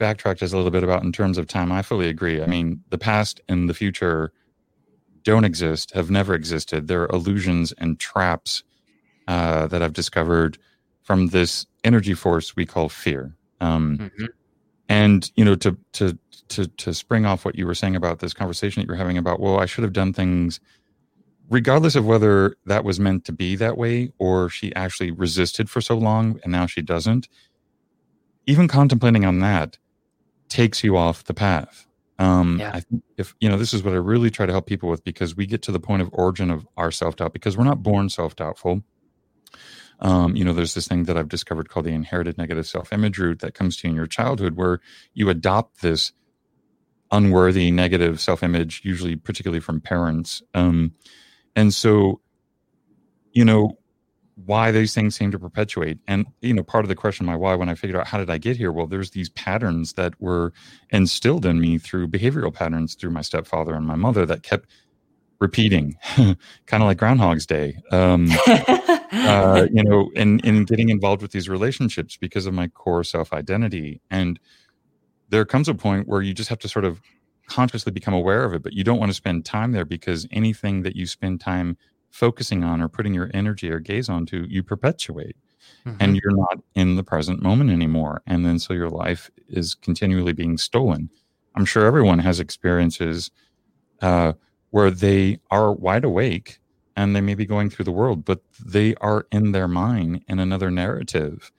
backtrack 0.00 0.38
just 0.38 0.52
a 0.52 0.56
little 0.56 0.70
bit 0.70 0.82
about 0.82 1.02
in 1.02 1.12
terms 1.12 1.38
of 1.38 1.46
time, 1.46 1.70
I 1.70 1.82
fully 1.82 2.08
agree. 2.08 2.42
I 2.42 2.46
mean, 2.46 2.82
the 2.90 2.98
past 2.98 3.40
and 3.48 3.68
the 3.68 3.74
future 3.74 4.32
don't 5.22 5.44
exist, 5.44 5.92
have 5.92 6.10
never 6.10 6.34
existed. 6.34 6.88
They're 6.88 7.06
illusions 7.06 7.72
and 7.72 8.00
traps 8.00 8.64
uh, 9.28 9.66
that 9.68 9.82
I've 9.82 9.92
discovered 9.92 10.58
from 11.02 11.28
this 11.28 11.66
energy 11.84 12.14
force 12.14 12.56
we 12.56 12.66
call 12.66 12.88
fear. 12.88 13.36
Um, 13.60 13.98
mm-hmm. 13.98 14.24
And 14.88 15.30
you 15.36 15.44
know, 15.44 15.54
to 15.56 15.76
to 15.92 16.18
to 16.48 16.66
to 16.66 16.94
spring 16.94 17.26
off 17.26 17.44
what 17.44 17.54
you 17.54 17.66
were 17.66 17.74
saying 17.74 17.94
about 17.94 18.18
this 18.18 18.34
conversation 18.34 18.80
that 18.80 18.88
you're 18.88 18.96
having 18.96 19.18
about, 19.18 19.38
well, 19.38 19.60
I 19.60 19.66
should 19.66 19.84
have 19.84 19.92
done 19.92 20.12
things 20.12 20.58
regardless 21.50 21.96
of 21.96 22.06
whether 22.06 22.54
that 22.64 22.84
was 22.84 22.98
meant 22.98 23.24
to 23.24 23.32
be 23.32 23.56
that 23.56 23.76
way 23.76 24.12
or 24.18 24.48
she 24.48 24.74
actually 24.74 25.10
resisted 25.10 25.68
for 25.68 25.80
so 25.80 25.98
long 25.98 26.40
and 26.42 26.52
now 26.52 26.64
she 26.64 26.80
doesn't, 26.80 27.28
even 28.46 28.68
contemplating 28.68 29.24
on 29.24 29.40
that 29.40 29.76
takes 30.50 30.84
you 30.84 30.96
off 30.96 31.24
the 31.24 31.34
path. 31.34 31.86
Um, 32.18 32.58
yeah. 32.60 32.72
I 32.74 32.80
think 32.80 33.02
if 33.16 33.34
you 33.40 33.48
know, 33.48 33.56
this 33.56 33.72
is 33.72 33.82
what 33.82 33.94
I 33.94 33.96
really 33.96 34.30
try 34.30 34.44
to 34.44 34.52
help 34.52 34.66
people 34.66 34.90
with 34.90 35.02
because 35.04 35.34
we 35.34 35.46
get 35.46 35.62
to 35.62 35.72
the 35.72 35.80
point 35.80 36.02
of 36.02 36.10
origin 36.12 36.50
of 36.50 36.68
our 36.76 36.90
self 36.90 37.16
doubt 37.16 37.32
because 37.32 37.56
we're 37.56 37.64
not 37.64 37.82
born 37.82 38.10
self 38.10 38.36
doubtful. 38.36 38.82
Um, 40.00 40.34
you 40.36 40.44
know, 40.44 40.52
there's 40.52 40.74
this 40.74 40.88
thing 40.88 41.04
that 41.04 41.16
I've 41.16 41.28
discovered 41.28 41.68
called 41.68 41.86
the 41.86 41.92
inherited 41.92 42.36
negative 42.36 42.66
self 42.66 42.92
image 42.92 43.18
root 43.18 43.40
that 43.40 43.54
comes 43.54 43.76
to 43.78 43.88
you 43.88 43.90
in 43.90 43.96
your 43.96 44.06
childhood 44.06 44.56
where 44.56 44.80
you 45.14 45.30
adopt 45.30 45.80
this 45.80 46.12
unworthy 47.10 47.70
negative 47.70 48.20
self 48.20 48.42
image, 48.42 48.82
usually 48.84 49.16
particularly 49.16 49.60
from 49.60 49.80
parents. 49.80 50.42
Um, 50.54 50.92
and 51.56 51.72
so, 51.72 52.20
you 53.32 53.44
know, 53.44 53.78
why 54.46 54.70
these 54.70 54.94
things 54.94 55.16
seem 55.16 55.30
to 55.30 55.38
perpetuate. 55.38 55.98
And, 56.06 56.26
you 56.40 56.54
know, 56.54 56.62
part 56.62 56.84
of 56.84 56.88
the 56.88 56.94
question, 56.94 57.26
my 57.26 57.36
why, 57.36 57.54
when 57.54 57.68
I 57.68 57.74
figured 57.74 57.98
out 57.98 58.06
how 58.06 58.18
did 58.18 58.30
I 58.30 58.38
get 58.38 58.56
here? 58.56 58.72
Well, 58.72 58.86
there's 58.86 59.10
these 59.10 59.28
patterns 59.30 59.94
that 59.94 60.20
were 60.20 60.52
instilled 60.90 61.46
in 61.46 61.60
me 61.60 61.78
through 61.78 62.08
behavioral 62.08 62.52
patterns 62.52 62.94
through 62.94 63.10
my 63.10 63.22
stepfather 63.22 63.74
and 63.74 63.86
my 63.86 63.96
mother 63.96 64.26
that 64.26 64.42
kept 64.42 64.68
repeating, 65.40 65.96
kind 66.16 66.82
of 66.82 66.82
like 66.82 66.98
Groundhog's 66.98 67.46
Day. 67.46 67.76
Um, 67.90 68.28
uh, 68.46 69.66
you 69.72 69.82
know, 69.82 70.10
in, 70.14 70.40
in 70.40 70.64
getting 70.64 70.90
involved 70.90 71.22
with 71.22 71.32
these 71.32 71.48
relationships 71.48 72.16
because 72.16 72.46
of 72.46 72.54
my 72.54 72.68
core 72.68 73.04
self 73.04 73.32
identity. 73.32 74.00
And 74.10 74.38
there 75.28 75.44
comes 75.44 75.68
a 75.68 75.74
point 75.74 76.08
where 76.08 76.22
you 76.22 76.34
just 76.34 76.50
have 76.50 76.58
to 76.60 76.68
sort 76.68 76.84
of 76.84 77.00
consciously 77.48 77.90
become 77.92 78.14
aware 78.14 78.44
of 78.44 78.54
it, 78.54 78.62
but 78.62 78.72
you 78.72 78.84
don't 78.84 78.98
want 78.98 79.10
to 79.10 79.14
spend 79.14 79.44
time 79.44 79.72
there 79.72 79.84
because 79.84 80.26
anything 80.30 80.82
that 80.82 80.94
you 80.94 81.06
spend 81.06 81.40
time 81.40 81.76
focusing 82.10 82.64
on 82.64 82.80
or 82.80 82.88
putting 82.88 83.14
your 83.14 83.30
energy 83.32 83.70
or 83.70 83.78
gaze 83.78 84.08
onto, 84.08 84.46
you 84.48 84.62
perpetuate. 84.62 85.36
Mm-hmm. 85.86 85.96
And 86.00 86.16
you're 86.16 86.36
not 86.36 86.62
in 86.74 86.96
the 86.96 87.02
present 87.02 87.42
moment 87.42 87.70
anymore. 87.70 88.22
And 88.26 88.44
then 88.44 88.58
so 88.58 88.74
your 88.74 88.90
life 88.90 89.30
is 89.48 89.74
continually 89.74 90.32
being 90.32 90.58
stolen. 90.58 91.08
I'm 91.54 91.64
sure 91.64 91.86
everyone 91.86 92.18
has 92.18 92.40
experiences 92.40 93.30
uh, 94.02 94.34
where 94.70 94.90
they 94.90 95.38
are 95.50 95.72
wide 95.72 96.04
awake 96.04 96.58
and 96.96 97.14
they 97.14 97.20
may 97.20 97.34
be 97.34 97.46
going 97.46 97.70
through 97.70 97.86
the 97.86 97.92
world, 97.92 98.24
but 98.24 98.42
they 98.64 98.94
are 98.96 99.26
in 99.32 99.52
their 99.52 99.68
mind 99.68 100.22
in 100.28 100.38
another 100.38 100.70
narrative. 100.70 101.50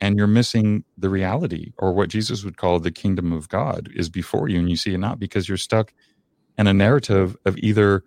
And 0.00 0.16
you're 0.16 0.26
missing 0.26 0.82
the 0.98 1.08
reality, 1.08 1.72
or 1.78 1.92
what 1.92 2.08
Jesus 2.08 2.44
would 2.44 2.56
call 2.56 2.80
the 2.80 2.90
kingdom 2.90 3.32
of 3.32 3.48
God 3.48 3.88
is 3.94 4.08
before 4.08 4.48
you, 4.48 4.58
and 4.58 4.68
you 4.68 4.74
see 4.74 4.94
it 4.94 4.98
not 4.98 5.20
because 5.20 5.48
you're 5.48 5.56
stuck 5.56 5.92
in 6.58 6.66
a 6.66 6.74
narrative 6.74 7.36
of 7.44 7.56
either 7.58 8.02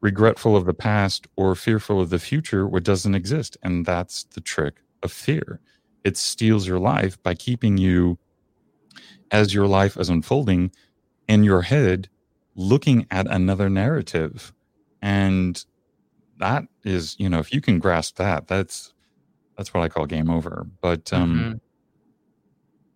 regretful 0.00 0.56
of 0.56 0.64
the 0.64 0.74
past 0.74 1.26
or 1.36 1.54
fearful 1.54 2.00
of 2.00 2.10
the 2.10 2.18
future, 2.18 2.66
what 2.66 2.84
doesn't 2.84 3.14
exist. 3.14 3.56
And 3.62 3.84
that's 3.84 4.24
the 4.24 4.40
trick 4.40 4.76
of 5.02 5.12
fear. 5.12 5.60
It 6.04 6.16
steals 6.16 6.66
your 6.66 6.78
life 6.78 7.20
by 7.22 7.34
keeping 7.34 7.76
you, 7.76 8.18
as 9.30 9.52
your 9.52 9.66
life 9.66 9.96
is 9.96 10.08
unfolding, 10.08 10.70
in 11.26 11.44
your 11.44 11.62
head, 11.62 12.08
looking 12.54 13.06
at 13.10 13.26
another 13.26 13.68
narrative. 13.68 14.52
And 15.02 15.62
that 16.38 16.64
is, 16.84 17.16
you 17.18 17.28
know, 17.28 17.38
if 17.38 17.52
you 17.52 17.60
can 17.60 17.78
grasp 17.78 18.16
that, 18.16 18.46
that's 18.46 18.94
that's 19.56 19.74
what 19.74 19.82
I 19.82 19.88
call 19.88 20.06
game 20.06 20.30
over. 20.30 20.66
But 20.80 21.12
um 21.12 21.34
mm-hmm. 21.34 21.56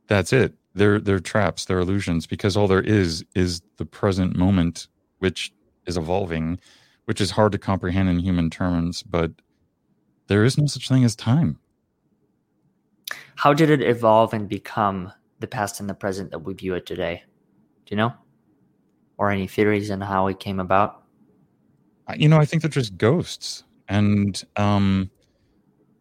that's 0.06 0.32
it. 0.32 0.54
They're 0.74 1.00
they're 1.00 1.20
traps, 1.20 1.64
they're 1.64 1.80
illusions, 1.80 2.26
because 2.26 2.56
all 2.56 2.68
there 2.68 2.80
is 2.80 3.24
is 3.34 3.62
the 3.76 3.84
present 3.84 4.36
moment, 4.36 4.88
which 5.18 5.52
is 5.86 5.96
evolving 5.96 6.58
which 7.04 7.20
is 7.20 7.32
hard 7.32 7.52
to 7.52 7.58
comprehend 7.58 8.08
in 8.08 8.18
human 8.18 8.50
terms, 8.50 9.02
but 9.02 9.32
there 10.28 10.44
is 10.44 10.56
no 10.56 10.66
such 10.66 10.88
thing 10.88 11.04
as 11.04 11.16
time. 11.16 11.58
How 13.36 13.52
did 13.52 13.70
it 13.70 13.82
evolve 13.82 14.32
and 14.32 14.48
become 14.48 15.12
the 15.40 15.46
past 15.46 15.80
and 15.80 15.88
the 15.90 15.94
present 15.94 16.30
that 16.30 16.40
we 16.40 16.54
view 16.54 16.74
it 16.74 16.86
today? 16.86 17.24
Do 17.86 17.94
you 17.94 17.96
know? 17.96 18.12
Or 19.18 19.30
any 19.30 19.46
theories 19.46 19.90
on 19.90 20.00
how 20.00 20.28
it 20.28 20.40
came 20.40 20.60
about? 20.60 21.02
You 22.16 22.28
know, 22.28 22.38
I 22.38 22.44
think 22.44 22.62
they're 22.62 22.70
just 22.70 22.96
ghosts. 22.96 23.64
And 23.88 24.42
um 24.56 25.10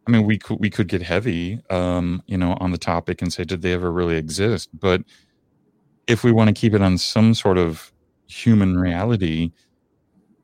I 0.06 0.10
mean, 0.10 0.24
we 0.26 0.38
could 0.38 0.58
we 0.58 0.70
could 0.70 0.88
get 0.88 1.02
heavy, 1.02 1.60
um, 1.70 2.22
you 2.26 2.36
know, 2.36 2.56
on 2.60 2.72
the 2.72 2.78
topic 2.78 3.22
and 3.22 3.32
say, 3.32 3.44
did 3.44 3.62
they 3.62 3.72
ever 3.72 3.92
really 3.92 4.16
exist? 4.16 4.68
But 4.72 5.02
if 6.06 6.24
we 6.24 6.32
want 6.32 6.48
to 6.48 6.60
keep 6.60 6.74
it 6.74 6.82
on 6.82 6.98
some 6.98 7.34
sort 7.34 7.56
of 7.56 7.92
human 8.26 8.78
reality, 8.78 9.52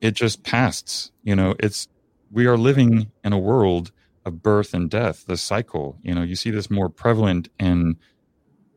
it 0.01 0.12
just 0.12 0.44
passed. 0.44 1.12
You 1.22 1.36
know, 1.36 1.55
it's 1.59 1.88
we 2.30 2.46
are 2.46 2.57
living 2.57 3.11
in 3.24 3.32
a 3.32 3.38
world 3.38 3.92
of 4.24 4.42
birth 4.42 4.74
and 4.74 4.90
death, 4.90 5.24
the 5.26 5.36
cycle. 5.36 5.99
You 6.03 6.14
know, 6.14 6.22
you 6.22 6.36
see 6.36 6.51
this 6.51 6.70
more 6.70 6.88
prevalent 6.88 7.49
in 7.59 7.96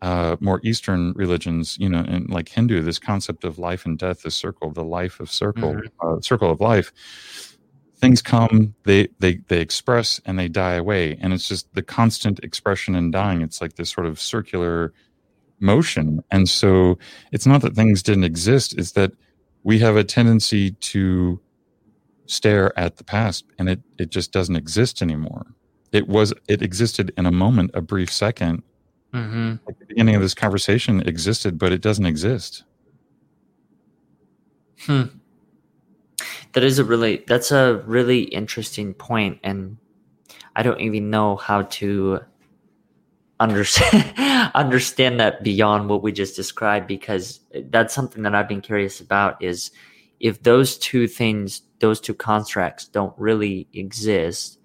uh, 0.01 0.35
more 0.39 0.59
Eastern 0.63 1.13
religions, 1.13 1.77
you 1.79 1.87
know, 1.87 1.99
and 1.99 2.29
like 2.29 2.49
Hindu, 2.49 2.81
this 2.81 2.97
concept 2.97 3.43
of 3.43 3.59
life 3.59 3.85
and 3.85 3.99
death, 3.99 4.23
the 4.23 4.31
circle, 4.31 4.71
the 4.71 4.83
life 4.83 5.19
of 5.19 5.31
circle, 5.31 5.75
mm-hmm. 5.75 6.17
uh, 6.17 6.21
circle 6.21 6.49
of 6.49 6.59
life. 6.59 6.91
Things 7.97 8.21
come, 8.23 8.73
they 8.83 9.09
they 9.19 9.41
they 9.47 9.61
express 9.61 10.19
and 10.25 10.39
they 10.39 10.47
die 10.47 10.73
away, 10.73 11.17
and 11.21 11.33
it's 11.33 11.47
just 11.47 11.71
the 11.75 11.83
constant 11.83 12.39
expression 12.39 12.95
and 12.95 13.13
dying. 13.13 13.41
It's 13.41 13.61
like 13.61 13.75
this 13.75 13.91
sort 13.91 14.07
of 14.07 14.19
circular 14.19 14.91
motion, 15.59 16.23
and 16.31 16.49
so 16.49 16.97
it's 17.31 17.45
not 17.45 17.61
that 17.61 17.75
things 17.75 18.01
didn't 18.01 18.23
exist; 18.23 18.73
it's 18.75 18.93
that 18.93 19.11
we 19.63 19.79
have 19.79 19.95
a 19.95 20.03
tendency 20.03 20.71
to 20.71 21.39
stare 22.25 22.77
at 22.79 22.97
the 22.97 23.03
past 23.03 23.45
and 23.59 23.69
it, 23.69 23.81
it 23.97 24.09
just 24.09 24.31
doesn't 24.31 24.55
exist 24.55 25.01
anymore. 25.01 25.45
It 25.91 26.07
was 26.07 26.33
it 26.47 26.61
existed 26.61 27.13
in 27.17 27.25
a 27.25 27.31
moment, 27.31 27.71
a 27.73 27.81
brief 27.81 28.09
2nd 28.09 28.63
mm-hmm. 29.13 29.55
At 29.67 29.79
the 29.79 29.85
beginning 29.85 30.15
of 30.15 30.21
this 30.21 30.33
conversation 30.33 31.01
existed, 31.01 31.59
but 31.59 31.71
it 31.71 31.81
doesn't 31.81 32.05
exist. 32.05 32.63
Hmm. 34.85 35.03
That 36.53 36.63
is 36.63 36.79
a 36.79 36.83
really 36.83 37.23
that's 37.27 37.51
a 37.51 37.83
really 37.85 38.23
interesting 38.23 38.93
point, 38.93 39.39
and 39.43 39.77
I 40.55 40.63
don't 40.63 40.81
even 40.81 41.09
know 41.09 41.35
how 41.35 41.63
to 41.63 42.21
understand 43.41 44.13
understand 44.55 45.19
that 45.19 45.43
beyond 45.43 45.89
what 45.89 46.03
we 46.03 46.11
just 46.11 46.35
described 46.35 46.87
because 46.87 47.39
that's 47.69 47.93
something 47.93 48.21
that 48.23 48.35
I've 48.35 48.47
been 48.47 48.61
curious 48.61 49.01
about 49.01 49.41
is 49.43 49.71
if 50.19 50.43
those 50.43 50.77
two 50.77 51.07
things 51.07 51.63
those 51.79 51.99
two 51.99 52.13
constructs 52.13 52.85
don't 52.85 53.13
really 53.17 53.67
exist 53.73 54.59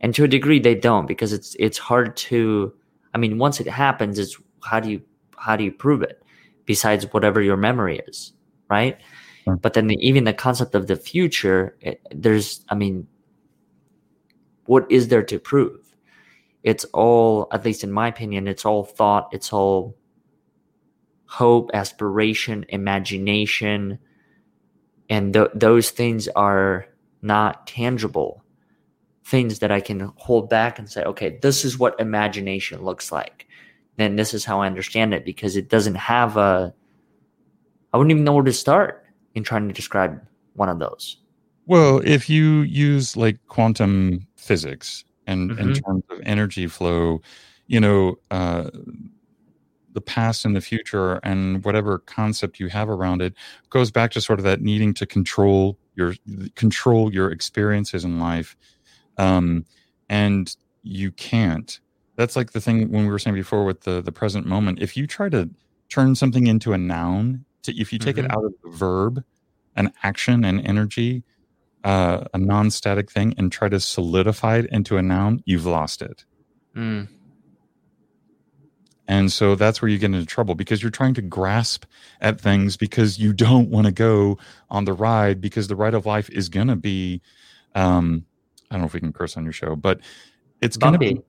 and 0.00 0.14
to 0.14 0.24
a 0.24 0.28
degree 0.28 0.60
they 0.60 0.74
don't 0.74 1.06
because 1.06 1.32
it's 1.32 1.56
it's 1.58 1.78
hard 1.78 2.14
to 2.16 2.74
I 3.14 3.18
mean 3.18 3.38
once 3.38 3.58
it 3.58 3.66
happens 3.66 4.18
it's 4.18 4.36
how 4.62 4.80
do 4.80 4.90
you 4.90 5.02
how 5.38 5.56
do 5.56 5.64
you 5.64 5.72
prove 5.72 6.02
it 6.02 6.22
besides 6.66 7.06
whatever 7.12 7.40
your 7.40 7.56
memory 7.56 8.00
is 8.06 8.34
right 8.68 8.98
sure. 9.44 9.56
but 9.56 9.72
then 9.72 9.86
the, 9.86 9.96
even 10.06 10.24
the 10.24 10.34
concept 10.34 10.74
of 10.74 10.88
the 10.88 10.96
future 10.96 11.74
it, 11.80 12.02
there's 12.10 12.64
I 12.68 12.74
mean 12.74 13.08
what 14.66 14.84
is 14.92 15.08
there 15.08 15.22
to 15.22 15.38
prove 15.38 15.87
it's 16.62 16.84
all 16.86 17.48
at 17.52 17.64
least 17.64 17.84
in 17.84 17.92
my 17.92 18.08
opinion 18.08 18.48
it's 18.48 18.64
all 18.64 18.84
thought 18.84 19.28
it's 19.32 19.52
all 19.52 19.96
hope 21.26 21.70
aspiration 21.74 22.64
imagination 22.70 23.98
and 25.10 25.32
th- 25.34 25.50
those 25.54 25.90
things 25.90 26.28
are 26.28 26.86
not 27.22 27.66
tangible. 27.66 28.42
Things 29.24 29.58
that 29.58 29.70
i 29.70 29.80
can 29.80 30.12
hold 30.16 30.48
back 30.48 30.78
and 30.78 30.90
say 30.90 31.02
okay 31.04 31.38
this 31.42 31.64
is 31.64 31.78
what 31.78 32.00
imagination 32.00 32.82
looks 32.82 33.12
like. 33.12 33.46
Then 33.96 34.16
this 34.16 34.32
is 34.32 34.44
how 34.44 34.62
i 34.62 34.66
understand 34.66 35.12
it 35.12 35.24
because 35.24 35.54
it 35.54 35.68
doesn't 35.68 35.96
have 35.96 36.38
a 36.38 36.72
i 37.92 37.98
wouldn't 37.98 38.12
even 38.12 38.24
know 38.24 38.32
where 38.32 38.44
to 38.44 38.52
start 38.52 39.04
in 39.34 39.44
trying 39.44 39.68
to 39.68 39.74
describe 39.74 40.20
one 40.54 40.70
of 40.70 40.78
those. 40.78 41.18
Well 41.66 42.00
if 42.04 42.30
you 42.30 42.60
use 42.62 43.18
like 43.18 43.38
quantum 43.48 44.26
physics 44.36 45.04
and 45.28 45.50
mm-hmm. 45.50 45.60
in 45.60 45.74
terms 45.74 46.02
of 46.10 46.20
energy 46.24 46.66
flow 46.66 47.20
you 47.68 47.78
know 47.78 48.18
uh, 48.32 48.68
the 49.92 50.00
past 50.00 50.44
and 50.44 50.56
the 50.56 50.60
future 50.60 51.16
and 51.22 51.64
whatever 51.64 51.98
concept 51.98 52.58
you 52.58 52.68
have 52.68 52.88
around 52.88 53.22
it 53.22 53.34
goes 53.70 53.90
back 53.90 54.10
to 54.10 54.20
sort 54.20 54.40
of 54.40 54.44
that 54.44 54.60
needing 54.60 54.92
to 54.94 55.06
control 55.06 55.78
your 55.94 56.14
control 56.56 57.12
your 57.12 57.30
experiences 57.30 58.04
in 58.04 58.18
life 58.18 58.56
um, 59.18 59.64
and 60.08 60.56
you 60.82 61.12
can't 61.12 61.80
that's 62.16 62.34
like 62.34 62.52
the 62.52 62.60
thing 62.60 62.90
when 62.90 63.04
we 63.04 63.10
were 63.10 63.18
saying 63.18 63.34
before 63.34 63.64
with 63.64 63.82
the 63.82 64.00
the 64.00 64.12
present 64.12 64.46
moment 64.46 64.80
if 64.80 64.96
you 64.96 65.06
try 65.06 65.28
to 65.28 65.48
turn 65.88 66.14
something 66.14 66.46
into 66.46 66.72
a 66.72 66.78
noun 66.78 67.44
to, 67.62 67.72
if 67.78 67.92
you 67.92 67.98
take 67.98 68.16
mm-hmm. 68.16 68.26
it 68.26 68.32
out 68.32 68.44
of 68.44 68.52
the 68.62 68.70
verb 68.70 69.22
an 69.76 69.92
action 70.02 70.44
and 70.44 70.66
energy 70.66 71.22
uh, 71.84 72.24
a 72.34 72.38
non-static 72.38 73.10
thing 73.10 73.34
and 73.38 73.52
try 73.52 73.68
to 73.68 73.80
solidify 73.80 74.58
it 74.58 74.66
into 74.66 74.96
a 74.96 75.02
noun, 75.02 75.42
you've 75.44 75.66
lost 75.66 76.02
it. 76.02 76.24
Mm. 76.76 77.08
And 79.08 79.32
so 79.32 79.54
that's 79.54 79.80
where 79.80 79.88
you 79.88 79.96
get 79.96 80.12
into 80.12 80.26
trouble 80.26 80.54
because 80.54 80.82
you're 80.82 80.90
trying 80.90 81.14
to 81.14 81.22
grasp 81.22 81.86
at 82.20 82.38
things 82.38 82.76
because 82.76 83.18
you 83.18 83.32
don't 83.32 83.70
want 83.70 83.86
to 83.86 83.92
go 83.92 84.36
on 84.68 84.84
the 84.84 84.92
ride 84.92 85.40
because 85.40 85.66
the 85.66 85.76
ride 85.76 85.94
of 85.94 86.04
life 86.04 86.28
is 86.28 86.50
going 86.50 86.68
to 86.68 86.76
be, 86.76 87.22
um, 87.74 88.26
I 88.70 88.74
don't 88.74 88.82
know 88.82 88.86
if 88.86 88.92
we 88.92 89.00
can 89.00 89.14
curse 89.14 89.36
on 89.38 89.44
your 89.44 89.52
show, 89.54 89.76
but 89.76 90.00
it's 90.60 90.76
going 90.76 90.92
to 90.92 90.98
be 90.98 91.22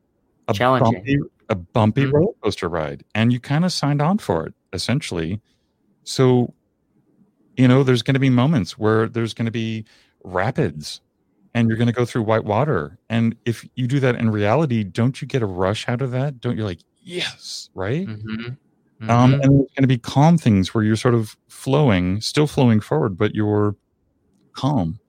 a 0.49 0.53
challenging, 0.53 0.93
bumpy, 0.93 1.17
a 1.47 1.55
bumpy 1.55 2.03
mm-hmm. 2.03 2.15
roller 2.15 2.33
coaster 2.43 2.67
ride, 2.67 3.05
and 3.15 3.31
you 3.31 3.39
kind 3.39 3.63
of 3.63 3.71
signed 3.71 4.01
on 4.01 4.17
for 4.17 4.45
it 4.45 4.53
essentially. 4.73 5.41
So, 6.03 6.53
you 7.55 7.67
know, 7.67 7.83
there's 7.83 8.01
going 8.01 8.15
to 8.15 8.19
be 8.19 8.29
moments 8.29 8.77
where 8.77 9.07
there's 9.07 9.33
going 9.33 9.45
to 9.45 9.51
be 9.51 9.85
rapids 10.23 11.01
and 11.53 11.67
you're 11.67 11.77
going 11.77 11.87
to 11.87 11.93
go 11.93 12.05
through 12.05 12.23
white 12.23 12.45
water. 12.45 12.97
And 13.09 13.35
if 13.45 13.67
you 13.75 13.87
do 13.87 13.99
that 14.01 14.15
in 14.15 14.29
reality, 14.29 14.83
don't 14.83 15.21
you 15.21 15.27
get 15.27 15.41
a 15.41 15.47
rush 15.47 15.87
out 15.89 16.01
of 16.01 16.11
that? 16.11 16.39
Don't 16.39 16.57
you 16.57 16.63
like, 16.63 16.79
yes, 17.01 17.69
right? 17.73 18.07
Mm-hmm. 18.07 18.29
Um, 19.09 19.31
Mm-hmm. 19.31 19.33
and 19.33 19.41
there's 19.41 19.71
going 19.71 19.81
to 19.83 19.87
be 19.87 19.97
calm 19.97 20.37
things 20.37 20.73
where 20.73 20.83
you're 20.83 20.97
sort 20.97 21.15
of 21.15 21.37
flowing, 21.47 22.19
still 22.19 22.47
flowing 22.47 22.81
forward, 22.81 23.17
but 23.17 23.33
you're 23.33 23.75
calm 24.51 24.99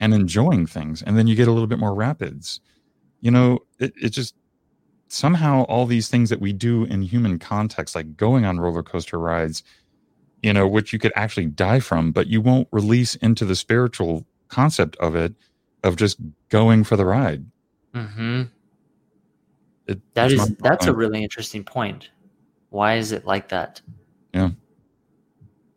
and 0.00 0.14
enjoying 0.14 0.66
things. 0.66 1.02
And 1.02 1.18
then 1.18 1.26
you 1.26 1.34
get 1.36 1.46
a 1.46 1.52
little 1.52 1.66
bit 1.66 1.78
more 1.78 1.94
rapids. 1.94 2.60
You 3.20 3.30
know, 3.30 3.58
it, 3.78 3.92
it 4.00 4.08
just 4.10 4.34
somehow 5.08 5.64
all 5.64 5.84
these 5.84 6.08
things 6.08 6.30
that 6.30 6.40
we 6.40 6.52
do 6.54 6.84
in 6.84 7.02
human 7.02 7.38
context, 7.38 7.94
like 7.94 8.16
going 8.16 8.46
on 8.46 8.58
roller 8.58 8.82
coaster 8.82 9.18
rides, 9.18 9.62
you 10.42 10.52
know, 10.52 10.66
which 10.66 10.92
you 10.92 10.98
could 10.98 11.12
actually 11.14 11.46
die 11.46 11.80
from, 11.80 12.12
but 12.12 12.28
you 12.28 12.40
won't 12.40 12.68
release 12.72 13.16
into 13.16 13.44
the 13.44 13.54
spiritual 13.54 14.26
concept 14.48 14.96
of 14.96 15.14
it, 15.14 15.34
of 15.84 15.96
just 15.96 16.18
going 16.48 16.84
for 16.84 16.96
the 16.96 17.04
ride. 17.04 17.44
Mm-hmm. 17.94 18.42
It, 19.86 20.14
That 20.14 20.32
is 20.32 20.54
that's 20.56 20.86
a 20.86 20.94
really 20.94 21.22
interesting 21.22 21.64
point. 21.64 22.10
Why 22.70 22.96
is 22.96 23.12
it 23.12 23.24
like 23.24 23.48
that? 23.48 23.80
Yeah. 24.34 24.50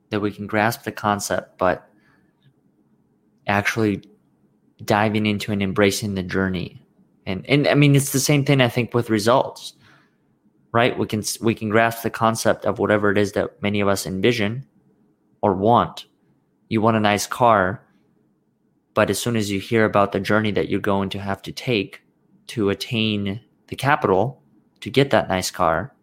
That 0.10 0.20
we 0.20 0.32
can 0.32 0.48
grasp 0.48 0.84
the 0.84 0.92
concept, 0.92 1.58
but 1.58 1.88
actually 3.48 4.02
diving 4.84 5.26
into 5.26 5.52
and 5.52 5.62
embracing 5.62 6.16
the 6.16 6.24
journey. 6.24 6.82
And 7.26 7.46
and 7.48 7.68
I 7.68 7.76
mean 7.76 7.96
it's 7.96 8.12
the 8.12 8.20
same 8.20 8.44
thing 8.44 8.62
I 8.62 8.70
think 8.70 8.94
with 8.94 9.10
results. 9.10 9.74
Right? 10.72 10.98
We 10.98 11.08
can 11.08 11.24
we 11.42 11.56
can 11.56 11.70
grasp 11.70 12.04
the 12.04 12.10
concept 12.10 12.66
of 12.66 12.80
whatever 12.80 13.12
it 13.12 13.18
is 13.18 13.32
that 13.34 13.62
many 13.62 13.80
of 13.80 13.88
us 13.88 14.06
envision 14.06 14.66
or 15.42 15.54
want. 15.54 16.06
You 16.70 16.82
want 16.82 16.98
a 16.98 17.00
nice 17.00 17.26
car, 17.26 17.84
but 19.00 19.10
as 19.10 19.18
soon 19.18 19.38
as 19.38 19.50
you 19.50 19.62
hear 19.62 19.86
about 19.86 20.12
the 20.12 20.20
journey 20.20 20.52
that 20.52 20.68
you're 20.68 20.82
going 20.82 21.08
to 21.08 21.20
have 21.20 21.42
to 21.42 21.54
take 21.54 22.02
to 22.48 22.70
attain 22.70 23.40
the 23.68 23.76
capital 23.78 24.44
to 24.82 24.90
get 24.90 25.12
that 25.12 25.30
nice 25.30 25.50
car, 25.50 25.96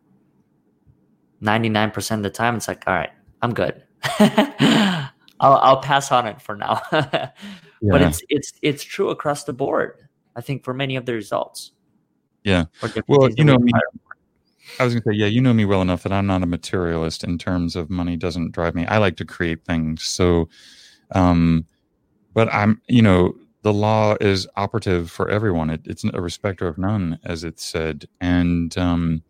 99% 1.43 2.17
of 2.17 2.23
the 2.23 2.31
time 2.31 2.57
it's 2.57 2.67
like, 2.67 2.85
all 2.87 2.95
right, 2.95 3.11
I'm 3.43 3.53
good. 3.53 3.83
I'll 4.19 5.13
I'll 5.41 5.83
pass 5.83 6.11
on 6.11 6.27
it 6.27 6.41
for 6.41 6.57
now. 6.57 6.81
but 6.91 8.01
it's 8.01 8.23
it's 8.31 8.55
it's 8.63 8.83
true 8.83 9.11
across 9.11 9.45
the 9.45 9.53
board. 9.53 10.09
I 10.35 10.41
think 10.41 10.65
for 10.65 10.73
many 10.73 10.97
of 10.97 11.05
the 11.05 11.13
results. 11.13 11.73
Yeah. 12.45 12.65
Well, 13.09 13.29
you 13.29 13.45
know 13.45 13.59
me. 13.59 13.73
I 14.81 14.85
was 14.85 14.95
gonna 14.95 15.05
say, 15.07 15.19
yeah, 15.19 15.27
you 15.27 15.43
know 15.43 15.53
me 15.53 15.67
well 15.67 15.83
enough 15.83 16.03
that 16.05 16.13
I'm 16.13 16.27
not 16.27 16.43
a 16.43 16.47
materialist 16.47 17.25
in 17.25 17.37
terms 17.37 17.77
of 17.77 17.91
money 17.91 18.17
doesn't 18.17 18.53
drive 18.53 18.75
me. 18.75 18.87
I 18.87 18.97
like 18.97 19.19
to 19.19 19.27
create 19.27 19.67
things. 19.67 20.03
So, 20.03 20.49
um, 21.15 21.67
but 22.37 22.53
I'm, 22.53 22.83
you 22.87 23.01
know, 23.01 23.35
the 23.63 23.73
law 23.73 24.15
is 24.21 24.47
operative 24.57 25.11
for 25.11 25.31
everyone. 25.31 25.71
It, 25.71 25.81
it's 25.87 26.05
a 26.05 26.21
respecter 26.21 26.69
of 26.69 26.77
none, 26.77 27.19
as 27.25 27.45
it's 27.45 27.65
said. 27.65 28.05
And, 28.21 28.77
um, 28.77 29.23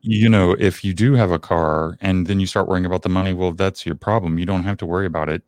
you 0.00 0.28
know, 0.28 0.56
if 0.58 0.84
you 0.84 0.92
do 0.92 1.14
have 1.14 1.30
a 1.30 1.38
car 1.38 1.96
and 2.00 2.26
then 2.26 2.40
you 2.40 2.48
start 2.48 2.66
worrying 2.66 2.84
about 2.84 3.02
the 3.02 3.08
money, 3.08 3.32
well, 3.32 3.52
that's 3.52 3.86
your 3.86 3.94
problem. 3.94 4.40
You 4.40 4.44
don't 4.44 4.64
have 4.64 4.76
to 4.78 4.86
worry 4.86 5.06
about 5.06 5.28
it. 5.28 5.44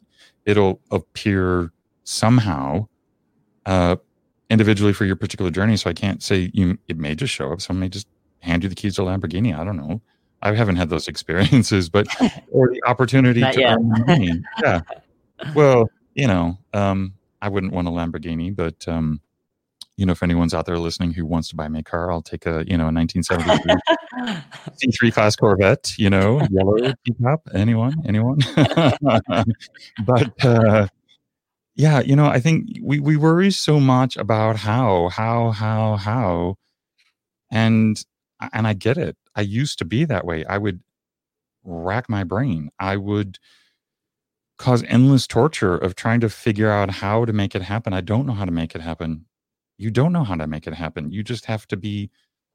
It'll 0.47 0.81
appear 0.93 1.73
somehow, 2.05 2.87
uh, 3.67 3.97
individually 4.51 4.93
for 4.93 5.05
your 5.05 5.17
particular 5.17 5.51
journey. 5.51 5.77
So 5.77 5.91
I 5.91 5.95
can't 5.95 6.23
say 6.23 6.53
you. 6.55 6.79
It 6.87 6.97
may 6.97 7.17
just 7.17 7.35
show 7.35 7.53
up. 7.53 7.61
Someone 7.61 7.81
may 7.81 7.89
just 7.89 8.07
hand 8.39 8.63
you 8.63 8.69
the 8.69 8.77
keys 8.77 8.95
to 8.97 9.03
a 9.03 9.07
Lamborghini. 9.07 9.59
I 9.59 9.65
don't 9.65 9.77
know. 9.77 10.01
I 10.43 10.55
haven't 10.55 10.77
had 10.77 10.91
those 10.91 11.09
experiences, 11.13 11.89
but 11.89 12.07
or 12.53 12.69
the 12.69 12.81
opportunity 12.87 13.41
to 13.41 13.61
yet. 13.61 13.73
earn 13.73 13.89
money. 14.07 14.41
Yeah. 14.63 14.83
Well, 15.55 15.89
you 16.15 16.27
know, 16.27 16.59
um, 16.73 17.15
I 17.41 17.49
wouldn't 17.49 17.73
want 17.73 17.89
a 17.89 17.91
Lamborghini, 17.91 18.55
but 18.55 18.87
um, 18.89 19.21
you 19.97 20.07
know, 20.07 20.13
if 20.13 20.23
anyone's 20.23 20.55
out 20.55 20.67
there 20.67 20.79
listening 20.79 21.13
who 21.13 21.27
wants 21.27 21.49
to 21.49 21.57
buy 21.57 21.69
me 21.69 21.81
a 21.81 21.83
car, 21.83 22.11
I'll 22.11 22.23
take 22.23 22.47
a 22.47 22.65
you 22.67 22.77
know 22.77 22.89
a 22.89 22.93
1973 22.93 23.75
C3 25.09 25.13
class 25.13 25.37
Corvette. 25.37 25.95
You 25.99 26.11
know, 26.11 26.41
yellow 26.51 26.77
teacup. 27.05 27.49
Anyone? 27.55 27.95
Anyone? 28.07 28.39
but 30.07 30.45
uh, 30.45 30.87
yeah, 31.79 32.01
you 32.01 32.17
know, 32.17 32.27
I 32.27 32.41
think 32.41 32.79
we 32.83 32.99
we 32.99 33.17
worry 33.17 33.53
so 33.53 33.79
much 33.79 34.17
about 34.17 34.57
how, 34.57 35.09
how, 35.11 35.53
how, 35.53 35.97
how, 35.97 36.57
and 37.53 38.05
and 38.53 38.67
I 38.67 38.73
get 38.75 38.99
it. 38.99 39.17
I 39.37 39.43
used 39.43 39.79
to 39.79 39.85
be 39.85 40.05
that 40.05 40.25
way. 40.25 40.45
I 40.45 40.59
would 40.59 40.81
rack 41.65 42.09
my 42.09 42.25
brain. 42.25 42.71
I 42.81 42.97
would 42.97 43.39
cause 44.59 44.83
endless 44.85 45.27
torture 45.27 45.77
of 45.77 45.95
trying 45.95 46.21
to 46.21 46.29
figure 46.29 46.71
out 46.71 46.91
how 46.91 47.25
to 47.25 47.33
make 47.33 47.55
it 47.55 47.63
happen. 47.63 47.93
I 47.93 48.01
don't 48.01 48.27
know 48.27 48.35
how 48.35 48.45
to 48.45 48.51
make 48.51 48.75
it 48.75 48.81
happen. 48.81 49.27
You 49.79 49.91
don't 49.91 50.13
know 50.13 50.25
how 50.25 50.35
to 50.35 50.47
make 50.47 50.67
it 50.67 50.75
happen. 50.75 51.13
You 51.13 51.23
just 51.23 51.47
have 51.47 51.67
to 51.69 51.77
be, 51.77 52.11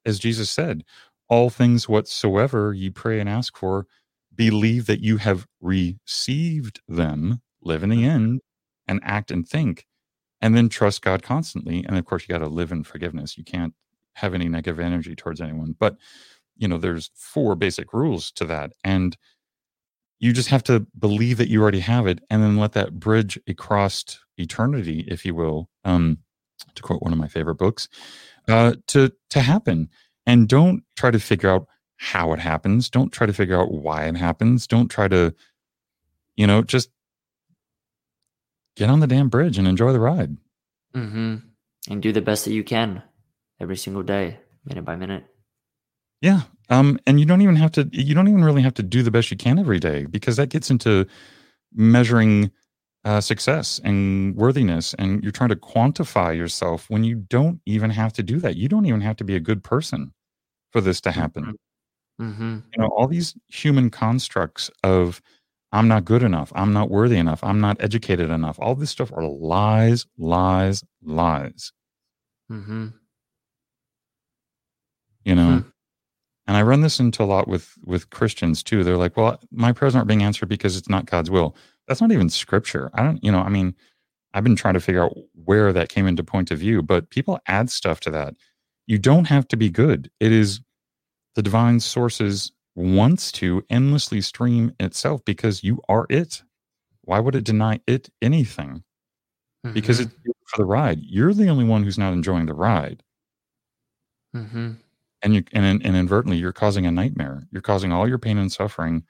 as 0.05 0.19
Jesus 0.19 0.49
said, 0.49 0.83
all 1.29 1.49
things 1.49 1.87
whatsoever 1.87 2.73
you 2.73 2.91
pray 2.91 3.19
and 3.19 3.29
ask 3.29 3.57
for, 3.57 3.87
believe 4.35 4.85
that 4.87 4.99
you 4.99 5.17
have 5.17 5.47
received 5.61 6.81
them, 6.87 7.41
live 7.61 7.83
in 7.83 7.89
the 7.89 7.97
mm-hmm. 7.97 8.09
end, 8.09 8.41
and 8.87 8.99
act 9.03 9.31
and 9.31 9.47
think, 9.47 9.85
and 10.41 10.57
then 10.57 10.67
trust 10.67 11.01
God 11.01 11.23
constantly. 11.23 11.85
And 11.87 11.97
of 11.97 12.05
course, 12.05 12.23
you 12.27 12.33
got 12.33 12.39
to 12.39 12.47
live 12.47 12.71
in 12.71 12.83
forgiveness. 12.83 13.37
You 13.37 13.45
can't 13.45 13.73
have 14.15 14.33
any 14.33 14.49
negative 14.49 14.79
energy 14.79 15.15
towards 15.15 15.39
anyone. 15.39 15.75
But 15.79 15.95
you 16.55 16.67
know, 16.67 16.77
there's 16.77 17.09
four 17.15 17.55
basic 17.55 17.93
rules 17.93 18.31
to 18.33 18.45
that. 18.45 18.73
And 18.83 19.17
you 20.23 20.31
just 20.31 20.47
have 20.47 20.63
to 20.63 20.87
believe 20.97 21.35
that 21.35 21.49
you 21.49 21.61
already 21.61 21.81
have 21.81 22.07
it 22.07 22.23
and 22.29 22.41
then 22.41 22.55
let 22.55 22.71
that 22.71 22.97
bridge 22.97 23.37
across 23.45 24.21
eternity, 24.37 25.03
if 25.09 25.25
you 25.25 25.35
will, 25.35 25.69
um, 25.83 26.17
to 26.75 26.81
quote 26.81 27.01
one 27.01 27.11
of 27.11 27.19
my 27.19 27.27
favorite 27.27 27.55
books, 27.55 27.89
uh, 28.47 28.73
to 28.87 29.11
to 29.31 29.41
happen. 29.41 29.89
And 30.25 30.47
don't 30.47 30.85
try 30.95 31.11
to 31.11 31.19
figure 31.19 31.49
out 31.49 31.67
how 31.97 32.31
it 32.31 32.39
happens. 32.39 32.89
Don't 32.89 33.11
try 33.11 33.27
to 33.27 33.33
figure 33.33 33.59
out 33.59 33.73
why 33.73 34.05
it 34.05 34.15
happens. 34.15 34.65
Don't 34.65 34.87
try 34.87 35.09
to, 35.09 35.35
you 36.37 36.47
know, 36.47 36.61
just 36.61 36.89
get 38.77 38.89
on 38.89 39.01
the 39.01 39.07
damn 39.07 39.27
bridge 39.27 39.57
and 39.57 39.67
enjoy 39.67 39.91
the 39.91 39.99
ride. 39.99 40.37
mm-hmm. 40.95 41.35
And 41.89 42.01
do 42.01 42.13
the 42.13 42.21
best 42.21 42.45
that 42.45 42.53
you 42.53 42.63
can 42.63 43.03
every 43.59 43.75
single 43.75 44.03
day, 44.03 44.39
minute 44.63 44.85
by 44.85 44.95
minute. 44.95 45.25
Yeah. 46.23 46.43
Um, 46.69 46.97
and 47.05 47.19
you 47.19 47.25
don't 47.25 47.41
even 47.41 47.57
have 47.57 47.73
to, 47.73 47.89
you 47.91 48.15
don't 48.15 48.29
even 48.29 48.45
really 48.45 48.61
have 48.61 48.73
to 48.75 48.83
do 48.83 49.03
the 49.03 49.11
best 49.11 49.29
you 49.29 49.35
can 49.35 49.59
every 49.59 49.77
day 49.77 50.05
because 50.05 50.37
that 50.37 50.47
gets 50.47 50.71
into 50.71 51.05
measuring 51.73 52.49
uh, 53.03 53.19
success 53.19 53.81
and 53.83 54.33
worthiness. 54.33 54.93
And 54.93 55.21
you're 55.21 55.33
trying 55.33 55.49
to 55.49 55.57
quantify 55.57 56.35
yourself 56.35 56.89
when 56.89 57.03
you 57.03 57.15
don't 57.15 57.59
even 57.65 57.89
have 57.89 58.13
to 58.13 58.23
do 58.23 58.39
that. 58.39 58.55
You 58.55 58.69
don't 58.69 58.85
even 58.85 59.01
have 59.01 59.17
to 59.17 59.25
be 59.25 59.35
a 59.35 59.41
good 59.41 59.65
person 59.65 60.13
for 60.71 60.79
this 60.79 61.01
to 61.01 61.11
happen. 61.11 61.55
hmm 62.17 62.59
You 62.73 62.81
know, 62.81 62.87
all 62.87 63.07
these 63.07 63.35
human 63.49 63.89
constructs 63.89 64.71
of, 64.81 65.21
I'm 65.73 65.89
not 65.89 66.05
good 66.05 66.23
enough. 66.23 66.53
I'm 66.55 66.71
not 66.71 66.89
worthy 66.89 67.17
enough. 67.17 67.43
I'm 67.43 67.59
not 67.59 67.75
educated 67.81 68.29
enough. 68.29 68.57
All 68.61 68.75
this 68.75 68.91
stuff 68.91 69.11
are 69.11 69.27
lies, 69.27 70.05
lies, 70.17 70.85
lies. 71.03 71.73
hmm 72.49 72.87
you 75.25 75.35
know 75.35 75.59
Hmm. 75.59 75.72
And 76.47 76.57
i 76.57 76.61
run 76.61 76.81
this 76.81 76.99
into 76.99 77.23
a 77.23 77.25
lot 77.25 77.47
with 77.47 77.73
with 77.83 78.09
christians 78.09 78.63
too. 78.63 78.83
They're 78.83 78.97
like 78.97 79.17
well 79.17 79.39
my 79.51 79.71
prayers 79.71 79.95
aren't 79.95 80.07
being 80.07 80.23
answered 80.23 80.49
because 80.49 80.75
it's 80.77 80.89
not 80.89 81.05
god's 81.05 81.29
will. 81.31 81.55
That's 81.87 82.01
not 82.01 82.11
even 82.11 82.29
scripture. 82.29 82.89
I 82.93 83.03
don't 83.03 83.23
you 83.23 83.31
know 83.31 83.39
i 83.41 83.49
mean 83.49 83.75
i've 84.33 84.43
been 84.43 84.55
trying 84.55 84.75
to 84.75 84.79
figure 84.81 85.03
out 85.03 85.15
where 85.45 85.73
that 85.73 85.89
came 85.89 86.07
into 86.07 86.23
point 86.23 86.51
of 86.51 86.59
view 86.59 86.81
but 86.81 87.09
people 87.09 87.39
add 87.47 87.69
stuff 87.69 87.99
to 88.01 88.11
that. 88.11 88.35
You 88.87 88.97
don't 88.99 89.25
have 89.25 89.47
to 89.49 89.57
be 89.57 89.69
good. 89.69 90.11
It 90.19 90.31
is 90.33 90.59
the 91.35 91.41
divine 91.43 91.79
sources 91.79 92.51
wants 92.75 93.31
to 93.33 93.63
endlessly 93.69 94.21
stream 94.21 94.73
itself 94.79 95.23
because 95.25 95.63
you 95.63 95.81
are 95.89 96.05
it. 96.09 96.43
Why 97.03 97.19
would 97.19 97.35
it 97.35 97.43
deny 97.45 97.79
it 97.87 98.09
anything? 98.21 98.83
Because 99.73 99.99
Mhm. 99.99 100.05
it's 100.05 100.15
for 100.47 100.57
the 100.57 100.65
ride. 100.65 100.99
You're 101.01 101.33
the 101.33 101.49
only 101.49 101.65
one 101.65 101.83
who's 101.83 101.97
not 101.97 102.13
enjoying 102.13 102.45
the 102.47 102.53
ride. 102.53 103.03
Mm 104.33 104.49
Mhm. 104.49 104.82
And 105.23 105.33
you 105.35 105.43
and, 105.53 105.65
and 105.65 105.81
inadvertently 105.83 106.37
you're 106.37 106.51
causing 106.53 106.85
a 106.85 106.91
nightmare 106.91 107.41
you're 107.51 107.61
causing 107.61 107.91
all 107.91 108.07
your 108.07 108.19
pain 108.19 108.37
and 108.37 108.51
suffering 108.51 109.03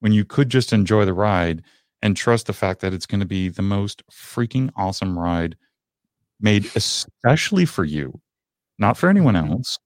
when 0.00 0.12
you 0.12 0.24
could 0.24 0.48
just 0.48 0.72
enjoy 0.72 1.04
the 1.04 1.14
ride 1.14 1.62
and 2.02 2.16
trust 2.16 2.46
the 2.46 2.52
fact 2.52 2.80
that 2.80 2.92
it's 2.94 3.06
going 3.06 3.20
to 3.20 3.26
be 3.26 3.48
the 3.48 3.62
most 3.62 4.02
freaking 4.10 4.70
awesome 4.76 5.18
ride 5.18 5.56
made 6.40 6.64
especially 6.74 7.64
for 7.66 7.84
you 7.84 8.20
not 8.78 8.96
for 8.96 9.08
anyone 9.08 9.34
Mhm. 9.34 9.50
else 9.50 9.78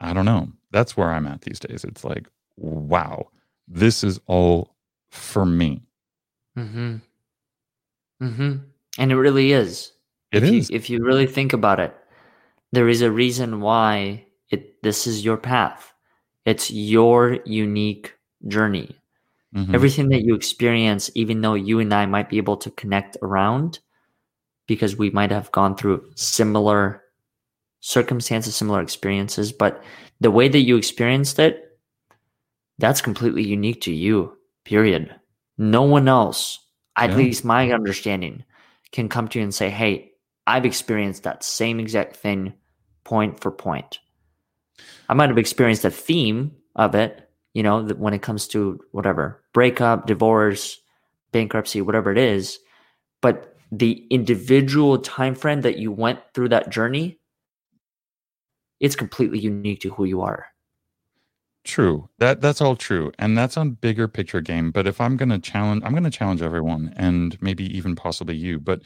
i 0.00 0.12
don't 0.12 0.24
know 0.24 0.48
that's 0.70 0.96
where 0.96 1.10
i'm 1.10 1.26
at 1.26 1.40
these 1.42 1.58
days 1.60 1.84
it's 1.84 2.04
like 2.04 2.28
wow 2.56 3.26
this 3.66 4.02
is 4.04 4.20
all 4.26 4.74
for 5.10 5.44
me 5.46 5.82
Mm-hmm. 6.56 6.96
Mm-hmm. 8.20 8.52
And 8.98 9.12
it 9.12 9.16
really 9.16 9.52
is. 9.52 9.92
It 10.32 10.42
if 10.42 10.50
is. 10.52 10.70
You, 10.70 10.76
if 10.76 10.90
you 10.90 11.04
really 11.04 11.26
think 11.28 11.52
about 11.52 11.78
it, 11.78 11.94
there 12.72 12.88
is 12.88 13.02
a 13.02 13.10
reason 13.10 13.60
why 13.60 14.26
it 14.50 14.82
this 14.82 15.06
is 15.06 15.24
your 15.24 15.36
path. 15.36 15.92
It's 16.44 16.70
your 16.70 17.38
unique 17.44 18.14
journey. 18.46 18.96
Mm-hmm. 19.54 19.74
Everything 19.74 20.08
that 20.10 20.24
you 20.24 20.34
experience, 20.34 21.10
even 21.14 21.40
though 21.40 21.54
you 21.54 21.80
and 21.80 21.92
I 21.92 22.06
might 22.06 22.28
be 22.28 22.36
able 22.36 22.56
to 22.58 22.70
connect 22.70 23.16
around 23.22 23.78
because 24.66 24.96
we 24.96 25.10
might 25.10 25.30
have 25.30 25.50
gone 25.52 25.76
through 25.76 26.10
similar 26.14 27.02
circumstances, 27.80 28.54
similar 28.54 28.82
experiences, 28.82 29.52
but 29.52 29.82
the 30.20 30.30
way 30.30 30.48
that 30.48 30.60
you 30.60 30.76
experienced 30.76 31.38
it, 31.38 31.78
that's 32.78 33.00
completely 33.00 33.42
unique 33.42 33.80
to 33.82 33.92
you, 33.92 34.36
period. 34.64 35.14
No 35.56 35.82
one 35.82 36.08
else, 36.08 36.58
at 36.96 37.10
yeah. 37.10 37.16
least 37.16 37.44
my 37.44 37.72
understanding, 37.72 38.44
can 38.92 39.08
come 39.08 39.28
to 39.28 39.38
you 39.38 39.42
and 39.42 39.54
say, 39.54 39.70
Hey, 39.70 40.12
I've 40.48 40.64
experienced 40.64 41.24
that 41.24 41.44
same 41.44 41.78
exact 41.78 42.16
thing 42.16 42.54
point 43.04 43.38
for 43.38 43.50
point. 43.50 44.00
I 45.10 45.14
might 45.14 45.28
have 45.28 45.36
experienced 45.36 45.84
a 45.84 45.90
theme 45.90 46.56
of 46.74 46.94
it, 46.94 47.28
you 47.52 47.62
know, 47.62 47.84
when 47.84 48.14
it 48.14 48.22
comes 48.22 48.48
to 48.48 48.80
whatever 48.92 49.42
breakup, 49.52 50.06
divorce, 50.06 50.80
bankruptcy, 51.32 51.82
whatever 51.82 52.10
it 52.10 52.16
is. 52.16 52.58
But 53.20 53.56
the 53.70 54.06
individual 54.10 54.98
time 54.98 55.34
frame 55.34 55.60
that 55.60 55.76
you 55.76 55.92
went 55.92 56.20
through 56.32 56.48
that 56.48 56.70
journey, 56.70 57.20
it's 58.80 58.96
completely 58.96 59.38
unique 59.38 59.80
to 59.80 59.90
who 59.90 60.06
you 60.06 60.22
are. 60.22 60.46
True. 61.64 62.08
That 62.20 62.40
that's 62.40 62.62
all 62.62 62.74
true. 62.74 63.12
And 63.18 63.36
that's 63.36 63.58
on 63.58 63.72
bigger 63.72 64.08
picture 64.08 64.40
game. 64.40 64.70
But 64.70 64.86
if 64.86 64.98
I'm 64.98 65.18
gonna 65.18 65.38
challenge 65.38 65.82
I'm 65.84 65.92
gonna 65.92 66.10
challenge 66.10 66.40
everyone 66.40 66.94
and 66.96 67.36
maybe 67.42 67.64
even 67.76 67.94
possibly 67.96 68.36
you. 68.36 68.58
But 68.58 68.80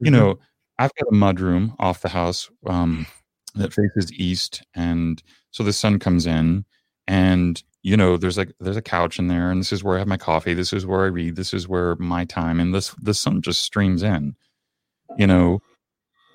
you 0.00 0.10
mm-hmm. 0.10 0.18
know, 0.18 0.38
I've 0.78 0.94
got 0.94 1.08
a 1.10 1.14
mud 1.14 1.40
room 1.40 1.74
off 1.78 2.02
the 2.02 2.08
house 2.08 2.50
um, 2.66 3.06
that 3.54 3.72
faces 3.72 4.12
east 4.12 4.62
and 4.74 5.22
so 5.50 5.62
the 5.62 5.72
sun 5.72 5.98
comes 5.98 6.26
in 6.26 6.64
and 7.06 7.62
you 7.82 7.96
know 7.96 8.16
there's 8.16 8.38
like 8.38 8.52
there's 8.60 8.76
a 8.76 8.82
couch 8.82 9.18
in 9.18 9.28
there 9.28 9.50
and 9.50 9.60
this 9.60 9.72
is 9.72 9.84
where 9.84 9.96
i 9.96 9.98
have 9.98 10.08
my 10.08 10.16
coffee 10.16 10.54
this 10.54 10.72
is 10.72 10.86
where 10.86 11.02
i 11.02 11.08
read 11.08 11.36
this 11.36 11.52
is 11.52 11.68
where 11.68 11.96
my 11.96 12.24
time 12.24 12.60
and 12.60 12.74
this 12.74 12.94
the 13.02 13.12
sun 13.12 13.42
just 13.42 13.62
streams 13.62 14.02
in 14.02 14.34
you 15.18 15.26
know? 15.26 15.60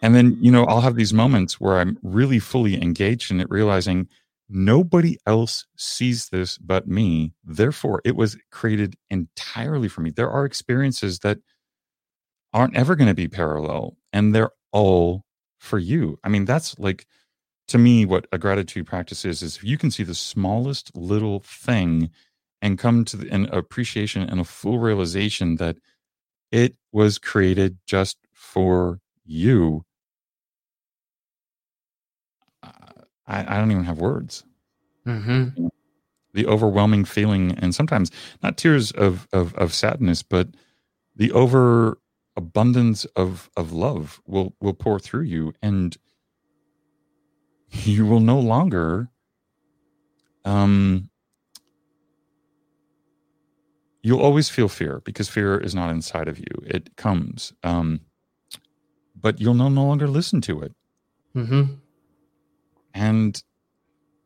And 0.04 0.14
then 0.14 0.38
you 0.40 0.52
know 0.52 0.66
i'll 0.66 0.82
have 0.82 0.96
these 0.96 1.14
moments 1.14 1.60
where 1.60 1.80
i'm 1.80 1.98
really 2.04 2.38
fully 2.38 2.80
engaged 2.80 3.32
in 3.32 3.40
it 3.42 3.50
realizing 3.50 4.08
nobody 4.50 5.18
else 5.26 5.66
sees 5.76 6.30
this 6.30 6.58
but 6.58 6.88
me. 6.88 7.34
Therefore 7.44 8.02
it 8.06 8.16
was 8.16 8.38
created 8.52 8.96
entirely 9.10 9.88
for 9.88 10.02
me. 10.02 10.12
There 10.12 10.30
are 10.30 10.46
experiences 10.46 11.20
that 11.20 11.40
aren't 12.54 12.76
ever 12.76 12.96
going 12.96 13.08
to 13.08 13.14
be 13.14 13.28
parallel 13.28 13.98
and 14.14 14.34
they're 14.34 14.52
all 14.72 15.24
for 15.60 15.80
you. 15.80 16.20
I 16.24 16.30
mean 16.30 16.46
that's 16.46 16.78
like 16.80 17.06
to 17.68 17.78
me 17.78 18.06
what 18.06 18.28
a 18.32 18.38
gratitude 18.38 18.88
practice 18.88 19.26
is 19.26 19.42
is 19.42 19.58
if 19.58 19.64
you 19.64 19.78
can 19.78 19.92
see 19.92 20.04
the 20.04 20.16
smallest 20.16 20.96
little 20.96 21.40
thing 21.42 22.10
and 22.62 22.80
come 22.80 23.06
to 23.06 23.18
the, 23.18 23.32
an 23.32 23.48
appreciation 23.48 24.24
and 24.24 24.40
a 24.40 24.44
full 24.44 24.80
realization 24.80 25.58
that 25.58 25.78
it 26.52 26.76
was 26.92 27.18
created 27.18 27.78
just 27.86 28.18
for 28.34 29.00
you. 29.26 29.84
I, 32.64 33.56
I 33.56 33.58
don't 33.58 33.72
even 33.72 33.84
have 33.84 34.00
words. 34.00 34.44
Mm-hmm. 35.06 35.68
the 36.34 36.46
overwhelming 36.48 37.06
feeling 37.06 37.58
and 37.60 37.74
sometimes 37.74 38.12
not 38.44 38.58
tears 38.58 38.92
of, 38.92 39.26
of, 39.32 39.56
of 39.56 39.74
sadness 39.74 40.22
but 40.22 40.50
the 41.16 41.32
over 41.32 41.98
abundance 42.38 43.04
of 43.16 43.50
of 43.58 43.74
love 43.74 44.22
will 44.28 44.54
will 44.62 44.74
pour 44.74 45.00
through 45.00 45.24
you 45.24 45.54
and 45.62 45.98
you 47.72 48.06
will 48.06 48.20
no 48.20 48.40
longer 48.40 49.10
um 50.46 51.10
you'll 54.04 54.22
always 54.22 54.50
feel 54.50 54.70
fear 54.70 55.02
because 55.04 55.28
fear 55.28 55.58
is 55.58 55.74
not 55.74 55.90
inside 55.90 56.28
of 56.28 56.38
you 56.38 56.46
it 56.64 56.96
comes 56.96 57.54
um 57.64 58.00
but 59.20 59.42
you'll 59.42 59.56
no, 59.56 59.68
no 59.68 59.84
longer 59.84 60.08
listen 60.08 60.40
to 60.40 60.62
it 60.62 60.74
mm-hmm. 61.36 61.64
and 62.94 63.44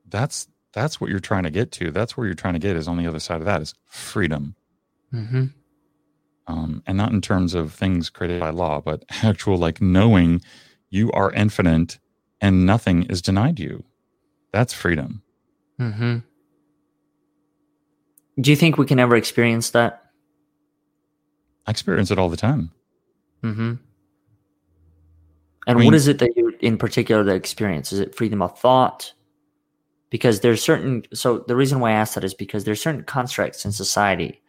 that's 0.10 0.50
that's 0.74 1.00
what 1.00 1.10
you're 1.10 1.20
trying 1.20 1.44
to 1.44 1.50
get 1.50 1.72
to 1.72 1.92
that's 1.92 2.18
where 2.18 2.26
you're 2.26 2.36
trying 2.36 2.54
to 2.54 2.60
get 2.60 2.76
is 2.76 2.90
on 2.90 2.98
the 2.98 3.08
other 3.08 3.20
side 3.20 3.40
of 3.40 3.46
that 3.46 3.62
is 3.62 3.74
freedom 3.86 4.54
mm-hmm. 5.14 5.46
Um, 6.48 6.84
and 6.86 6.98
not 6.98 7.12
in 7.12 7.22
terms 7.22 7.54
of 7.54 7.74
things 7.74 8.10
created 8.10 8.40
by 8.40 8.50
law 8.50 8.82
but 8.82 9.04
actual 9.24 9.58
like 9.58 9.82
knowing 9.82 10.42
you 10.92 11.12
are 11.14 11.32
infinite 11.32 11.98
and 12.42 12.66
nothing 12.66 13.04
is 13.04 13.22
denied 13.22 13.60
you. 13.60 13.84
That's 14.52 14.74
freedom. 14.74 15.24
Mm-hmm. 15.80 16.18
Do 18.40 18.50
you 18.50 18.56
think 18.56 18.78
we 18.78 18.86
can 18.86 19.00
ever 19.00 19.16
experience 19.16 19.72
that? 19.72 20.12
I 21.66 21.72
experience 21.72 22.12
it 22.12 22.20
all 22.20 22.30
the 22.30 22.38
time. 22.38 22.72
Mm-hmm. 23.44 23.62
And 23.62 23.80
I 25.68 25.74
mean, 25.74 25.86
what 25.86 25.96
is 25.96 26.08
it 26.08 26.20
that 26.20 26.36
you, 26.36 26.56
in 26.60 26.78
particular, 26.78 27.24
that 27.24 27.36
experience? 27.36 27.94
Is 27.94 28.00
it 28.00 28.16
freedom 28.16 28.42
of 28.42 28.58
thought? 28.58 29.14
Because 30.10 30.40
there's 30.40 30.62
certain. 30.62 31.04
So 31.14 31.40
the 31.48 31.56
reason 31.56 31.80
why 31.80 31.92
I 31.92 31.94
ask 31.94 32.16
that 32.16 32.24
is 32.24 32.34
because 32.34 32.64
there's 32.64 32.82
certain 32.82 33.04
constructs 33.04 33.64
in 33.64 33.72
society 33.72 34.41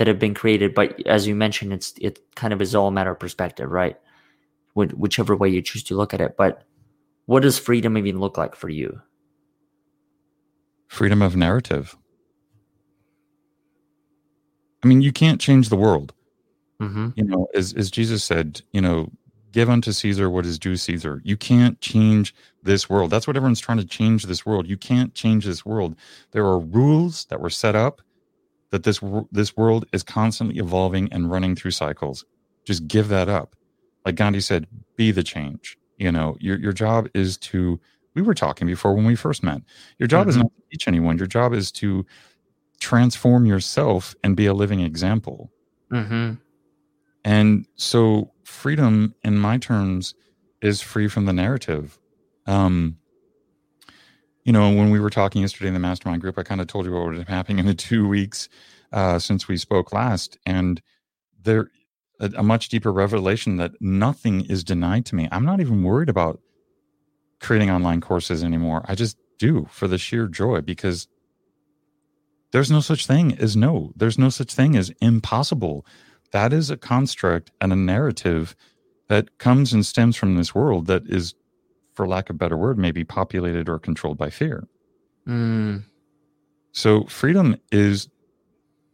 that 0.00 0.06
have 0.06 0.18
been 0.18 0.32
created, 0.32 0.74
but 0.74 1.06
as 1.06 1.26
you 1.26 1.34
mentioned, 1.34 1.74
it's 1.74 1.92
it 2.00 2.20
kind 2.34 2.54
of 2.54 2.62
is 2.62 2.74
all 2.74 2.88
a 2.88 2.90
matter 2.90 3.10
of 3.10 3.18
perspective, 3.20 3.70
right? 3.70 3.98
Whichever 4.74 5.36
way 5.36 5.50
you 5.50 5.60
choose 5.60 5.82
to 5.84 5.94
look 5.94 6.14
at 6.14 6.22
it, 6.22 6.38
but 6.38 6.62
what 7.26 7.42
does 7.42 7.58
freedom 7.58 7.98
even 7.98 8.18
look 8.18 8.38
like 8.38 8.54
for 8.54 8.70
you? 8.70 8.98
Freedom 10.88 11.20
of 11.20 11.36
narrative. 11.36 11.98
I 14.82 14.86
mean, 14.86 15.02
you 15.02 15.12
can't 15.12 15.38
change 15.38 15.68
the 15.68 15.76
world. 15.76 16.14
Mm-hmm. 16.80 17.10
You 17.16 17.24
know, 17.24 17.48
as 17.54 17.74
as 17.74 17.90
Jesus 17.90 18.24
said, 18.24 18.62
you 18.72 18.80
know, 18.80 19.10
give 19.52 19.68
unto 19.68 19.92
Caesar 19.92 20.30
what 20.30 20.46
is 20.46 20.58
due 20.58 20.78
Caesar. 20.78 21.20
You 21.24 21.36
can't 21.36 21.78
change 21.82 22.34
this 22.62 22.88
world. 22.88 23.10
That's 23.10 23.26
what 23.26 23.36
everyone's 23.36 23.60
trying 23.60 23.76
to 23.76 23.84
change 23.84 24.22
this 24.22 24.46
world. 24.46 24.66
You 24.66 24.78
can't 24.78 25.12
change 25.12 25.44
this 25.44 25.66
world. 25.66 25.94
There 26.30 26.46
are 26.46 26.58
rules 26.58 27.26
that 27.26 27.42
were 27.42 27.50
set 27.50 27.76
up 27.76 28.00
that 28.70 28.84
this 28.84 29.00
this 29.30 29.56
world 29.56 29.86
is 29.92 30.02
constantly 30.02 30.58
evolving 30.58 31.12
and 31.12 31.30
running 31.30 31.56
through 31.56 31.72
cycles. 31.72 32.24
Just 32.64 32.86
give 32.86 33.08
that 33.08 33.28
up. 33.28 33.56
Like 34.04 34.14
Gandhi 34.14 34.40
said, 34.40 34.66
be 34.96 35.10
the 35.10 35.22
change. 35.22 35.76
You 35.98 36.12
know, 36.12 36.36
your 36.40 36.58
your 36.58 36.72
job 36.72 37.08
is 37.14 37.36
to. 37.38 37.80
We 38.14 38.22
were 38.22 38.34
talking 38.34 38.66
before 38.66 38.94
when 38.94 39.04
we 39.04 39.14
first 39.14 39.44
met. 39.44 39.62
Your 39.98 40.08
job 40.08 40.22
mm-hmm. 40.22 40.30
is 40.30 40.36
not 40.38 40.46
to 40.46 40.62
teach 40.72 40.88
anyone. 40.88 41.16
Your 41.16 41.28
job 41.28 41.54
is 41.54 41.70
to 41.72 42.04
transform 42.80 43.46
yourself 43.46 44.16
and 44.24 44.36
be 44.36 44.46
a 44.46 44.54
living 44.54 44.80
example. 44.80 45.52
Mm-hmm. 45.92 46.34
And 47.24 47.66
so, 47.76 48.32
freedom, 48.42 49.14
in 49.22 49.38
my 49.38 49.58
terms, 49.58 50.14
is 50.60 50.80
free 50.80 51.06
from 51.06 51.26
the 51.26 51.32
narrative. 51.32 51.98
Um, 52.46 52.96
you 54.44 54.52
know, 54.52 54.72
when 54.72 54.90
we 54.90 55.00
were 55.00 55.10
talking 55.10 55.42
yesterday 55.42 55.68
in 55.68 55.74
the 55.74 55.80
mastermind 55.80 56.22
group, 56.22 56.38
I 56.38 56.42
kind 56.42 56.60
of 56.60 56.66
told 56.66 56.86
you 56.86 56.92
what 56.92 57.12
was 57.12 57.24
happening 57.28 57.58
in 57.58 57.66
the 57.66 57.74
two 57.88 58.08
weeks 58.08 58.48
uh, 58.92 59.18
since 59.18 59.48
we 59.48 59.56
spoke 59.56 59.92
last, 59.92 60.38
and 60.46 60.80
there 61.42 61.68
a, 62.20 62.30
a 62.36 62.42
much 62.42 62.68
deeper 62.68 62.92
revelation 62.92 63.56
that 63.56 63.72
nothing 63.80 64.44
is 64.46 64.62
denied 64.62 65.06
to 65.06 65.16
me. 65.16 65.28
I'm 65.32 65.44
not 65.44 65.60
even 65.60 65.82
worried 65.82 66.08
about 66.08 66.40
creating 67.40 67.70
online 67.70 68.00
courses 68.00 68.44
anymore. 68.44 68.84
I 68.86 68.94
just 68.94 69.16
do 69.38 69.66
for 69.70 69.88
the 69.88 69.98
sheer 69.98 70.28
joy 70.28 70.60
because 70.60 71.08
there's 72.52 72.70
no 72.70 72.80
such 72.80 73.06
thing 73.06 73.36
as 73.38 73.56
no. 73.56 73.92
There's 73.96 74.18
no 74.18 74.28
such 74.28 74.52
thing 74.52 74.76
as 74.76 74.92
impossible. 75.00 75.86
That 76.32 76.52
is 76.52 76.70
a 76.70 76.76
construct 76.76 77.50
and 77.60 77.72
a 77.72 77.76
narrative 77.76 78.54
that 79.08 79.38
comes 79.38 79.72
and 79.72 79.84
stems 79.84 80.16
from 80.16 80.36
this 80.36 80.54
world 80.54 80.86
that 80.86 81.02
is, 81.08 81.34
for 82.00 82.08
lack 82.08 82.30
of 82.30 82.36
a 82.36 82.38
better 82.38 82.56
word, 82.56 82.78
maybe 82.78 83.04
populated 83.04 83.68
or 83.68 83.78
controlled 83.78 84.16
by 84.16 84.30
fear. 84.30 84.66
Mm. 85.28 85.82
So 86.72 87.04
freedom 87.04 87.60
is 87.70 88.08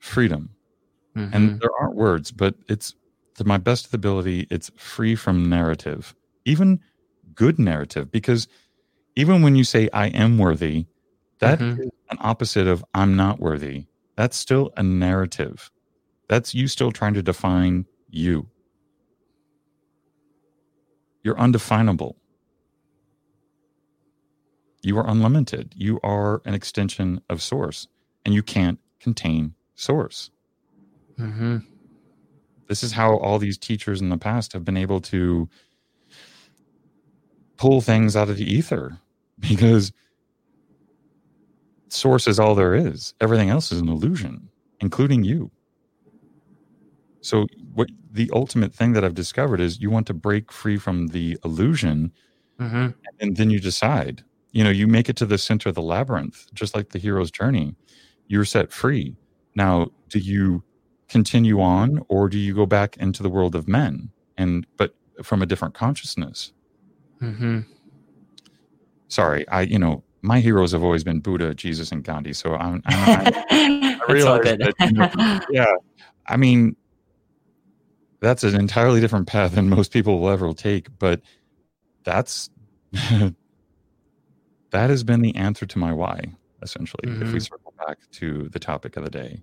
freedom. 0.00 0.50
Mm-hmm. 1.16 1.32
And 1.32 1.60
there 1.60 1.70
aren't 1.80 1.94
words, 1.94 2.32
but 2.32 2.56
it's 2.66 2.96
to 3.36 3.44
my 3.44 3.58
best 3.58 3.94
ability, 3.94 4.48
it's 4.50 4.72
free 4.76 5.14
from 5.14 5.48
narrative, 5.48 6.16
even 6.46 6.80
good 7.36 7.60
narrative, 7.60 8.10
because 8.10 8.48
even 9.14 9.40
when 9.40 9.54
you 9.54 9.62
say 9.62 9.88
I 9.92 10.08
am 10.08 10.36
worthy, 10.36 10.86
that 11.38 11.60
mm-hmm. 11.60 11.82
is 11.82 11.90
an 12.10 12.18
opposite 12.20 12.66
of 12.66 12.84
I'm 12.92 13.14
not 13.14 13.38
worthy. 13.38 13.86
That's 14.16 14.36
still 14.36 14.72
a 14.76 14.82
narrative. 14.82 15.70
That's 16.26 16.56
you 16.56 16.66
still 16.66 16.90
trying 16.90 17.14
to 17.14 17.22
define 17.22 17.86
you. 18.10 18.48
You're 21.22 21.38
undefinable. 21.38 22.16
You 24.86 24.96
are 24.98 25.10
unlimited. 25.10 25.74
You 25.76 25.98
are 26.04 26.40
an 26.44 26.54
extension 26.54 27.20
of 27.28 27.42
source, 27.42 27.88
and 28.24 28.32
you 28.32 28.44
can't 28.44 28.78
contain 29.00 29.52
source. 29.74 30.30
Mm-hmm. 31.18 31.56
This 32.68 32.84
is 32.84 32.92
how 32.92 33.16
all 33.16 33.40
these 33.40 33.58
teachers 33.58 34.00
in 34.00 34.10
the 34.10 34.16
past 34.16 34.52
have 34.52 34.64
been 34.64 34.76
able 34.76 35.00
to 35.00 35.48
pull 37.56 37.80
things 37.80 38.14
out 38.14 38.30
of 38.30 38.36
the 38.36 38.44
ether 38.44 38.96
because 39.40 39.92
source 41.88 42.28
is 42.28 42.38
all 42.38 42.54
there 42.54 42.76
is. 42.76 43.12
Everything 43.20 43.50
else 43.50 43.72
is 43.72 43.80
an 43.80 43.88
illusion. 43.88 44.48
including 44.80 45.24
you. 45.24 45.50
So, 47.22 47.46
what 47.74 47.88
the 48.12 48.30
ultimate 48.32 48.72
thing 48.72 48.92
that 48.92 49.04
I've 49.04 49.14
discovered 49.14 49.60
is 49.60 49.80
you 49.80 49.90
want 49.90 50.06
to 50.06 50.14
break 50.14 50.52
free 50.52 50.76
from 50.76 51.08
the 51.08 51.36
illusion, 51.44 52.12
mm-hmm. 52.60 52.90
and 53.18 53.36
then 53.36 53.50
you 53.50 53.58
decide. 53.58 54.22
You 54.56 54.64
know, 54.64 54.70
you 54.70 54.86
make 54.86 55.10
it 55.10 55.16
to 55.16 55.26
the 55.26 55.36
center 55.36 55.68
of 55.68 55.74
the 55.74 55.82
labyrinth, 55.82 56.46
just 56.54 56.74
like 56.74 56.88
the 56.88 56.98
hero's 56.98 57.30
journey. 57.30 57.74
You're 58.26 58.46
set 58.46 58.72
free. 58.72 59.14
Now, 59.54 59.88
do 60.08 60.18
you 60.18 60.62
continue 61.10 61.60
on, 61.60 62.00
or 62.08 62.30
do 62.30 62.38
you 62.38 62.54
go 62.54 62.64
back 62.64 62.96
into 62.96 63.22
the 63.22 63.28
world 63.28 63.54
of 63.54 63.68
men, 63.68 64.08
and 64.38 64.66
but 64.78 64.94
from 65.22 65.42
a 65.42 65.46
different 65.46 65.74
consciousness? 65.74 66.54
Mm-hmm. 67.20 67.60
Sorry, 69.08 69.46
I 69.48 69.60
you 69.60 69.78
know 69.78 70.02
my 70.22 70.40
heroes 70.40 70.72
have 70.72 70.82
always 70.82 71.04
been 71.04 71.20
Buddha, 71.20 71.54
Jesus, 71.54 71.92
and 71.92 72.02
Gandhi. 72.02 72.32
So 72.32 72.54
I'm, 72.54 72.82
I'm, 72.86 73.32
I 73.50 74.00
realize 74.08 74.42
that, 74.42 74.74
you 74.80 74.92
know, 74.92 75.40
yeah, 75.50 75.74
I 76.28 76.38
mean, 76.38 76.76
that's 78.20 78.42
an 78.42 78.54
entirely 78.54 79.02
different 79.02 79.26
path 79.26 79.54
than 79.54 79.68
most 79.68 79.92
people 79.92 80.18
will 80.18 80.30
ever 80.30 80.50
take. 80.54 80.88
But 80.98 81.20
that's 82.04 82.48
that 84.70 84.90
has 84.90 85.04
been 85.04 85.22
the 85.22 85.34
answer 85.36 85.66
to 85.66 85.78
my 85.78 85.92
why, 85.92 86.20
essentially. 86.62 87.08
Mm-hmm. 87.08 87.22
If 87.22 87.28
we 87.28 87.38
mm-hmm. 87.38 87.54
circle 87.54 87.74
back 87.86 87.98
to 88.12 88.48
the 88.50 88.58
topic 88.58 88.96
of 88.96 89.04
the 89.04 89.10
day. 89.10 89.42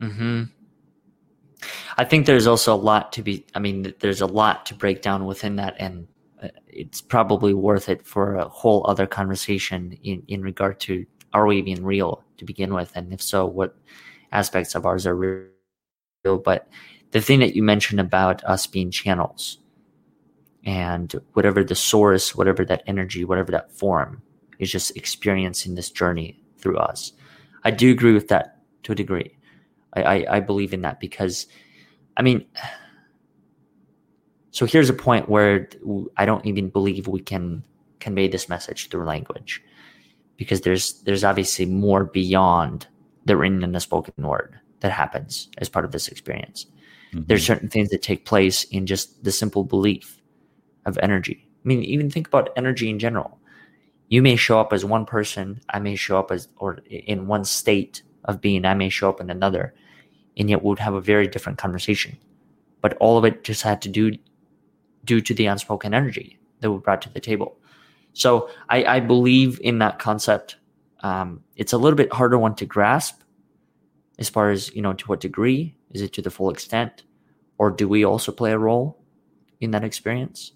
Hmm. 0.00 0.44
I 1.98 2.04
think 2.04 2.24
there's 2.24 2.46
also 2.46 2.74
a 2.74 2.76
lot 2.76 3.12
to 3.12 3.22
be. 3.22 3.46
I 3.54 3.58
mean, 3.58 3.92
there's 4.00 4.22
a 4.22 4.26
lot 4.26 4.64
to 4.66 4.74
break 4.74 5.02
down 5.02 5.26
within 5.26 5.56
that, 5.56 5.76
and 5.78 6.06
it's 6.66 7.00
probably 7.00 7.54
worth 7.54 7.88
it 7.88 8.06
for 8.06 8.36
a 8.36 8.48
whole 8.48 8.84
other 8.88 9.06
conversation 9.06 9.98
in, 10.02 10.22
in 10.28 10.42
regard 10.42 10.80
to 10.80 11.06
are 11.32 11.46
we 11.46 11.58
even 11.58 11.84
real 11.84 12.24
to 12.38 12.44
begin 12.44 12.74
with 12.74 12.92
and 12.94 13.12
if 13.12 13.20
so 13.20 13.46
what 13.46 13.76
aspects 14.32 14.74
of 14.74 14.86
ours 14.86 15.06
are 15.06 15.14
real 15.14 16.38
but 16.44 16.68
the 17.10 17.20
thing 17.20 17.40
that 17.40 17.54
you 17.54 17.62
mentioned 17.62 18.00
about 18.00 18.42
us 18.44 18.66
being 18.66 18.90
channels 18.90 19.58
and 20.64 21.14
whatever 21.34 21.62
the 21.62 21.74
source 21.74 22.34
whatever 22.34 22.64
that 22.64 22.82
energy 22.86 23.24
whatever 23.24 23.52
that 23.52 23.72
form 23.72 24.22
is 24.60 24.70
just 24.70 24.96
experiencing 24.96 25.74
this 25.74 25.90
journey 25.90 26.40
through 26.58 26.76
us 26.78 27.12
i 27.64 27.70
do 27.70 27.90
agree 27.90 28.12
with 28.12 28.28
that 28.28 28.58
to 28.82 28.92
a 28.92 28.94
degree 28.94 29.36
i, 29.94 30.02
I, 30.02 30.36
I 30.36 30.40
believe 30.40 30.72
in 30.72 30.82
that 30.82 31.00
because 31.00 31.46
i 32.16 32.22
mean 32.22 32.46
so 34.50 34.66
here's 34.66 34.90
a 34.90 34.94
point 34.94 35.28
where 35.28 35.68
I 36.16 36.26
don't 36.26 36.44
even 36.44 36.68
believe 36.70 37.06
we 37.06 37.20
can 37.20 37.64
convey 38.00 38.28
this 38.28 38.48
message 38.48 38.88
through 38.88 39.04
language 39.04 39.62
because 40.36 40.62
there's 40.62 41.00
there's 41.02 41.24
obviously 41.24 41.66
more 41.66 42.04
beyond 42.04 42.86
the 43.24 43.36
written 43.36 43.62
and 43.62 43.74
the 43.74 43.80
spoken 43.80 44.12
word 44.26 44.58
that 44.80 44.92
happens 44.92 45.48
as 45.58 45.68
part 45.68 45.84
of 45.84 45.92
this 45.92 46.08
experience. 46.08 46.66
Mm-hmm. 47.12 47.24
There's 47.26 47.46
certain 47.46 47.68
things 47.68 47.90
that 47.90 48.02
take 48.02 48.24
place 48.24 48.64
in 48.64 48.86
just 48.86 49.22
the 49.24 49.32
simple 49.32 49.64
belief 49.64 50.20
of 50.86 50.98
energy. 50.98 51.48
I 51.64 51.68
mean, 51.68 51.82
even 51.84 52.10
think 52.10 52.26
about 52.26 52.50
energy 52.56 52.90
in 52.90 52.98
general. 52.98 53.38
You 54.10 54.22
may 54.22 54.34
show 54.34 54.60
up 54.60 54.72
as 54.72 54.84
one 54.84 55.06
person, 55.06 55.60
I 55.70 55.78
may 55.78 55.94
show 55.94 56.18
up 56.18 56.32
as 56.32 56.48
or 56.56 56.80
in 56.90 57.28
one 57.28 57.44
state 57.44 58.02
of 58.24 58.40
being, 58.40 58.64
I 58.64 58.74
may 58.74 58.88
show 58.88 59.08
up 59.08 59.20
in 59.20 59.30
another, 59.30 59.72
and 60.36 60.50
yet 60.50 60.62
we 60.62 60.68
would 60.68 60.80
have 60.80 60.94
a 60.94 61.00
very 61.00 61.28
different 61.28 61.58
conversation. 61.58 62.18
But 62.80 62.96
all 62.98 63.16
of 63.16 63.24
it 63.24 63.44
just 63.44 63.62
had 63.62 63.80
to 63.82 63.88
do 63.88 64.12
due 65.04 65.20
to 65.20 65.32
the 65.32 65.46
unspoken 65.46 65.94
energy 65.94 66.40
that 66.58 66.72
we 66.72 66.78
brought 66.78 67.02
to 67.02 67.08
the 67.08 67.20
table. 67.20 67.56
So 68.12 68.50
I, 68.68 68.84
I 68.84 69.00
believe 69.00 69.60
in 69.62 69.78
that 69.78 70.00
concept. 70.00 70.56
Um, 71.02 71.44
it's 71.54 71.72
a 71.72 71.78
little 71.78 71.96
bit 71.96 72.12
harder 72.12 72.36
one 72.36 72.56
to 72.56 72.66
grasp 72.66 73.22
as 74.18 74.28
far 74.28 74.50
as, 74.50 74.74
you 74.74 74.82
know, 74.82 74.92
to 74.92 75.06
what 75.06 75.20
degree 75.20 75.76
is 75.92 76.02
it 76.02 76.12
to 76.14 76.22
the 76.22 76.30
full 76.30 76.50
extent 76.50 77.04
or 77.58 77.70
do 77.70 77.88
we 77.88 78.04
also 78.04 78.32
play 78.32 78.50
a 78.50 78.58
role 78.58 78.98
in 79.60 79.70
that 79.70 79.84
experience? 79.84 80.52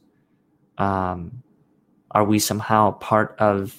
Um, 0.77 1.44
are 2.15 2.25
we 2.25 2.39
somehow 2.39 2.93
part 2.93 3.35
of 3.39 3.77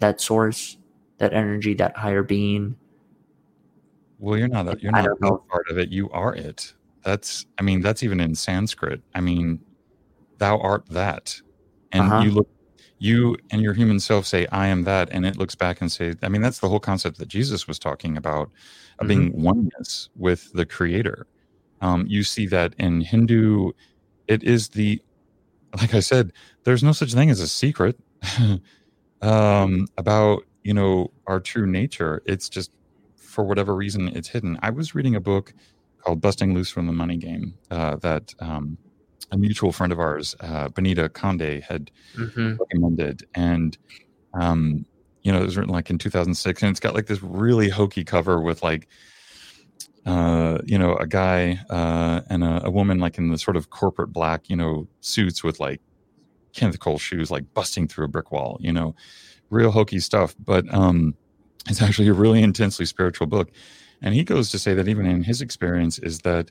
that 0.00 0.20
source, 0.20 0.76
that 1.18 1.32
energy, 1.32 1.74
that 1.74 1.96
higher 1.96 2.22
being? 2.22 2.76
Well, 4.18 4.36
you're 4.36 4.48
not. 4.48 4.82
You're 4.82 4.92
not 4.92 5.48
part 5.48 5.66
of 5.70 5.78
it. 5.78 5.90
You 5.90 6.10
are 6.10 6.34
it. 6.34 6.74
That's, 7.04 7.46
I 7.58 7.62
mean, 7.62 7.80
that's 7.80 8.02
even 8.02 8.20
in 8.20 8.34
Sanskrit. 8.34 9.00
I 9.14 9.20
mean, 9.20 9.60
thou 10.38 10.58
art 10.58 10.86
that. 10.90 11.40
And 11.92 12.02
uh-huh. 12.02 12.22
you 12.24 12.30
look, 12.32 12.48
you 12.98 13.36
and 13.50 13.62
your 13.62 13.72
human 13.72 14.00
self 14.00 14.26
say, 14.26 14.46
I 14.50 14.66
am 14.66 14.82
that. 14.82 15.08
And 15.12 15.24
it 15.24 15.36
looks 15.36 15.54
back 15.54 15.80
and 15.80 15.90
say, 15.90 16.14
I 16.22 16.28
mean, 16.28 16.42
that's 16.42 16.58
the 16.58 16.68
whole 16.68 16.80
concept 16.80 17.18
that 17.18 17.28
Jesus 17.28 17.68
was 17.68 17.78
talking 17.78 18.16
about, 18.16 18.50
of 18.98 19.06
mm-hmm. 19.06 19.08
being 19.08 19.42
oneness 19.42 20.10
with 20.16 20.52
the 20.52 20.66
creator. 20.66 21.28
Um, 21.80 22.04
you 22.08 22.24
see 22.24 22.46
that 22.48 22.74
in 22.78 23.00
Hindu, 23.00 23.70
it 24.26 24.42
is 24.42 24.68
the, 24.68 25.00
like 25.76 25.94
I 25.94 26.00
said, 26.00 26.32
there's 26.64 26.82
no 26.82 26.92
such 26.92 27.14
thing 27.14 27.30
as 27.30 27.40
a 27.40 27.48
secret 27.48 27.98
um, 29.22 29.86
about, 29.96 30.44
you 30.62 30.74
know, 30.74 31.12
our 31.26 31.40
true 31.40 31.66
nature. 31.66 32.22
It's 32.26 32.48
just 32.48 32.70
for 33.16 33.44
whatever 33.44 33.74
reason, 33.74 34.08
it's 34.08 34.28
hidden. 34.28 34.58
I 34.62 34.70
was 34.70 34.94
reading 34.94 35.14
a 35.14 35.20
book 35.20 35.54
called 35.98 36.20
Busting 36.20 36.54
Loose 36.54 36.70
from 36.70 36.86
the 36.86 36.92
Money 36.92 37.16
Game 37.16 37.54
uh, 37.70 37.96
that 37.96 38.34
um, 38.40 38.78
a 39.30 39.36
mutual 39.36 39.72
friend 39.72 39.92
of 39.92 40.00
ours, 40.00 40.34
uh, 40.40 40.68
Benita 40.68 41.08
Conde, 41.08 41.62
had 41.62 41.90
mm-hmm. 42.16 42.56
recommended. 42.56 43.26
And, 43.34 43.76
um, 44.34 44.86
you 45.22 45.32
know, 45.32 45.40
it 45.40 45.44
was 45.44 45.56
written 45.56 45.72
like 45.72 45.90
in 45.90 45.98
2006, 45.98 46.62
and 46.62 46.70
it's 46.70 46.80
got 46.80 46.94
like 46.94 47.06
this 47.06 47.22
really 47.22 47.68
hokey 47.68 48.04
cover 48.04 48.40
with 48.40 48.62
like, 48.62 48.88
uh, 50.06 50.58
you 50.64 50.78
know, 50.78 50.96
a 50.96 51.06
guy 51.06 51.60
uh, 51.70 52.22
and 52.30 52.42
a, 52.44 52.66
a, 52.66 52.70
woman 52.70 52.98
like 52.98 53.18
in 53.18 53.28
the 53.28 53.38
sort 53.38 53.56
of 53.56 53.70
corporate 53.70 54.12
black, 54.12 54.48
you 54.48 54.56
know, 54.56 54.88
suits 55.00 55.44
with 55.44 55.60
like 55.60 55.80
Kenneth 56.54 56.80
Cole 56.80 56.98
shoes, 56.98 57.30
like 57.30 57.52
busting 57.54 57.88
through 57.88 58.06
a 58.06 58.08
brick 58.08 58.30
wall, 58.32 58.58
you 58.60 58.72
know, 58.72 58.94
real 59.50 59.70
hokey 59.70 60.00
stuff. 60.00 60.34
But 60.38 60.72
um, 60.72 61.14
it's 61.68 61.82
actually 61.82 62.08
a 62.08 62.14
really 62.14 62.42
intensely 62.42 62.86
spiritual 62.86 63.26
book. 63.26 63.50
And 64.00 64.14
he 64.14 64.24
goes 64.24 64.50
to 64.50 64.58
say 64.58 64.74
that 64.74 64.88
even 64.88 65.06
in 65.06 65.24
his 65.24 65.42
experience 65.42 65.98
is 65.98 66.20
that 66.20 66.50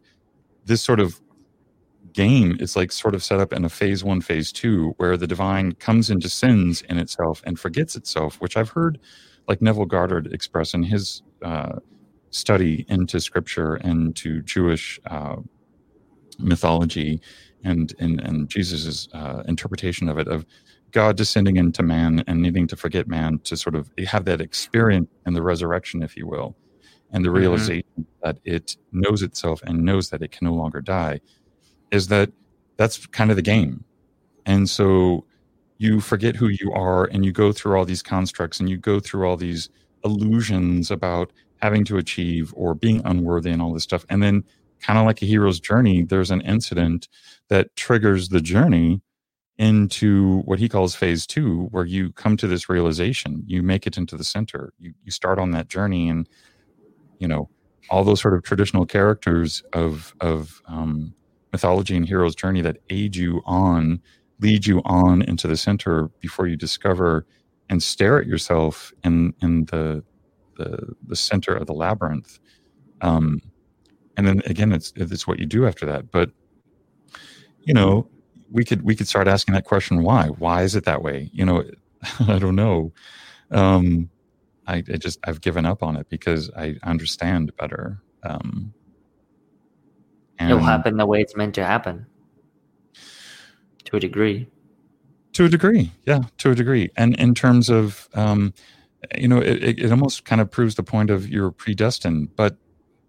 this 0.66 0.82
sort 0.82 1.00
of 1.00 1.22
game 2.14 2.58
is 2.60 2.76
like 2.76 2.92
sort 2.92 3.16
of 3.16 3.24
set 3.24 3.40
up 3.40 3.54
in 3.54 3.64
a 3.64 3.70
phase 3.70 4.04
one, 4.04 4.22
phase 4.22 4.52
two, 4.52 4.94
where 4.98 5.18
the 5.18 5.28
divine 5.28 5.72
comes 5.74 6.10
into 6.10 6.30
sins 6.30 6.82
in 6.84 6.98
itself 6.98 7.42
and 7.46 7.60
forgets 7.60 7.96
itself, 7.96 8.42
which 8.42 8.58
I've 8.58 8.70
heard 8.70 9.00
like 9.48 9.62
Neville 9.62 9.86
Goddard 9.86 10.28
express 10.34 10.74
in 10.74 10.84
his 10.84 11.22
uh, 11.42 11.80
study 12.30 12.86
into 12.90 13.20
scripture 13.20 13.76
and 13.76 14.16
to 14.18 14.42
Jewish 14.42 15.00
uh, 15.06 15.38
mythology 16.40 17.22
and, 17.64 17.94
and, 18.00 18.20
and 18.22 18.50
Jesus' 18.50 19.08
uh, 19.14 19.44
interpretation 19.48 20.10
of 20.10 20.18
it, 20.18 20.28
of 20.28 20.46
God 20.92 21.18
descending 21.18 21.58
into 21.58 21.84
man 21.84 22.24
and 22.28 22.42
needing 22.42 22.68
to 22.68 22.76
forget 22.76 23.08
man 23.08 23.40
to 23.40 23.58
sort 23.58 23.76
of 23.76 23.92
have 24.08 24.26
that 24.26 24.42
experience 24.42 25.10
in 25.26 25.34
the 25.34 25.42
resurrection, 25.42 26.02
if 26.02 26.16
you 26.16 26.28
will 26.28 26.56
and 27.12 27.24
the 27.24 27.30
mm-hmm. 27.30 27.38
realization 27.38 27.88
mm-hmm. 28.00 28.04
that 28.24 28.38
it 28.44 28.78
knows 28.92 29.22
itself 29.22 29.62
and 29.64 29.84
knows 29.84 30.10
that 30.10 30.22
it 30.22 30.32
can 30.32 30.46
no 30.46 30.54
longer 30.54 30.82
die 30.82 31.20
is 31.92 32.08
that 32.08 32.32
that's 32.78 33.06
kind 33.08 33.30
of 33.30 33.36
the 33.36 33.42
game. 33.42 33.84
And 34.46 34.70
so 34.70 35.26
you 35.78 36.00
forget 36.00 36.36
who 36.36 36.48
you 36.48 36.72
are 36.74 37.06
and 37.06 37.26
you 37.26 37.32
go 37.32 37.52
through 37.52 37.78
all 37.78 37.86
these 37.86 38.04
constructs 38.04 38.60
and 38.60 38.70
you 38.70 38.78
go 38.78 39.00
through 39.00 39.28
all 39.28 39.38
these 39.38 39.70
illusions 40.04 40.92
about 40.92 41.32
having 41.62 41.84
to 41.86 41.98
achieve 41.98 42.54
or 42.56 42.74
being 42.74 43.02
unworthy 43.06 43.52
and 43.52 43.62
all 43.62 43.74
this 43.74 43.84
stuff. 43.84 44.06
And 44.10 44.22
then, 44.22 44.44
kind 44.80 45.00
of 45.00 45.06
like 45.06 45.22
a 45.22 45.26
hero's 45.26 45.60
journey, 45.60 46.04
there's 46.04 46.30
an 46.30 46.42
incident 46.42 47.08
that 47.50 47.76
triggers 47.76 48.30
the 48.30 48.42
journey 48.42 49.02
into 49.58 50.42
what 50.42 50.60
he 50.60 50.70
calls 50.70 50.96
phase 50.96 51.26
two, 51.26 51.64
where 51.72 51.86
you 51.86 52.12
come 52.14 52.38
to 52.38 52.48
this 52.48 52.70
realization, 52.70 53.44
you 53.48 53.64
make 53.64 53.88
it 53.88 53.98
into 53.98 54.16
the 54.16 54.24
center, 54.24 54.72
you, 54.78 54.94
you 55.04 55.12
start 55.12 55.40
on 55.40 55.52
that 55.52 55.68
journey 55.68 56.10
and 56.10 56.30
you 57.20 57.28
know 57.28 57.50
all 57.90 58.04
those 58.04 58.22
sort 58.22 58.34
of 58.34 58.44
traditional 58.44 58.86
characters 58.86 59.64
of 59.74 60.14
of 60.22 60.62
um, 60.68 61.14
mythology 61.52 61.96
and 61.96 62.08
hero's 62.08 62.36
journey 62.36 62.62
that 62.62 62.78
aid 62.90 63.16
you 63.16 63.42
on, 63.46 64.00
lead 64.40 64.66
you 64.66 64.82
on 64.86 65.22
into 65.24 65.48
the 65.48 65.58
center 65.58 66.10
before 66.20 66.48
you 66.48 66.56
discover 66.56 67.26
and 67.70 67.82
stare 67.82 68.20
at 68.20 68.28
yourself 68.28 68.94
in 69.04 69.34
in 69.42 69.66
the 69.66 70.04
the, 70.58 70.96
the 71.08 71.16
center 71.16 71.54
of 71.54 71.68
the 71.68 71.74
labyrinth. 71.74 72.40
Um, 73.02 73.42
and 74.18 74.28
then 74.28 74.42
again, 74.46 74.72
it's 74.72 74.92
it's 74.96 75.28
what 75.28 75.40
you 75.40 75.46
do 75.46 75.68
after 75.68 75.86
that. 75.86 76.12
But 76.12 76.32
you 77.62 77.74
know, 77.74 78.10
we 78.52 78.64
could 78.66 78.82
we 78.82 78.96
could 78.96 79.08
start 79.08 79.28
asking 79.28 79.54
that 79.54 79.66
question: 79.66 80.04
Why? 80.04 80.28
Why 80.28 80.64
is 80.64 80.76
it 80.76 80.86
that 80.86 81.04
way? 81.04 81.30
You 81.34 81.46
know, 81.46 81.64
I 82.28 82.40
don't 82.40 82.56
know. 82.56 82.92
Um, 83.52 84.10
I, 84.66 84.78
I, 84.78 84.98
just 84.98 85.20
I've 85.24 85.40
given 85.40 85.66
up 85.66 85.82
on 85.82 85.96
it 85.96 86.10
because 86.10 86.50
I 86.58 86.76
understand 86.84 87.56
better. 87.56 88.02
Um, 88.24 88.74
It'll 90.40 90.60
happen 90.60 90.98
the 90.98 91.06
way 91.06 91.22
it's 91.22 91.36
meant 91.36 91.56
to 91.56 91.66
happen, 91.66 92.06
to 93.86 93.96
a 93.96 94.00
degree. 94.00 94.48
To 95.34 95.46
a 95.46 95.50
degree, 95.50 95.92
yeah, 96.06 96.24
to 96.40 96.52
a 96.52 96.56
degree. 96.56 96.92
And 96.96 97.16
in 97.16 97.34
terms 97.34 97.70
of, 97.70 98.08
um, 98.14 98.54
you 99.18 99.28
know, 99.28 99.40
it, 99.40 99.80
it 99.80 99.92
almost 99.92 100.26
kind 100.26 100.42
of 100.42 100.50
proves 100.50 100.76
the 100.76 100.84
point 100.84 101.10
of 101.10 101.28
you're 101.30 101.52
predestined. 101.52 102.36
But 102.36 102.58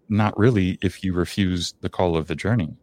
not 0.09 0.37
really 0.37 0.77
if 0.81 1.03
you 1.03 1.13
refuse 1.13 1.73
the 1.81 1.89
call 1.89 2.17
of 2.17 2.27
the 2.27 2.35
journey. 2.35 2.75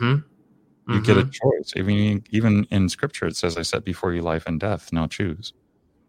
Mm-hmm. 0.00 0.94
You 0.94 1.00
get 1.02 1.18
a 1.18 1.24
Mhm. 1.24 1.32
choice. 1.32 1.72
I 1.76 1.82
mean, 1.82 2.22
even 2.30 2.66
in 2.70 2.88
scripture, 2.88 3.26
it 3.26 3.36
says, 3.36 3.56
I 3.56 3.62
set 3.62 3.84
before 3.84 4.12
you 4.14 4.22
life 4.22 4.44
and 4.46 4.58
death. 4.60 4.92
Now 4.92 5.06
choose. 5.06 5.52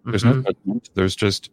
There's 0.06 0.24
no 0.24 0.34
Mhm. 0.34 0.45
judgment. 0.45 0.89
There's 0.93 1.16
just 1.16 1.50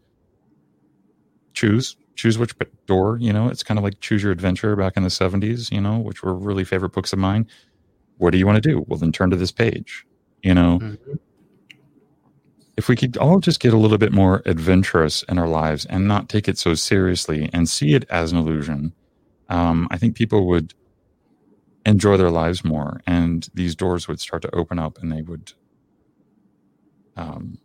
choose. 1.54 1.96
Choose 2.14 2.38
which 2.38 2.54
door, 2.86 3.18
you 3.18 3.32
know, 3.32 3.48
it's 3.48 3.62
kind 3.62 3.76
of 3.78 3.84
like 3.84 4.00
choose 4.00 4.22
your 4.22 4.32
adventure 4.32 4.74
back 4.76 4.96
in 4.96 5.02
the 5.02 5.10
70s, 5.10 5.70
you 5.70 5.80
know, 5.80 5.98
which 5.98 6.22
were 6.22 6.34
really 6.34 6.64
favorite 6.64 6.92
books 6.92 7.12
of 7.12 7.18
mine. 7.18 7.46
What 8.18 8.30
do 8.30 8.38
you 8.38 8.46
want 8.46 8.62
to 8.62 8.66
do? 8.66 8.84
Well, 8.86 8.98
then 8.98 9.12
turn 9.12 9.28
to 9.30 9.36
this 9.36 9.52
page, 9.52 10.06
you 10.42 10.54
know. 10.54 10.96
If 12.76 12.88
we 12.88 12.96
could 12.96 13.16
all 13.16 13.40
just 13.40 13.60
get 13.60 13.72
a 13.72 13.78
little 13.78 13.98
bit 13.98 14.12
more 14.12 14.42
adventurous 14.44 15.22
in 15.24 15.38
our 15.38 15.48
lives 15.48 15.86
and 15.86 16.06
not 16.06 16.28
take 16.28 16.46
it 16.46 16.58
so 16.58 16.74
seriously 16.74 17.48
and 17.52 17.68
see 17.68 17.94
it 17.94 18.04
as 18.10 18.32
an 18.32 18.38
illusion, 18.38 18.92
um, 19.48 19.88
I 19.90 19.96
think 19.96 20.14
people 20.14 20.46
would 20.48 20.74
enjoy 21.86 22.16
their 22.16 22.30
lives 22.30 22.64
more 22.64 23.00
and 23.06 23.48
these 23.54 23.74
doors 23.74 24.08
would 24.08 24.20
start 24.20 24.42
to 24.42 24.54
open 24.54 24.78
up 24.78 24.98
and 25.00 25.10
they 25.10 25.22
would 25.22 25.52
um, 27.16 27.58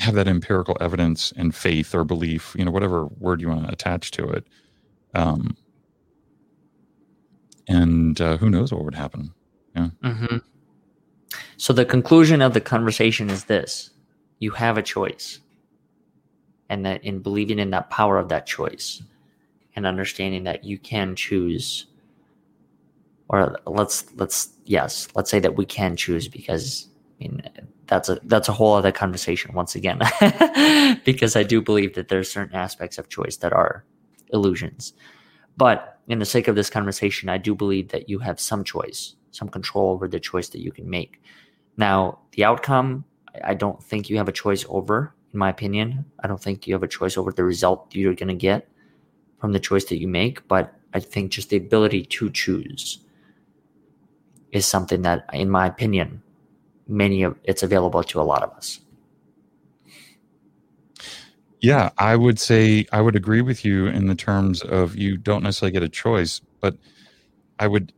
have 0.00 0.14
that 0.14 0.26
empirical 0.26 0.76
evidence 0.80 1.32
and 1.36 1.54
faith 1.54 1.94
or 1.94 2.04
belief, 2.04 2.56
you 2.58 2.64
know, 2.64 2.70
whatever 2.70 3.06
word 3.06 3.40
you 3.40 3.48
want 3.48 3.66
to 3.66 3.72
attach 3.72 4.10
to 4.12 4.28
it. 4.28 4.46
Um, 5.14 5.56
and 7.68 8.20
uh, 8.20 8.36
who 8.38 8.50
knows 8.50 8.72
what 8.72 8.84
would 8.84 8.94
happen. 8.94 9.32
hmm 10.02 10.38
So 11.62 11.72
the 11.72 11.84
conclusion 11.84 12.42
of 12.42 12.54
the 12.54 12.60
conversation 12.60 13.30
is 13.30 13.44
this: 13.44 13.90
you 14.40 14.50
have 14.50 14.76
a 14.78 14.82
choice, 14.82 15.38
and 16.68 16.84
that 16.84 17.04
in 17.04 17.20
believing 17.20 17.60
in 17.60 17.70
that 17.70 17.88
power 17.88 18.18
of 18.18 18.30
that 18.30 18.46
choice, 18.46 19.00
and 19.76 19.86
understanding 19.86 20.42
that 20.42 20.64
you 20.64 20.76
can 20.76 21.14
choose, 21.14 21.86
or 23.28 23.56
let's 23.64 24.12
let's 24.16 24.48
yes, 24.64 25.06
let's 25.14 25.30
say 25.30 25.38
that 25.38 25.54
we 25.54 25.64
can 25.64 25.94
choose 25.94 26.26
because 26.26 26.88
I 27.20 27.22
mean 27.22 27.42
that's 27.86 28.08
a 28.08 28.18
that's 28.24 28.48
a 28.48 28.52
whole 28.52 28.74
other 28.74 28.90
conversation 28.90 29.54
once 29.54 29.76
again, 29.76 30.00
because 31.04 31.36
I 31.36 31.44
do 31.44 31.62
believe 31.62 31.94
that 31.94 32.08
there 32.08 32.18
are 32.18 32.24
certain 32.24 32.56
aspects 32.56 32.98
of 32.98 33.08
choice 33.08 33.36
that 33.36 33.52
are 33.52 33.84
illusions, 34.32 34.94
but 35.56 36.00
in 36.08 36.18
the 36.18 36.24
sake 36.24 36.48
of 36.48 36.56
this 36.56 36.70
conversation, 36.70 37.28
I 37.28 37.38
do 37.38 37.54
believe 37.54 37.90
that 37.90 38.08
you 38.08 38.18
have 38.18 38.40
some 38.40 38.64
choice, 38.64 39.14
some 39.30 39.48
control 39.48 39.92
over 39.92 40.08
the 40.08 40.18
choice 40.18 40.48
that 40.48 40.60
you 40.60 40.72
can 40.72 40.90
make. 40.90 41.22
Now, 41.76 42.20
the 42.32 42.44
outcome, 42.44 43.04
I 43.44 43.54
don't 43.54 43.82
think 43.82 44.10
you 44.10 44.18
have 44.18 44.28
a 44.28 44.32
choice 44.32 44.64
over, 44.68 45.14
in 45.32 45.38
my 45.38 45.48
opinion. 45.48 46.04
I 46.20 46.28
don't 46.28 46.40
think 46.40 46.66
you 46.66 46.74
have 46.74 46.82
a 46.82 46.88
choice 46.88 47.16
over 47.16 47.32
the 47.32 47.44
result 47.44 47.94
you're 47.94 48.14
going 48.14 48.28
to 48.28 48.34
get 48.34 48.68
from 49.40 49.52
the 49.52 49.60
choice 49.60 49.84
that 49.86 49.98
you 49.98 50.08
make, 50.08 50.46
but 50.48 50.74
I 50.94 51.00
think 51.00 51.32
just 51.32 51.50
the 51.50 51.56
ability 51.56 52.04
to 52.04 52.30
choose 52.30 52.98
is 54.52 54.66
something 54.66 55.02
that, 55.02 55.24
in 55.32 55.50
my 55.50 55.66
opinion, 55.66 56.22
many 56.86 57.22
of 57.22 57.38
it's 57.44 57.62
available 57.62 58.04
to 58.04 58.20
a 58.20 58.22
lot 58.22 58.42
of 58.42 58.50
us. 58.50 58.80
Yeah, 61.60 61.90
I 61.96 62.16
would 62.16 62.38
say 62.38 62.86
I 62.92 63.00
would 63.00 63.16
agree 63.16 63.40
with 63.40 63.64
you 63.64 63.86
in 63.86 64.08
the 64.08 64.14
terms 64.14 64.62
of 64.62 64.96
you 64.96 65.16
don't 65.16 65.42
necessarily 65.44 65.72
get 65.72 65.82
a 65.82 65.88
choice, 65.88 66.40
but 66.60 66.76
I 67.58 67.68
would 67.68 67.92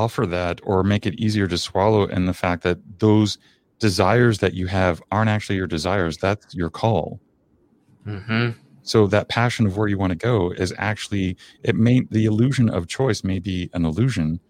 buffer 0.00 0.26
that 0.26 0.60
or 0.64 0.82
make 0.82 1.06
it 1.06 1.14
easier 1.20 1.46
to 1.46 1.58
swallow 1.58 2.04
in 2.06 2.24
the 2.24 2.32
fact 2.32 2.62
that 2.62 2.78
those 3.00 3.38
desires 3.80 4.38
that 4.38 4.54
you 4.54 4.66
have 4.66 5.02
aren't 5.10 5.28
actually 5.28 5.56
your 5.56 5.66
desires. 5.66 6.16
That's 6.16 6.54
your 6.54 6.70
call. 6.70 7.20
Mm-hmm. 8.06 8.50
So 8.82 9.06
that 9.08 9.28
passion 9.28 9.66
of 9.66 9.76
where 9.76 9.88
you 9.88 9.98
want 9.98 10.12
to 10.12 10.16
go 10.16 10.52
is 10.52 10.72
actually 10.78 11.36
it 11.62 11.76
may 11.76 12.02
the 12.10 12.24
illusion 12.24 12.70
of 12.70 12.88
choice 12.88 13.22
may 13.22 13.38
be 13.38 13.68
an 13.74 13.84
illusion, 13.84 14.40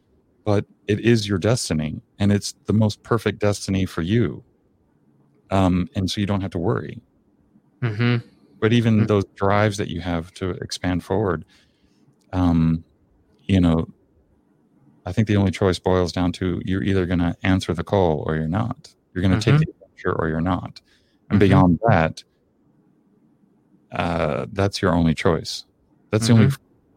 but 0.44 0.66
it 0.86 1.00
is 1.00 1.28
your 1.28 1.38
destiny 1.38 2.00
and 2.20 2.32
it's 2.32 2.54
the 2.66 2.72
most 2.72 3.02
perfect 3.02 3.40
destiny 3.40 3.86
for 3.86 4.02
you. 4.02 4.44
Um, 5.50 5.88
and 5.96 6.08
so 6.10 6.20
you 6.20 6.26
don't 6.26 6.42
have 6.42 6.52
to 6.52 6.58
worry 6.58 7.02
Mm-hmm. 7.82 8.16
but 8.60 8.72
even 8.72 9.00
Mm. 9.00 9.08
those 9.08 9.24
drives 9.34 9.76
that 9.78 9.88
you 9.88 10.00
have 10.00 10.32
to 10.34 10.50
expand 10.50 11.02
forward 11.02 11.44
um 12.32 12.84
you 13.46 13.60
know 13.60 13.88
i 15.10 15.12
think 15.12 15.26
the 15.28 15.36
only 15.36 15.50
choice 15.50 15.78
boils 15.78 16.12
down 16.12 16.30
to 16.32 16.62
you're 16.64 16.82
either 16.84 17.04
going 17.04 17.18
to 17.18 17.36
answer 17.42 17.74
the 17.74 17.84
call 17.84 18.24
or 18.26 18.36
you're 18.36 18.48
not. 18.48 18.94
You're 19.12 19.22
going 19.26 19.38
to 19.38 19.44
take 19.44 19.58
the 19.60 19.66
adventure 19.72 20.12
or 20.18 20.28
you're 20.28 20.40
not. 20.40 20.80
And 21.28 21.36
Mhm. 21.40 21.46
beyond 21.46 21.78
that 21.88 22.22
uh 23.92 24.46
that's 24.52 24.80
your 24.80 24.92
only 24.94 25.14
choice. 25.14 25.64
That's 26.10 26.26
the 26.28 26.32
only 26.34 26.46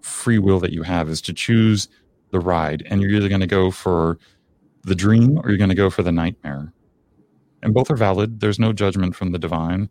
free 0.02 0.38
will 0.38 0.60
that 0.60 0.72
you 0.72 0.84
have 0.84 1.10
is 1.10 1.22
to 1.22 1.34
choose 1.34 1.88
the 2.32 2.40
ride. 2.40 2.84
And 2.88 3.02
you're 3.02 3.12
either 3.12 3.30
going 3.30 3.42
to 3.42 3.48
go 3.48 3.72
for 3.72 4.20
the 4.84 4.96
dream 4.96 5.40
or 5.40 5.50
you're 5.50 5.58
going 5.58 5.70
to 5.70 5.76
go 5.76 5.90
for 5.90 6.04
the 6.04 6.12
nightmare. 6.12 6.72
And 7.64 7.74
both 7.74 7.90
are 7.90 7.96
valid. 7.96 8.40
There's 8.42 8.60
no 8.60 8.74
judgment 8.74 9.16
from 9.16 9.32
the 9.32 9.40
divine. 9.40 9.90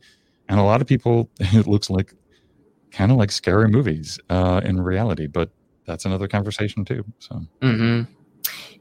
And 0.49 0.61
a 0.61 0.63
lot 0.63 0.81
of 0.81 0.87
people 0.87 1.29
it 1.41 1.67
looks 1.67 1.91
like 1.91 2.15
kind 2.93 3.11
of 3.11 3.17
like 3.19 3.33
scary 3.33 3.69
movies 3.69 4.21
uh, 4.31 4.61
in 4.65 4.81
reality. 4.81 5.27
But 5.27 5.51
that's 5.87 6.05
another 6.05 6.29
conversation 6.29 6.85
too 6.85 7.05
so 7.19 7.41
hmm 7.61 8.03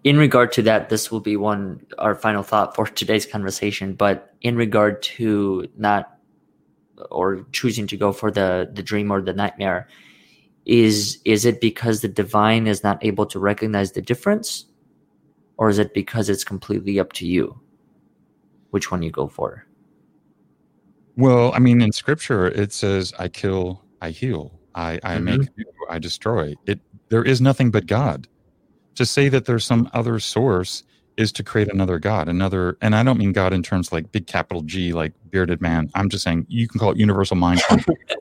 In 0.03 0.17
regard 0.17 0.51
to 0.53 0.61
that, 0.63 0.89
this 0.89 1.11
will 1.11 1.19
be 1.21 1.37
one 1.37 1.85
our 1.99 2.15
final 2.15 2.41
thought 2.43 2.73
for 2.75 2.87
today's 3.01 3.25
conversation. 3.25 3.93
But 3.93 4.33
in 4.41 4.55
regard 4.57 5.01
to 5.17 5.67
not 5.77 6.17
or 7.11 7.45
choosing 7.51 7.85
to 7.87 7.97
go 7.97 8.11
for 8.11 8.31
the 8.31 8.69
the 8.73 8.81
dream 8.81 9.11
or 9.13 9.21
the 9.21 9.33
nightmare, 9.33 9.87
is 10.65 11.19
is 11.23 11.45
it 11.45 11.61
because 11.61 12.01
the 12.01 12.07
divine 12.09 12.65
is 12.65 12.81
not 12.81 12.97
able 13.05 13.25
to 13.27 13.37
recognize 13.39 13.91
the 13.93 14.01
difference, 14.01 14.65
or 15.57 15.69
is 15.69 15.77
it 15.77 15.93
because 15.93 16.29
it's 16.29 16.43
completely 16.43 16.99
up 16.99 17.13
to 17.13 17.25
you 17.27 17.61
which 18.73 18.89
one 18.91 19.03
you 19.03 19.11
go 19.11 19.27
for? 19.27 19.65
well 21.17 21.51
i 21.53 21.59
mean 21.59 21.81
in 21.81 21.91
scripture 21.91 22.47
it 22.47 22.71
says 22.71 23.13
i 23.19 23.27
kill 23.27 23.83
i 24.01 24.09
heal 24.09 24.59
i 24.75 24.97
i 25.03 25.15
Mhm. 25.17 25.23
make 25.23 25.41
new, 25.57 25.65
i 25.89 25.99
destroy 25.99 26.55
it 26.65 26.79
there 27.11 27.23
is 27.23 27.39
nothing 27.41 27.69
but 27.69 27.85
god 27.85 28.27
to 28.95 29.05
say 29.05 29.29
that 29.29 29.45
there's 29.45 29.65
some 29.65 29.87
other 29.93 30.19
source 30.19 30.83
is 31.17 31.31
to 31.31 31.43
create 31.43 31.71
another 31.71 31.99
god 31.99 32.27
another 32.27 32.77
and 32.81 32.95
i 32.95 33.03
don't 33.03 33.17
mean 33.19 33.31
god 33.33 33.53
in 33.53 33.61
terms 33.61 33.91
like 33.91 34.11
big 34.11 34.25
capital 34.27 34.63
g 34.63 34.91
like 34.93 35.13
bearded 35.29 35.61
man 35.61 35.89
i'm 35.93 36.09
just 36.09 36.23
saying 36.23 36.45
you 36.49 36.67
can 36.67 36.79
call 36.79 36.91
it 36.91 36.97
universal 36.97 37.35
mind 37.37 37.61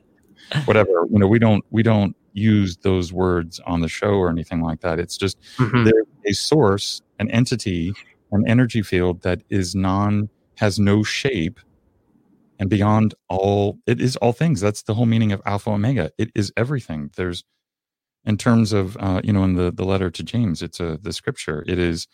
whatever 0.65 0.89
you 1.09 1.17
know 1.19 1.27
we 1.27 1.39
don't 1.39 1.63
we 1.71 1.81
don't 1.81 2.15
use 2.33 2.77
those 2.77 3.11
words 3.11 3.59
on 3.65 3.81
the 3.81 3.87
show 3.87 4.11
or 4.15 4.29
anything 4.29 4.61
like 4.61 4.81
that 4.81 4.99
it's 4.99 5.17
just 5.17 5.37
Mhm. 5.57 5.85
there's 5.85 6.05
a 6.27 6.33
source, 6.33 7.01
an 7.19 7.31
entity, 7.31 7.91
an 8.31 8.47
energy 8.47 8.81
field 8.83 9.21
that 9.23 9.41
is 9.49 9.73
non 9.75 10.29
has 10.57 10.77
no 10.79 11.01
shape 11.03 11.59
and 12.59 12.69
beyond 12.69 13.15
all 13.27 13.79
it 13.87 13.99
is 13.99 14.15
all 14.17 14.31
things. 14.33 14.61
That's 14.61 14.83
the 14.83 14.93
whole 14.93 15.07
meaning 15.07 15.31
of 15.31 15.41
Alpha 15.45 15.71
Omega. 15.71 16.11
It 16.19 16.29
is 16.35 16.53
everything. 16.55 17.09
There's 17.17 17.43
in 18.25 18.37
terms 18.37 18.73
of 18.73 18.95
uh, 18.97 19.21
you 19.23 19.33
know 19.33 19.43
in 19.43 19.55
the 19.55 19.71
the 19.71 19.85
letter 19.85 20.09
to 20.11 20.23
James, 20.23 20.61
it's 20.61 20.79
a 20.79 20.97
the 21.01 21.13
scripture. 21.13 21.63
It 21.67 21.79
is 21.79 22.07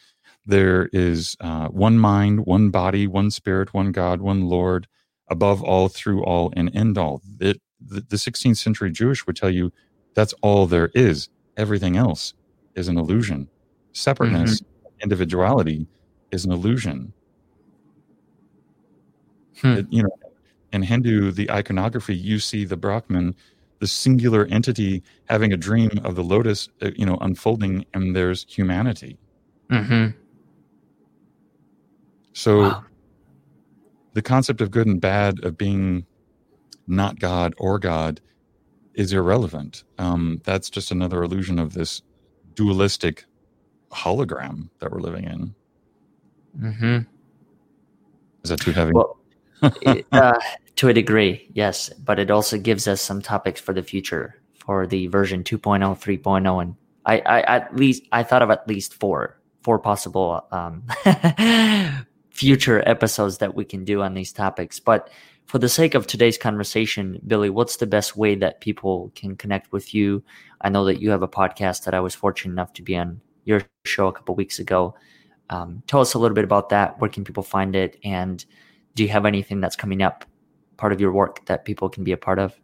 there 0.45 0.89
is 0.93 1.35
uh, 1.41 1.67
one 1.67 1.97
mind, 1.99 2.45
one 2.45 2.69
body, 2.69 3.05
one 3.05 3.31
spirit, 3.31 3.73
one 3.73 3.91
God, 3.91 4.21
one 4.21 4.43
Lord, 4.47 4.87
above 5.29 5.61
all, 5.61 5.89
through 5.89 6.23
all, 6.23 6.53
and 6.55 6.73
end 6.73 6.97
all. 6.97 7.21
It, 7.41 7.61
the, 7.85 7.99
the 7.99 8.15
16th 8.15 8.55
century 8.57 8.89
Jewish 8.89 9.27
would 9.27 9.35
tell 9.35 9.49
you 9.49 9.73
that's 10.13 10.33
all 10.41 10.65
there 10.65 10.89
is. 10.95 11.27
Everything 11.57 11.97
else 11.97 12.33
is 12.75 12.87
an 12.87 12.97
illusion. 12.97 13.49
Separateness, 13.91 14.61
individuality 15.03 15.87
is 16.31 16.45
an 16.45 16.53
illusion. 16.53 17.11
Hmm. 19.61 19.73
It- 19.79 19.87
you 19.89 20.03
know, 20.03 20.09
in 20.71 20.83
Hindu, 20.83 21.31
the 21.31 21.49
iconography, 21.51 22.15
you 22.15 22.39
see 22.39 22.63
the 22.65 22.77
Brahman, 22.77 23.35
the 23.79 23.87
singular 23.87 24.45
entity 24.45 25.03
having 25.25 25.53
a 25.53 25.57
dream 25.57 25.91
of 26.03 26.15
the 26.15 26.23
lotus, 26.23 26.69
uh, 26.81 26.91
you 26.95 27.05
know, 27.05 27.17
unfolding, 27.21 27.85
and 27.93 28.15
there's 28.15 28.45
humanity. 28.49 29.17
Mhm. 29.69 30.13
So 32.33 32.59
Wow. 32.59 32.85
the 34.13 34.21
concept 34.21 34.61
of 34.61 34.71
good 34.71 34.87
and 34.87 34.99
bad, 34.99 35.43
of 35.43 35.57
being 35.57 36.05
not 36.87 37.19
God 37.19 37.53
or 37.57 37.77
God, 37.79 38.21
is 38.93 39.13
irrelevant. 39.13 39.83
Um, 39.99 40.41
that's 40.43 40.69
just 40.69 40.89
another 40.91 41.21
illusion 41.23 41.59
of 41.59 41.73
this 41.73 42.01
dualistic 42.55 43.25
hologram 43.91 44.69
that 44.79 44.91
we're 44.91 45.01
living 45.01 45.25
in. 45.25 45.55
Mhm. 46.59 47.05
Is 48.43 48.49
that 48.49 48.59
too 48.59 48.71
heavy? 48.71 48.93
Well, 48.93 49.19
uh, 50.11 50.39
to 50.77 50.87
a 50.87 50.93
degree, 50.93 51.49
yes, 51.53 51.89
but 51.93 52.19
it 52.19 52.31
also 52.31 52.57
gives 52.57 52.87
us 52.87 53.01
some 53.01 53.21
topics 53.21 53.59
for 53.59 53.73
the 53.73 53.83
future 53.83 54.35
for 54.67 54.85
the 54.85 55.07
version 55.07 55.43
2.0, 55.43 55.79
3.0, 55.79 56.61
and 56.61 56.75
I, 57.05 57.19
I 57.19 57.41
at 57.41 57.75
least 57.75 58.03
I 58.11 58.23
thought 58.23 58.41
of 58.41 58.49
at 58.49 58.67
least 58.67 58.93
four, 58.93 59.39
four 59.61 59.79
possible 59.79 60.45
um, 60.51 60.83
future 62.31 62.83
episodes 62.87 63.37
that 63.37 63.55
we 63.55 63.63
can 63.63 63.85
do 63.85 64.01
on 64.01 64.13
these 64.13 64.33
topics. 64.33 64.79
But 64.79 65.09
for 65.45 65.57
the 65.57 65.69
sake 65.69 65.95
of 65.95 66.05
today's 66.05 66.37
conversation, 66.37 67.21
Billy, 67.25 67.49
what's 67.49 67.77
the 67.77 67.87
best 67.87 68.17
way 68.17 68.35
that 68.35 68.59
people 68.59 69.11
can 69.15 69.37
connect 69.37 69.71
with 69.71 69.93
you? 69.93 70.21
I 70.59 70.69
know 70.69 70.83
that 70.83 71.01
you 71.01 71.09
have 71.11 71.23
a 71.23 71.27
podcast 71.27 71.85
that 71.85 71.93
I 71.93 72.01
was 72.01 72.13
fortunate 72.13 72.51
enough 72.51 72.73
to 72.73 72.81
be 72.81 72.97
on 72.97 73.21
your 73.45 73.63
show 73.85 74.07
a 74.07 74.13
couple 74.13 74.35
weeks 74.35 74.59
ago. 74.59 74.95
Um, 75.49 75.81
tell 75.87 76.01
us 76.01 76.13
a 76.13 76.19
little 76.19 76.35
bit 76.35 76.43
about 76.43 76.69
that. 76.69 76.99
Where 76.99 77.09
can 77.09 77.23
people 77.23 77.43
find 77.43 77.73
it? 77.73 77.97
And 78.03 78.45
do 78.95 79.03
you 79.03 79.09
have 79.09 79.25
anything 79.25 79.61
that's 79.61 79.77
coming 79.77 80.01
up, 80.01 80.25
part 80.77 80.93
of 80.93 81.01
your 81.01 81.11
work 81.11 81.45
that 81.45 81.65
people 81.65 81.89
can 81.89 82.03
be 82.03 82.11
a 82.11 82.17
part 82.17 82.39
of? 82.39 82.59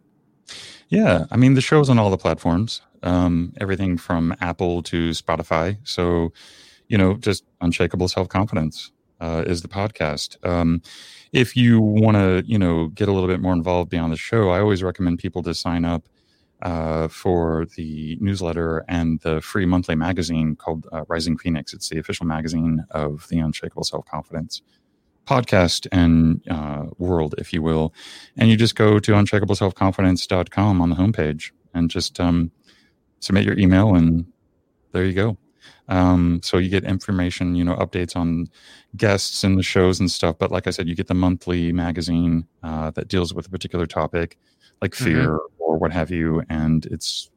Yeah, 0.90 1.26
I 1.32 1.38
mean 1.38 1.56
the 1.56 1.62
show's 1.62 1.90
on 1.90 2.00
all 2.00 2.10
the 2.10 2.18
platforms, 2.18 2.82
um, 3.02 3.54
everything 3.60 3.98
from 3.98 4.36
Apple 4.42 4.84
to 4.84 5.10
Spotify. 5.12 5.78
So, 5.84 6.34
you 6.88 6.98
know, 6.98 7.16
just 7.16 7.44
unshakable 7.62 8.08
self 8.08 8.30
confidence 8.30 8.92
uh, 9.20 9.44
is 9.48 9.62
the 9.62 9.68
podcast. 9.68 10.38
Um, 10.48 10.82
if 11.32 11.56
you 11.58 11.82
want 11.82 12.18
to, 12.18 12.44
you 12.46 12.60
know, 12.60 12.90
get 12.90 13.08
a 13.08 13.12
little 13.12 13.30
bit 13.30 13.40
more 13.40 13.54
involved 13.54 13.90
beyond 13.90 14.12
the 14.12 14.18
show, 14.18 14.50
I 14.50 14.60
always 14.60 14.84
recommend 14.84 15.20
people 15.20 15.42
to 15.44 15.54
sign 15.54 15.86
up 15.86 16.08
uh, 16.62 17.08
for 17.08 17.66
the 17.76 18.18
newsletter 18.22 18.86
and 18.88 19.20
the 19.22 19.42
free 19.42 19.66
monthly 19.66 19.96
magazine 19.96 20.56
called 20.56 20.88
uh, 20.92 21.04
Rising 21.08 21.38
Phoenix. 21.38 21.74
It's 21.74 21.90
the 21.90 22.00
official 22.00 22.26
magazine 22.26 22.86
of 22.92 23.28
the 23.30 23.40
Unshakable 23.40 23.84
Self 23.84 24.06
Confidence 24.06 24.62
podcast 25.26 25.88
and 25.92 26.42
uh, 26.50 26.84
world, 26.98 27.36
if 27.38 27.54
you 27.54 27.62
will. 27.62 27.94
And 28.38 28.50
you 28.50 28.58
just 28.58 28.76
go 28.76 29.00
to 29.00 29.12
unshakableselfconfidence.com 29.12 30.82
on 30.82 30.90
the 30.90 30.96
homepage 30.96 31.52
and 31.74 31.90
just 31.90 32.20
um, 32.20 32.52
submit 33.20 33.46
your 33.46 33.58
email, 33.58 33.96
and 33.96 34.26
there 34.92 35.06
you 35.06 35.14
go. 35.14 35.38
Um, 35.88 36.40
so 36.44 36.58
you 36.58 36.70
get 36.70 36.86
information, 36.86 37.56
you 37.56 37.64
know, 37.64 37.76
updates 37.76 38.16
on 38.16 38.48
guests 38.96 39.44
and 39.44 39.58
the 39.58 39.64
shows 39.64 40.00
and 40.00 40.10
stuff. 40.10 40.38
But 40.38 40.52
like 40.52 40.68
I 40.68 40.70
said, 40.70 40.88
you 40.88 40.96
get 40.96 41.08
the 41.08 41.14
monthly 41.14 41.72
magazine 41.72 42.48
uh, 42.62 42.92
that 42.92 43.08
deals 43.08 43.34
with 43.34 43.48
a 43.48 43.50
particular 43.50 43.86
topic, 43.86 44.38
like 44.82 44.92
mm-hmm. 44.92 45.06
fear 45.06 45.28
mm-hmm. 45.30 45.62
or 45.62 45.78
what 45.78 45.92
have 45.92 46.10
you. 46.10 46.44
And 46.50 46.86
it's, 46.86 47.30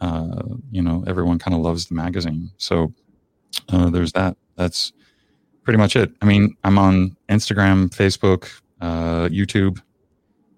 uh, 0.00 0.42
you 0.70 0.82
know, 0.82 1.04
everyone 1.06 1.38
kind 1.38 1.54
of 1.54 1.60
loves 1.60 1.86
the 1.86 1.94
magazine. 1.94 2.50
So 2.56 2.92
uh, 3.68 3.90
there's 3.90 4.12
that. 4.12 4.36
That's 4.56 4.92
pretty 5.62 5.78
much 5.78 5.96
it. 5.96 6.12
I 6.22 6.26
mean, 6.26 6.56
I'm 6.64 6.78
on 6.78 7.16
Instagram, 7.28 7.88
Facebook, 7.90 8.50
uh, 8.80 9.28
YouTube, 9.28 9.80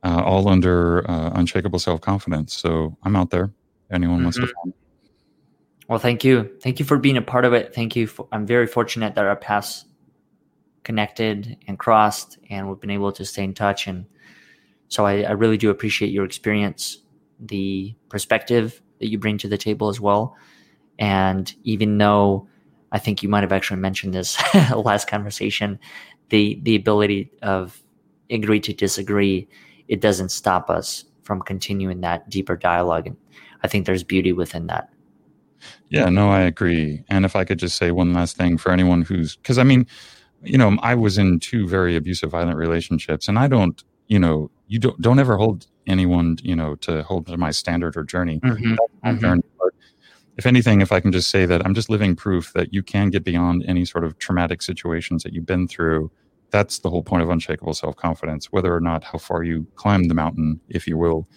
uh, 0.03 0.23
all 0.25 0.49
under 0.49 1.09
uh, 1.11 1.31
Unshakable 1.35 1.79
Self 1.79 2.01
Confidence. 2.01 2.55
So 2.55 2.97
I'm 3.03 3.17
out 3.17 3.31
there. 3.31 3.53
Anyone 3.91 4.17
mm-hmm. 4.17 4.25
wants 4.25 4.39
to 4.39 4.45
mm-hmm. 4.45 4.71
Well, 5.89 5.99
thank 5.99 6.25
you. 6.25 6.51
Thank 6.63 6.79
you 6.79 6.87
for 6.87 6.97
being 6.97 7.17
a 7.17 7.23
part 7.23 7.45
of 7.45 7.53
it. 7.53 7.75
Thank 7.75 7.97
you. 7.97 8.07
For, 8.07 8.27
I'm 8.33 8.47
very 8.47 8.67
fortunate 8.67 9.15
that 9.15 9.27
our 9.27 9.37
paths 9.37 9.85
connected 10.85 11.59
and 11.67 11.79
crossed, 11.79 12.39
and 12.51 12.69
we've 12.69 12.81
been 12.81 12.91
able 12.91 13.13
to 13.13 13.25
stay 13.25 13.45
in 13.45 13.53
touch. 13.53 13.87
And 13.87 14.07
so 14.89 15.05
I, 15.05 15.23
I 15.23 15.33
really 15.33 15.59
do 15.59 15.71
appreciate 15.71 16.11
your 16.11 16.25
experience, 16.25 16.99
the 17.39 17.95
perspective 18.09 18.81
that 19.01 19.09
you 19.09 19.19
bring 19.19 19.39
to 19.39 19.49
the 19.49 19.59
table 19.59 19.89
as 19.89 20.01
well. 20.01 20.37
And 20.99 21.53
even 21.65 21.99
though 21.99 22.49
I 22.93 22.99
think 22.99 23.23
you 23.23 23.29
might 23.29 23.43
have 23.43 23.53
actually 23.53 23.81
mentioned 23.81 24.15
this 24.15 24.39
last 24.75 25.09
conversation, 25.09 25.79
the 26.29 26.61
the 26.63 26.77
ability 26.77 27.33
of 27.43 27.83
agree 28.31 28.61
to 28.61 28.73
disagree, 28.73 29.49
it 29.89 30.01
doesn't 30.01 30.31
stop 30.31 30.71
us 30.71 31.05
from 31.23 31.41
continuing 31.41 32.01
that 32.01 32.29
deeper 32.29 32.57
dialogue. 32.57 33.07
And 33.07 33.17
I 33.63 33.69
think 33.69 33.87
there's 33.87 34.05
beauty 34.05 34.33
within 34.33 34.67
that. 34.67 34.89
Yeah, 35.91 36.09
no, 36.09 36.31
I 36.31 36.41
agree. 36.41 37.05
And 37.09 37.25
if 37.25 37.37
I 37.37 37.45
could 37.45 37.59
just 37.59 37.77
say 37.77 37.91
one 37.91 38.13
last 38.13 38.37
thing 38.37 38.59
for 38.59 38.73
anyone 38.73 39.03
who's, 39.03 39.37
because 39.37 39.59
I 39.59 39.63
mean, 39.63 39.87
you 40.43 40.59
know, 40.59 40.77
I 40.83 40.95
was 40.95 41.19
in 41.19 41.39
two 41.39 41.69
very 41.69 41.95
abusive, 41.95 42.31
violent 42.31 42.57
relationships, 42.57 43.29
and 43.29 43.39
I 43.39 43.47
don't, 43.47 43.83
you 44.09 44.19
know, 44.19 44.51
you 44.67 44.79
don't 44.79 45.01
don't 45.01 45.19
ever 45.19 45.37
hold 45.37 45.67
anyone, 45.87 46.39
you 46.43 46.57
know, 46.57 46.75
to 46.77 47.03
hold 47.05 47.27
to 47.27 47.37
my 47.37 47.51
standard 47.51 47.97
or 47.97 48.03
journey. 48.03 48.41
Mm-hmm. 48.41 48.75
Mm-hmm. 48.75 49.21
journey. 49.21 49.43
If 50.39 50.47
anything, 50.47 50.81
if 50.81 50.93
I 50.93 51.01
can 51.01 51.13
just 51.13 51.31
say 51.31 51.45
that 51.47 51.65
I'm 51.65 51.75
just 51.75 51.91
living 51.91 52.17
proof 52.17 52.53
that 52.55 52.73
you 52.73 52.83
can 52.83 53.11
get 53.11 53.25
beyond 53.25 53.65
any 53.67 53.85
sort 53.85 54.05
of 54.05 54.19
traumatic 54.19 54.63
situations 54.63 55.23
that 55.23 55.33
you've 55.33 55.47
been 55.47 55.69
through. 55.69 56.11
That's 56.51 56.79
the 56.81 56.91
whole 56.91 57.03
point 57.03 57.23
of 57.23 57.31
unshakable 57.31 57.75
self 57.75 57.97
confidence. 57.97 58.47
Whether 58.51 58.75
or 58.75 58.81
not 58.81 59.05
how 59.05 59.19
far 59.19 59.43
you 59.43 59.67
climb 59.75 60.05
the 60.05 60.15
mountain, 60.15 60.61
if 60.69 60.87
you 60.87 60.97
will, 60.97 61.29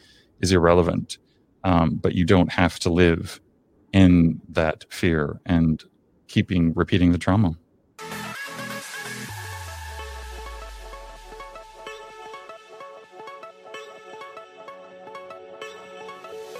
is 0.42 0.52
irrelevant. 0.52 1.18
Um, 1.64 1.96
but 1.96 2.16
you 2.16 2.26
don't 2.26 2.52
have 2.52 2.80
to 2.80 2.90
live 2.90 3.40
in 3.92 4.42
that 4.50 4.86
fear 4.90 5.40
and 5.46 5.84
keeping 6.28 6.74
repeating 6.74 7.12
the 7.12 7.18
trauma. 7.18 7.58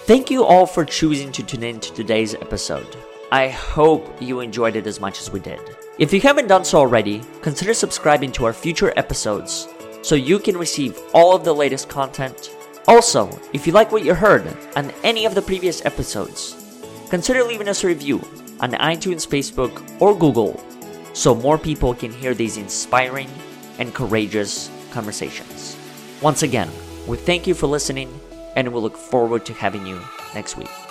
Thank 0.06 0.30
you 0.30 0.46
all 0.46 0.68
for 0.68 0.86
choosing 0.86 1.32
to 1.32 1.42
tune 1.42 1.64
in 1.64 1.80
to 1.80 1.92
today's 1.92 2.36
episode. 2.36 2.96
I 3.32 3.50
hope 3.50 4.22
you 4.22 4.40
enjoyed 4.40 4.76
it 4.76 4.86
as 4.86 5.00
much 5.00 5.20
as 5.20 5.32
we 5.32 5.40
did. 5.40 5.60
If 5.98 6.14
you 6.14 6.22
haven't 6.22 6.46
done 6.46 6.64
so 6.64 6.78
already, 6.78 7.24
consider 7.42 7.74
subscribing 7.74 8.32
to 8.34 8.46
our 8.46 8.54
future 8.54 8.94
episodes 8.98 9.68
so 10.04 10.14
you 10.14 10.38
can 10.38 10.58
receive 10.58 11.00
all 11.16 11.36
of 11.36 11.44
the 11.44 11.56
latest 11.56 11.90
content. 11.90 12.52
Also, 12.88 13.28
if 13.52 13.66
you 13.66 13.74
like 13.74 13.92
what 13.92 14.06
you 14.06 14.14
heard 14.14 14.46
on 14.76 14.94
any 15.04 15.26
of 15.26 15.34
the 15.34 15.42
previous 15.42 15.84
episodes, 15.86 16.54
consider 17.10 17.44
leaving 17.44 17.68
us 17.68 17.84
a 17.84 17.88
review 17.88 18.22
on 18.60 18.74
iTunes, 18.74 19.28
Facebook, 19.28 20.00
or 20.00 20.16
Google 20.16 20.64
so 21.14 21.34
more 21.34 21.58
people 21.58 21.96
can 21.96 22.12
hear 22.12 22.36
these 22.36 22.58
inspiring 22.58 23.30
and 23.80 23.92
courageous 23.96 24.70
conversations. 24.92 25.76
Once 26.22 26.44
again, 26.44 26.70
we 27.08 27.18
thank 27.18 27.48
you 27.48 27.56
for 27.56 27.66
listening 27.66 28.20
and 28.56 28.74
we 28.74 28.80
look 28.80 28.98
forward 28.98 29.46
to 29.46 29.54
having 29.54 29.86
you 29.86 30.00
next 30.34 30.58
week. 30.58 30.85